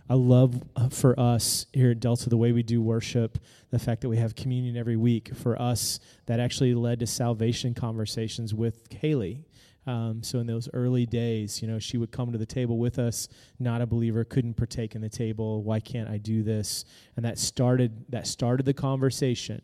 I 0.09 0.15
love 0.15 0.63
uh, 0.77 0.89
for 0.89 1.19
us 1.19 1.67
here 1.73 1.91
at 1.91 2.01
Delta 2.01 2.29
the 2.29 2.37
way 2.37 2.53
we 2.53 2.63
do 2.63 2.83
worship, 2.83 3.39
the 3.71 3.79
fact 3.79 4.01
that 4.03 4.09
we 4.09 4.17
have 4.17 4.35
communion 4.35 4.77
every 4.77 4.97
week. 4.97 5.35
For 5.35 5.61
us, 5.61 6.01
that 6.27 6.41
actually 6.41 6.75
led 6.75 7.01
to 7.01 7.07
salvation 7.07 7.75
conversations 7.75 8.55
with 8.55 8.93
Haley 8.93 9.45
um, 9.87 10.23
so 10.23 10.41
in 10.41 10.47
those 10.47 10.69
early 10.73 11.07
days, 11.07 11.63
you 11.63 11.69
know, 11.69 11.79
she 11.79 11.97
would 11.97 12.11
come 12.11 12.33
to 12.33 12.39
the 12.39 12.47
table 12.47 12.77
with 12.77 12.99
us, 12.99 13.29
not 13.61 13.81
a 13.81 13.87
believer, 13.87 14.25
couldn't 14.25 14.55
partake 14.55 14.97
in 14.97 15.01
the 15.01 15.09
table. 15.09 15.63
Why 15.63 15.79
can't 15.79 16.09
I 16.09 16.19
do 16.19 16.43
this? 16.43 16.85
And 17.15 17.25
that 17.25 17.39
started 17.39 18.07
that 18.11 18.27
started 18.27 18.67
the 18.67 18.75
conversation. 18.75 19.63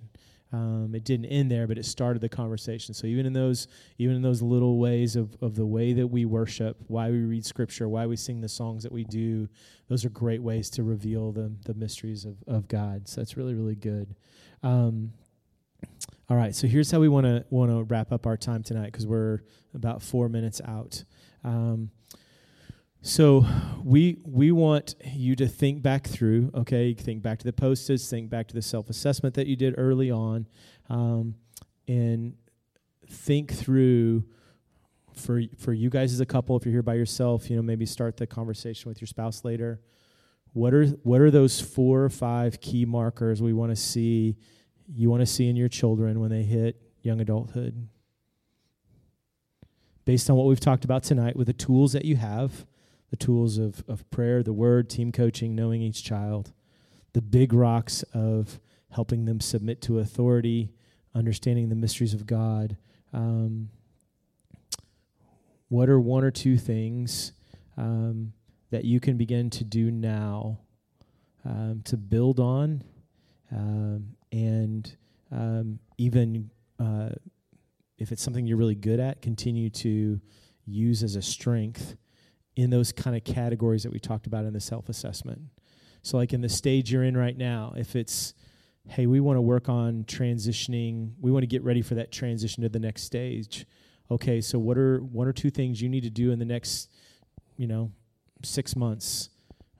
Um, 0.53 0.93
it 0.95 1.05
didn't 1.05 1.27
end 1.27 1.51
there, 1.51 1.67
but 1.67 1.79
it 1.79 1.87
started 1.87 2.21
the 2.21 2.29
conversation. 2.29 2.93
So 2.93 3.07
even 3.07 3.25
in 3.25 3.33
those 3.33 3.69
even 3.99 4.17
in 4.17 4.23
those 4.23 4.43
little 4.43 4.79
ways 4.79 5.17
of, 5.17 5.35
of 5.41 5.55
the 5.55 5.65
way 5.65 5.95
that 5.95 6.07
we 6.07 6.25
worship, 6.27 6.77
why 6.89 7.11
we 7.11 7.21
read 7.21 7.47
scripture, 7.47 7.89
why 7.89 8.07
we 8.07 8.17
sing 8.17 8.41
the 8.41 8.49
songs 8.49 8.83
that 8.83 8.93
we 8.93 9.05
do, 9.05 9.49
those 9.89 10.05
are 10.05 10.11
great 10.11 10.43
ways 10.43 10.69
to 10.71 10.83
reveal 10.83 11.33
the 11.33 11.53
the 11.65 11.75
mysteries 11.75 12.27
of, 12.27 12.37
of 12.47 12.69
God. 12.69 13.09
So 13.09 13.21
that's 13.21 13.37
really, 13.37 13.55
really 13.55 13.77
good. 13.77 14.15
Um, 14.63 15.13
all 16.29 16.37
right, 16.37 16.55
so 16.55 16.67
here's 16.67 16.91
how 16.91 17.01
we 17.01 17.09
want 17.09 17.27
to 17.27 17.45
want 17.51 17.71
to 17.71 17.83
wrap 17.85 18.13
up 18.13 18.27
our 18.27 18.37
time 18.37 18.63
tonight 18.63 18.87
because 18.87 19.07
we're 19.07 19.41
about 19.75 20.03
four 20.03 20.29
minutes 20.29 20.61
out. 20.65 21.03
Um, 21.45 21.91
so 23.03 23.45
we 23.85 24.19
we 24.25 24.53
want 24.53 24.95
you 25.05 25.37
to 25.37 25.47
think 25.47 25.83
back 25.83 26.07
through. 26.07 26.51
Okay, 26.55 26.95
think 26.95 27.23
back 27.23 27.39
to 27.41 27.45
the 27.45 27.53
post-its, 27.53 28.09
think 28.09 28.31
back 28.31 28.49
to 28.49 28.55
the 28.55 28.63
self-assessment 28.63 29.35
that 29.35 29.47
you 29.47 29.57
did 29.57 29.75
early 29.77 30.11
on, 30.11 30.47
um, 30.89 31.35
and 31.87 32.35
think 33.09 33.53
through 33.53 34.25
for 35.15 35.43
for 35.59 35.73
you 35.73 35.91
guys 35.91 36.13
as 36.13 36.21
a 36.21 36.27
couple. 36.27 36.57
If 36.57 36.65
you're 36.65 36.73
here 36.73 36.83
by 36.83 36.95
yourself, 36.95 37.51
you 37.51 37.57
know 37.57 37.63
maybe 37.63 37.85
start 37.85 38.17
the 38.17 38.27
conversation 38.27 38.89
with 38.89 39.01
your 39.01 39.09
spouse 39.09 39.45
later. 39.45 39.81
What 40.55 40.73
are 40.73 40.87
what 41.03 41.21
are 41.21 41.31
those 41.31 41.61
four 41.61 42.03
or 42.03 42.11
five 42.11 42.61
key 42.61 42.85
markers 42.85 43.43
we 43.43 43.53
want 43.53 43.71
to 43.71 43.77
see? 43.77 44.37
you 44.95 45.11
want 45.11 45.21
to 45.21 45.27
see 45.27 45.49
in 45.49 45.57
your 45.57 45.69
children 45.69 46.21
when 46.21 46.31
they 46.31 46.43
hit 46.43 46.81
young 47.03 47.21
adulthood. 47.21 47.89
Based 50.05 50.29
on 50.29 50.37
what 50.37 50.47
we've 50.47 50.61
talked 50.61 50.85
about 50.85 51.03
tonight, 51.03 51.37
with 51.37 51.47
the 51.47 51.53
tools 51.53 51.93
that 51.93 52.05
you 52.05 52.17
have 52.17 52.67
the 53.13 53.17
tools 53.19 53.59
of, 53.59 53.85
of 53.87 54.11
prayer, 54.11 54.43
the 54.43 54.55
word, 54.55 54.89
team 54.89 55.13
coaching, 55.13 55.55
knowing 55.55 55.83
each 55.83 56.03
child, 56.03 56.55
the 57.13 57.21
big 57.21 57.53
rocks 57.53 58.03
of 58.15 58.59
helping 58.91 59.27
them 59.27 59.39
submit 59.39 59.83
to 59.83 59.99
authority, 59.99 60.73
understanding 61.15 61.69
the 61.69 61.75
mysteries 61.75 62.15
of 62.15 62.27
God. 62.27 62.79
Um, 63.13 63.69
what 65.69 65.91
are 65.91 66.01
one 66.01 66.25
or 66.25 66.31
two 66.31 66.57
things 66.57 67.33
um, 67.77 68.33
that 68.71 68.87
you 68.87 68.99
can 68.99 69.19
begin 69.19 69.51
to 69.51 69.65
do 69.65 69.91
now 69.91 70.61
um, 71.45 71.83
to 71.85 71.99
build 71.99 72.41
on 72.41 72.83
um, 73.55 74.17
and 74.33 74.97
um, 75.31 75.79
even 75.99 76.51
uh, 76.79 77.11
if 77.99 78.11
it's 78.11 78.23
something 78.23 78.47
you're 78.47 78.57
really 78.57 78.75
good 78.75 79.01
at, 79.01 79.21
continue 79.21 79.69
to 79.69 80.19
use 80.65 81.03
as 81.03 81.15
a 81.15 81.23
strength 81.23 81.97
in 82.57 82.71
those 82.71 82.93
kind 82.93 83.17
of 83.17 83.25
categories 83.25 83.83
that 83.83 83.93
we 83.93 83.99
talked 83.99 84.27
about 84.27 84.45
in 84.45 84.53
the 84.53 84.61
self 84.61 84.89
assessment. 84.89 85.41
So, 86.03 86.17
like 86.17 86.33
in 86.33 86.41
the 86.41 86.49
stage 86.49 86.93
you're 86.93 87.05
in 87.05 87.17
right 87.17 87.37
now, 87.37 87.75
if 87.77 87.95
it's, 87.97 88.35
hey, 88.89 89.07
we 89.07 89.21
want 89.21 89.37
to 89.37 89.41
work 89.41 89.69
on 89.69 90.05
transitioning, 90.05 91.13
we 91.21 91.31
want 91.31 91.43
to 91.45 91.47
get 91.47 91.63
ready 91.63 91.83
for 91.83 91.95
that 91.95 92.13
transition 92.13 92.63
to 92.63 92.69
the 92.69 92.81
next 92.81 93.03
stage. 93.03 93.67
Okay, 94.11 94.41
so 94.41 94.59
what 94.59 94.77
are 94.77 94.99
one 94.99 95.29
or 95.29 95.33
two 95.33 95.51
things 95.51 95.81
you 95.81 95.89
need 95.89 96.03
to 96.03 96.11
do 96.11 96.33
in 96.33 96.39
the 96.39 96.45
next, 96.45 96.91
you 97.57 97.67
know, 97.67 97.93
six 98.43 98.77
months 98.77 99.31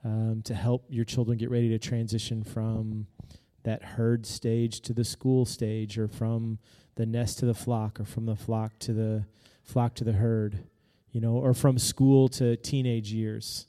um, 0.03 0.41
to 0.45 0.53
help 0.53 0.85
your 0.89 1.05
children 1.05 1.37
get 1.37 1.51
ready 1.51 1.69
to 1.69 1.77
transition 1.77 2.43
from 2.43 3.07
that 3.63 3.83
herd 3.83 4.25
stage 4.25 4.81
to 4.81 4.93
the 4.93 5.03
school 5.03 5.45
stage 5.45 5.97
or 5.97 6.07
from 6.07 6.59
the 6.95 7.05
nest 7.05 7.39
to 7.39 7.45
the 7.45 7.53
flock 7.53 7.99
or 7.99 8.05
from 8.05 8.25
the 8.25 8.35
flock 8.35 8.77
to 8.79 8.93
the 8.93 9.25
flock 9.63 9.93
to 9.95 10.03
the 10.03 10.13
herd 10.13 10.59
you 11.13 11.21
know 11.21 11.37
or 11.37 11.53
from 11.53 11.77
school 11.77 12.27
to 12.29 12.57
teenage 12.57 13.13
years. 13.13 13.67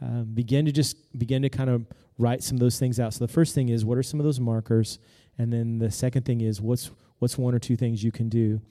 Um, 0.00 0.30
begin 0.32 0.64
to 0.64 0.72
just 0.72 0.96
begin 1.18 1.42
to 1.42 1.50
kind 1.50 1.68
of 1.68 1.86
write 2.18 2.42
some 2.42 2.56
of 2.56 2.60
those 2.60 2.78
things 2.78 2.98
out. 2.98 3.12
So 3.12 3.26
the 3.26 3.32
first 3.32 3.54
thing 3.54 3.68
is 3.68 3.84
what 3.84 3.98
are 3.98 4.02
some 4.02 4.18
of 4.18 4.24
those 4.24 4.40
markers? 4.40 4.98
And 5.38 5.52
then 5.52 5.78
the 5.78 5.90
second 5.90 6.24
thing 6.24 6.40
is 6.40 6.60
what's 6.60 6.90
what's 7.18 7.36
one 7.36 7.54
or 7.54 7.58
two 7.58 7.76
things 7.76 8.02
you 8.02 8.12
can 8.12 8.30
do? 8.30 8.62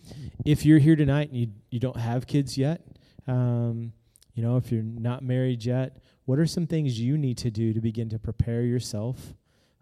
If 0.44 0.66
you're 0.66 0.80
here 0.80 0.96
tonight 0.96 1.30
and 1.30 1.38
you, 1.38 1.48
you 1.70 1.80
don't 1.80 1.98
have 1.98 2.26
kids 2.26 2.58
yet 2.58 2.82
um, 3.28 3.94
you 4.34 4.44
know 4.44 4.58
if 4.58 4.72
you're 4.72 4.84
not 4.84 5.24
married 5.24 5.66
yet 5.66 5.98
what 6.26 6.38
are 6.38 6.46
some 6.46 6.68
things 6.68 7.00
you 7.00 7.18
need 7.18 7.38
to 7.40 7.50
do 7.50 7.74
to 7.74 7.82
begin 7.82 8.10
to 8.10 8.20
prepare 8.20 8.62
yourself 8.62 9.34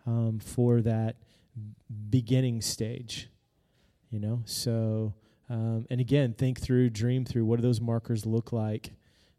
um, 0.05 0.39
for 0.39 0.81
that 0.81 1.15
beginning 2.09 2.61
stage. 2.61 3.29
You 4.09 4.19
know, 4.19 4.41
so 4.45 5.13
um, 5.53 5.85
and 5.91 6.01
again, 6.01 6.33
think 6.33 6.59
through, 6.59 6.89
dream 6.89 7.25
through. 7.25 7.45
What 7.45 7.57
do 7.57 7.61
those 7.61 7.79
markers 7.79 8.25
look 8.25 8.51
like 8.51 8.89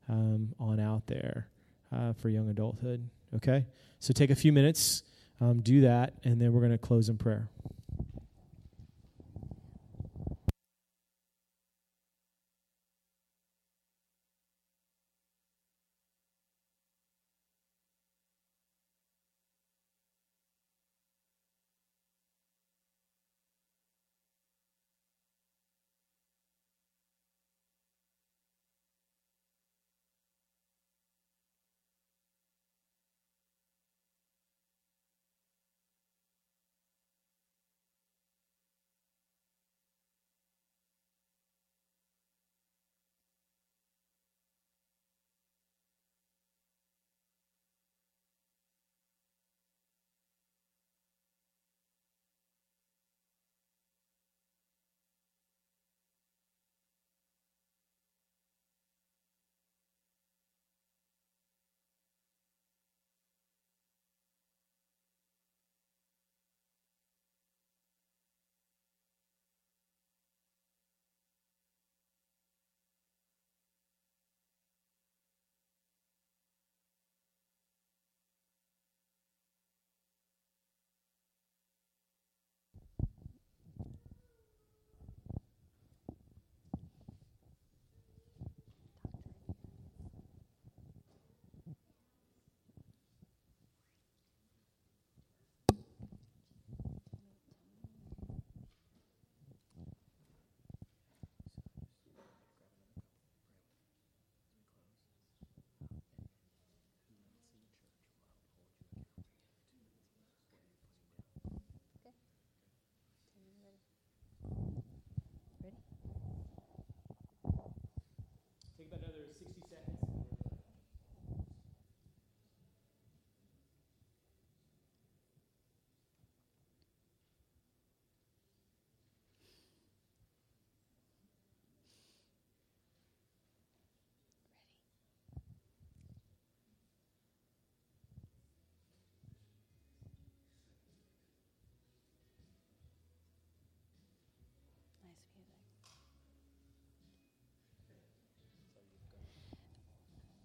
um, 0.09 0.55
on 0.61 0.79
out 0.79 1.09
there 1.09 1.49
uh, 1.93 2.13
for 2.13 2.29
young 2.29 2.49
adulthood? 2.49 3.11
Okay, 3.35 3.67
so 3.99 4.13
take 4.13 4.31
a 4.31 4.37
few 4.37 4.53
minutes, 4.53 5.03
um, 5.41 5.61
do 5.61 5.81
that, 5.81 6.15
and 6.23 6.41
then 6.41 6.53
we're 6.53 6.61
going 6.61 6.71
to 6.71 6.79
close 6.79 7.09
in 7.09 7.19
prayer. 7.19 7.49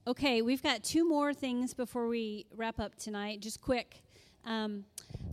Okay, 0.10 0.42
we've 0.42 0.64
got 0.64 0.84
two 0.84 1.08
more 1.08 1.36
things 1.36 1.76
before 1.76 2.08
we 2.08 2.48
wrap 2.56 2.80
up 2.80 2.96
tonight. 2.96 3.42
Just 3.42 3.62
quick. 3.62 4.02
Um, 4.44 4.86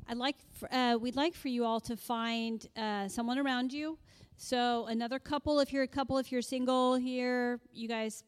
I'd 0.07 0.19
like 0.19 0.36
for, 0.53 0.70
uh, 0.70 0.98
we'd 0.98 1.16
like 1.16 1.35
for 1.35 1.48
you 1.48 1.65
all 1.65 1.81
to 1.81 1.97
find 1.97 2.69
uh, 2.77 3.09
someone 3.09 3.39
around 3.39 3.73
you. 3.73 3.97
So 4.36 4.85
another 4.85 5.19
couple, 5.19 5.61
if 5.61 5.73
you're 5.73 5.85
a 5.85 5.89
couple, 5.89 6.19
if 6.19 6.31
you're 6.31 6.43
single 6.43 6.94
here, 6.97 7.59
you 7.73 7.89
guys 7.89 8.23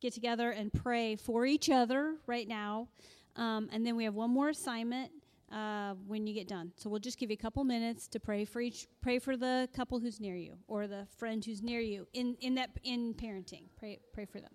get 0.00 0.14
together 0.14 0.52
and 0.52 0.72
pray 0.72 1.16
for 1.16 1.44
each 1.44 1.68
other 1.68 2.14
right 2.26 2.48
now. 2.48 2.88
Um, 3.36 3.68
and 3.70 3.86
then 3.86 3.94
we 3.94 4.04
have 4.04 4.14
one 4.14 4.30
more 4.30 4.48
assignment 4.48 5.12
uh, 5.52 5.96
when 6.06 6.26
you 6.26 6.32
get 6.32 6.48
done. 6.48 6.72
So 6.76 6.88
we'll 6.88 6.98
just 6.98 7.18
give 7.18 7.28
you 7.28 7.36
a 7.38 7.42
couple 7.42 7.62
minutes 7.62 8.08
to 8.08 8.18
pray 8.18 8.46
for 8.46 8.62
each, 8.62 8.86
pray 9.02 9.18
for 9.18 9.36
the 9.36 9.68
couple 9.76 10.00
who's 10.00 10.18
near 10.18 10.36
you 10.36 10.56
or 10.66 10.86
the 10.86 11.06
friend 11.18 11.44
who's 11.44 11.62
near 11.62 11.80
you 11.80 12.06
in 12.14 12.38
in 12.40 12.54
that 12.54 12.70
in 12.84 13.12
parenting. 13.12 13.64
Pray 13.78 13.98
pray 14.14 14.24
for 14.24 14.40
them. 14.40 14.52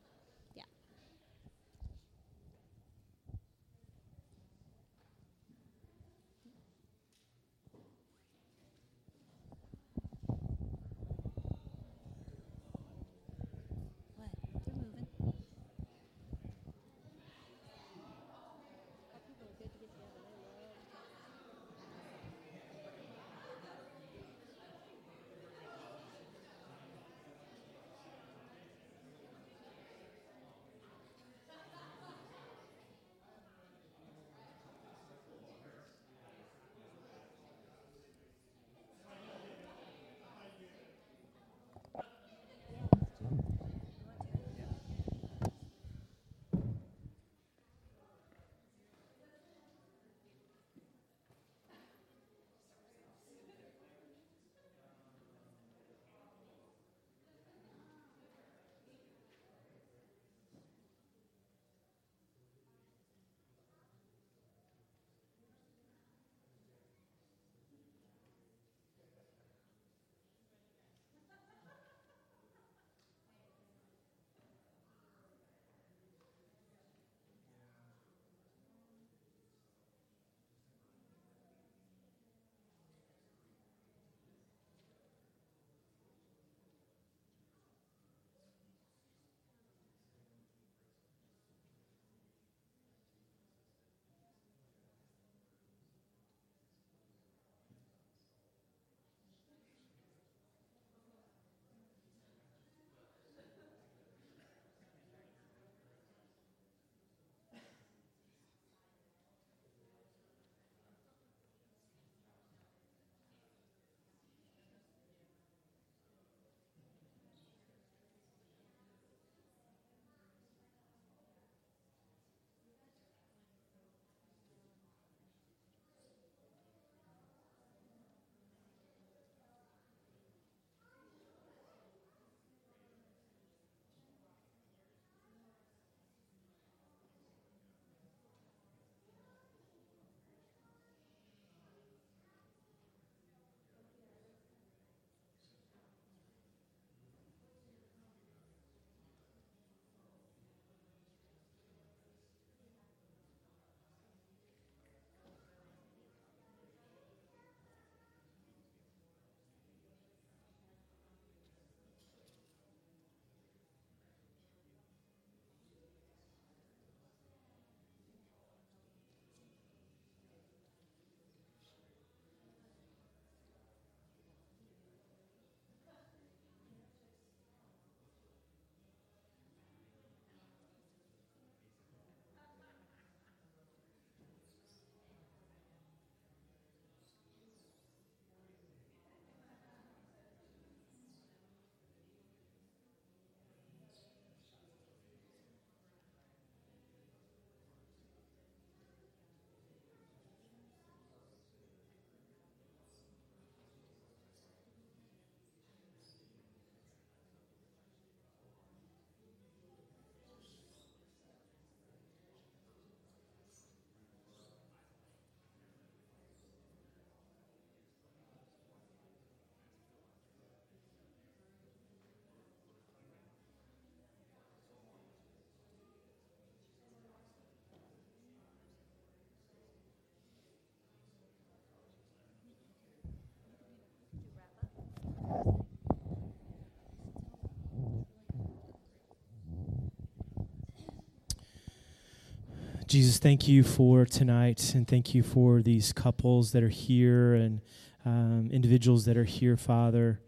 Jesus, 242.89 243.19
thank 243.19 243.47
you 243.47 243.61
for 243.61 244.03
tonight, 244.03 244.73
and 244.73 244.87
thank 244.87 245.13
you 245.13 245.21
for 245.21 245.61
these 245.61 245.93
couples 245.93 246.53
that 246.53 246.63
are 246.63 246.69
here 246.69 247.35
and 247.35 247.61
um, 248.03 248.49
individuals 248.51 249.05
that 249.05 249.15
are 249.15 249.25
here, 249.25 249.55
Father. 249.55 250.19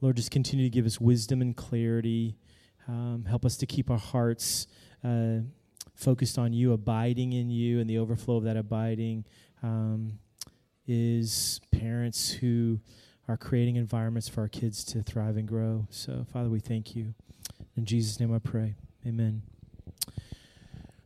Lord, 0.00 0.16
just 0.16 0.32
continue 0.32 0.64
to 0.64 0.70
give 0.70 0.86
us 0.86 1.00
wisdom 1.00 1.40
and 1.40 1.56
clarity. 1.56 2.36
Um, 2.88 3.26
help 3.28 3.44
us 3.44 3.56
to 3.58 3.66
keep 3.66 3.92
our 3.92 3.96
hearts 3.96 4.66
uh, 5.04 5.42
focused 5.94 6.36
on 6.36 6.52
you, 6.52 6.72
abiding 6.72 7.32
in 7.32 7.48
you, 7.48 7.78
and 7.78 7.88
the 7.88 7.98
overflow 7.98 8.38
of 8.38 8.42
that 8.42 8.56
abiding 8.56 9.24
um, 9.62 10.18
is 10.88 11.60
parents 11.70 12.32
who 12.32 12.80
are 13.28 13.36
creating 13.36 13.76
environments 13.76 14.28
for 14.28 14.40
our 14.40 14.48
kids 14.48 14.82
to 14.86 15.00
thrive 15.00 15.36
and 15.36 15.46
grow. 15.46 15.86
So, 15.90 16.26
Father, 16.32 16.48
we 16.48 16.58
thank 16.58 16.96
you. 16.96 17.14
In 17.76 17.84
Jesus' 17.84 18.18
name 18.18 18.34
I 18.34 18.40
pray. 18.40 18.74
Amen. 19.06 19.42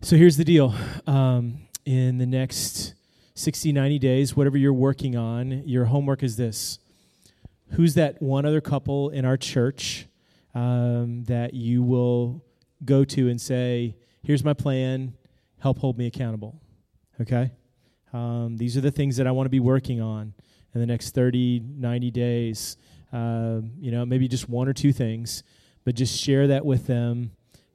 So 0.04 0.16
here's 0.16 0.36
the 0.36 0.44
deal. 0.44 0.74
Um, 1.06 1.60
in 1.86 2.18
the 2.18 2.26
next 2.26 2.92
60, 3.36 3.72
90 3.72 3.98
days, 3.98 4.36
whatever 4.36 4.58
you're 4.58 4.74
working 4.74 5.16
on, 5.16 5.62
your 5.64 5.86
homework 5.86 6.22
is 6.22 6.36
this 6.36 6.78
Who's 7.70 7.94
that 7.94 8.20
one 8.20 8.44
other 8.44 8.60
couple 8.60 9.08
in 9.08 9.24
our 9.24 9.38
church 9.38 10.06
um, 10.54 11.24
that 11.24 11.54
you 11.54 11.82
will 11.82 12.44
go 12.84 13.06
to 13.06 13.30
and 13.30 13.40
say, 13.40 13.96
Here's 14.22 14.44
my 14.44 14.52
plan, 14.52 15.14
help 15.60 15.78
hold 15.78 15.96
me 15.96 16.06
accountable? 16.06 16.60
Okay? 17.22 17.52
Um, 18.12 18.58
these 18.58 18.76
are 18.76 18.82
the 18.82 18.90
things 18.90 19.16
that 19.16 19.26
I 19.26 19.30
want 19.30 19.46
to 19.46 19.50
be 19.50 19.60
working 19.60 20.02
on 20.02 20.34
in 20.74 20.80
the 20.82 20.86
next 20.86 21.14
30, 21.14 21.62
90 21.78 22.10
days. 22.10 22.76
Uh, 23.10 23.62
you 23.80 23.90
know, 23.90 24.04
maybe 24.04 24.28
just 24.28 24.50
one 24.50 24.68
or 24.68 24.74
two 24.74 24.92
things, 24.92 25.44
but 25.82 25.94
just 25.94 26.20
share 26.20 26.48
that 26.48 26.66
with 26.66 26.86
them. 26.86 27.30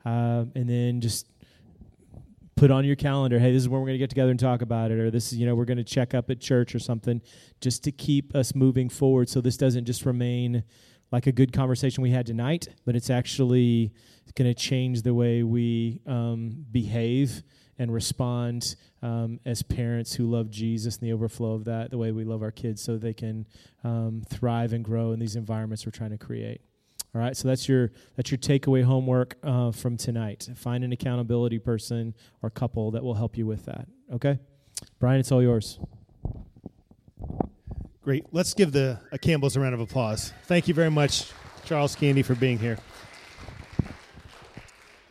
Uh, 0.06 0.46
and 0.54 0.70
then 0.70 1.02
just 1.02 1.26
put 2.60 2.72
on 2.72 2.84
your 2.84 2.98
calendar, 2.98 3.40
hey, 3.40 3.54
this 3.54 3.62
is 3.62 3.70
when 3.70 3.80
we're 3.80 3.88
going 3.88 3.96
to 3.96 4.00
get 4.00 4.10
together 4.10 4.32
and 4.32 4.40
talk 4.40 4.62
about 4.62 4.92
it, 4.92 5.00
or 5.00 5.10
this 5.10 5.32
is, 5.32 5.40
you 5.40 5.46
know, 5.46 5.56
we're 5.56 5.64
going 5.64 5.78
to 5.78 5.84
check 5.84 6.14
up 6.14 6.30
at 6.30 6.42
church 6.42 6.76
or 6.76 6.80
something, 6.80 7.22
just 7.62 7.86
to 7.86 7.92
keep 7.92 8.36
us 8.36 8.54
moving 8.54 8.90
forward 8.90 9.30
so 9.30 9.40
this 9.40 9.56
doesn't 9.56 9.86
just 9.86 10.06
remain 10.06 10.64
like 11.10 11.26
a 11.26 11.32
good 11.32 11.54
conversation 11.54 12.04
we 12.04 12.12
had 12.12 12.26
tonight, 12.26 12.68
but 12.86 12.98
it's 12.98 13.10
actually 13.10 13.94
going 14.36 14.48
to 14.48 14.54
change 14.54 15.04
the 15.04 15.14
way 15.14 15.42
we 15.42 16.02
um, 16.06 16.66
behave 16.70 17.44
and 17.78 17.94
respond 17.94 18.76
um, 19.02 19.40
as 19.46 19.64
parents 19.64 20.14
who 20.14 20.30
love 20.30 20.50
Jesus 20.50 20.98
and 20.98 21.08
the 21.08 21.14
overflow 21.14 21.54
of 21.54 21.64
that, 21.64 21.92
the 21.92 21.98
way 21.98 22.12
we 22.12 22.26
love 22.26 22.44
our 22.44 22.52
kids 22.52 22.82
so 22.82 22.98
they 22.98 23.14
can 23.14 23.48
um, 23.86 24.22
thrive 24.30 24.74
and 24.74 24.84
grow 24.84 25.14
in 25.14 25.20
these 25.20 25.38
environments 25.38 25.86
we're 25.86 25.92
trying 25.92 26.12
to 26.12 26.18
create. 26.18 26.60
All 27.16 27.22
right, 27.22 27.36
so 27.36 27.48
that's 27.48 27.68
your 27.68 27.92
that's 28.16 28.30
your 28.30 28.38
takeaway 28.38 28.84
homework 28.84 29.38
uh, 29.44 29.72
from 29.72 29.98
tonight. 29.98 30.48
Find 30.56 30.84
an 30.84 30.92
accountability 30.92 31.58
person 31.58 32.14
or 32.44 32.52
couple 32.52 32.92
that 32.92 33.04
will 33.04 33.16
help 33.16 33.36
you 33.36 33.48
with 33.48 33.66
that. 33.66 33.88
Okay, 34.14 34.38
Brian, 35.00 35.20
it's 35.20 35.32
all 35.32 35.42
yours. 35.42 35.80
Great. 38.04 38.26
Let's 38.32 38.54
give 38.54 38.72
the 38.72 39.00
Campbell's 39.22 39.56
a 39.56 39.60
round 39.60 39.74
of 39.74 39.80
applause. 39.80 40.34
Thank 40.46 40.68
you 40.68 40.74
very 40.74 40.92
much, 40.92 41.32
Charles 41.66 41.96
Candy, 41.96 42.22
for 42.22 42.36
being 42.36 42.60
here. 42.60 42.78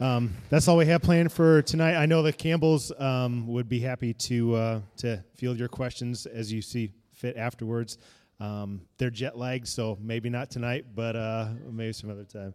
Um, 0.01 0.37
that's 0.49 0.69
all 0.69 0.77
we 0.77 0.87
have 0.87 1.03
planned 1.03 1.33
for 1.33 1.63
tonight. 1.63 1.97
I 1.97 2.07
know 2.07 2.23
the 2.23 2.33
Campbells 2.33 2.93
um, 2.99 3.49
would 3.49 3.69
be 3.69 3.81
happy 3.81 4.15
to 4.15 4.55
uh, 4.55 4.81
to 4.99 5.25
field 5.35 5.59
your 5.59 5.69
questions 5.69 6.27
as 6.27 6.53
you 6.53 6.63
see 6.63 6.93
fit 7.13 7.37
afterwards. 7.37 7.99
Um, 8.41 8.83
they're 8.99 9.11
jet 9.11 9.37
lagged, 9.37 9.67
so 9.67 9.99
maybe 10.01 10.31
not 10.31 10.51
tonight, 10.51 10.87
but 10.95 11.17
uh, 11.17 11.49
maybe 11.71 11.93
some 11.93 12.11
other 12.11 12.25
time. 12.25 12.55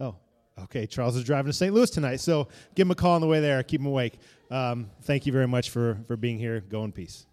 Oh, 0.00 0.16
okay. 0.64 0.86
Charles 0.86 1.16
is 1.16 1.24
driving 1.24 1.50
to 1.50 1.52
St. 1.52 1.72
Louis 1.72 1.90
tonight, 1.90 2.20
so 2.20 2.48
give 2.74 2.86
him 2.86 2.90
a 2.90 2.96
call 2.96 3.12
on 3.12 3.20
the 3.20 3.26
way 3.26 3.40
there. 3.40 3.62
Keep 3.62 3.80
him 3.80 3.86
awake. 3.86 4.18
Um, 4.50 4.90
thank 5.02 5.26
you 5.26 5.32
very 5.32 5.48
much 5.48 5.70
for 5.70 5.98
for 6.06 6.16
being 6.16 6.38
here. 6.38 6.60
Go 6.60 6.84
in 6.84 6.92
peace. 6.92 7.26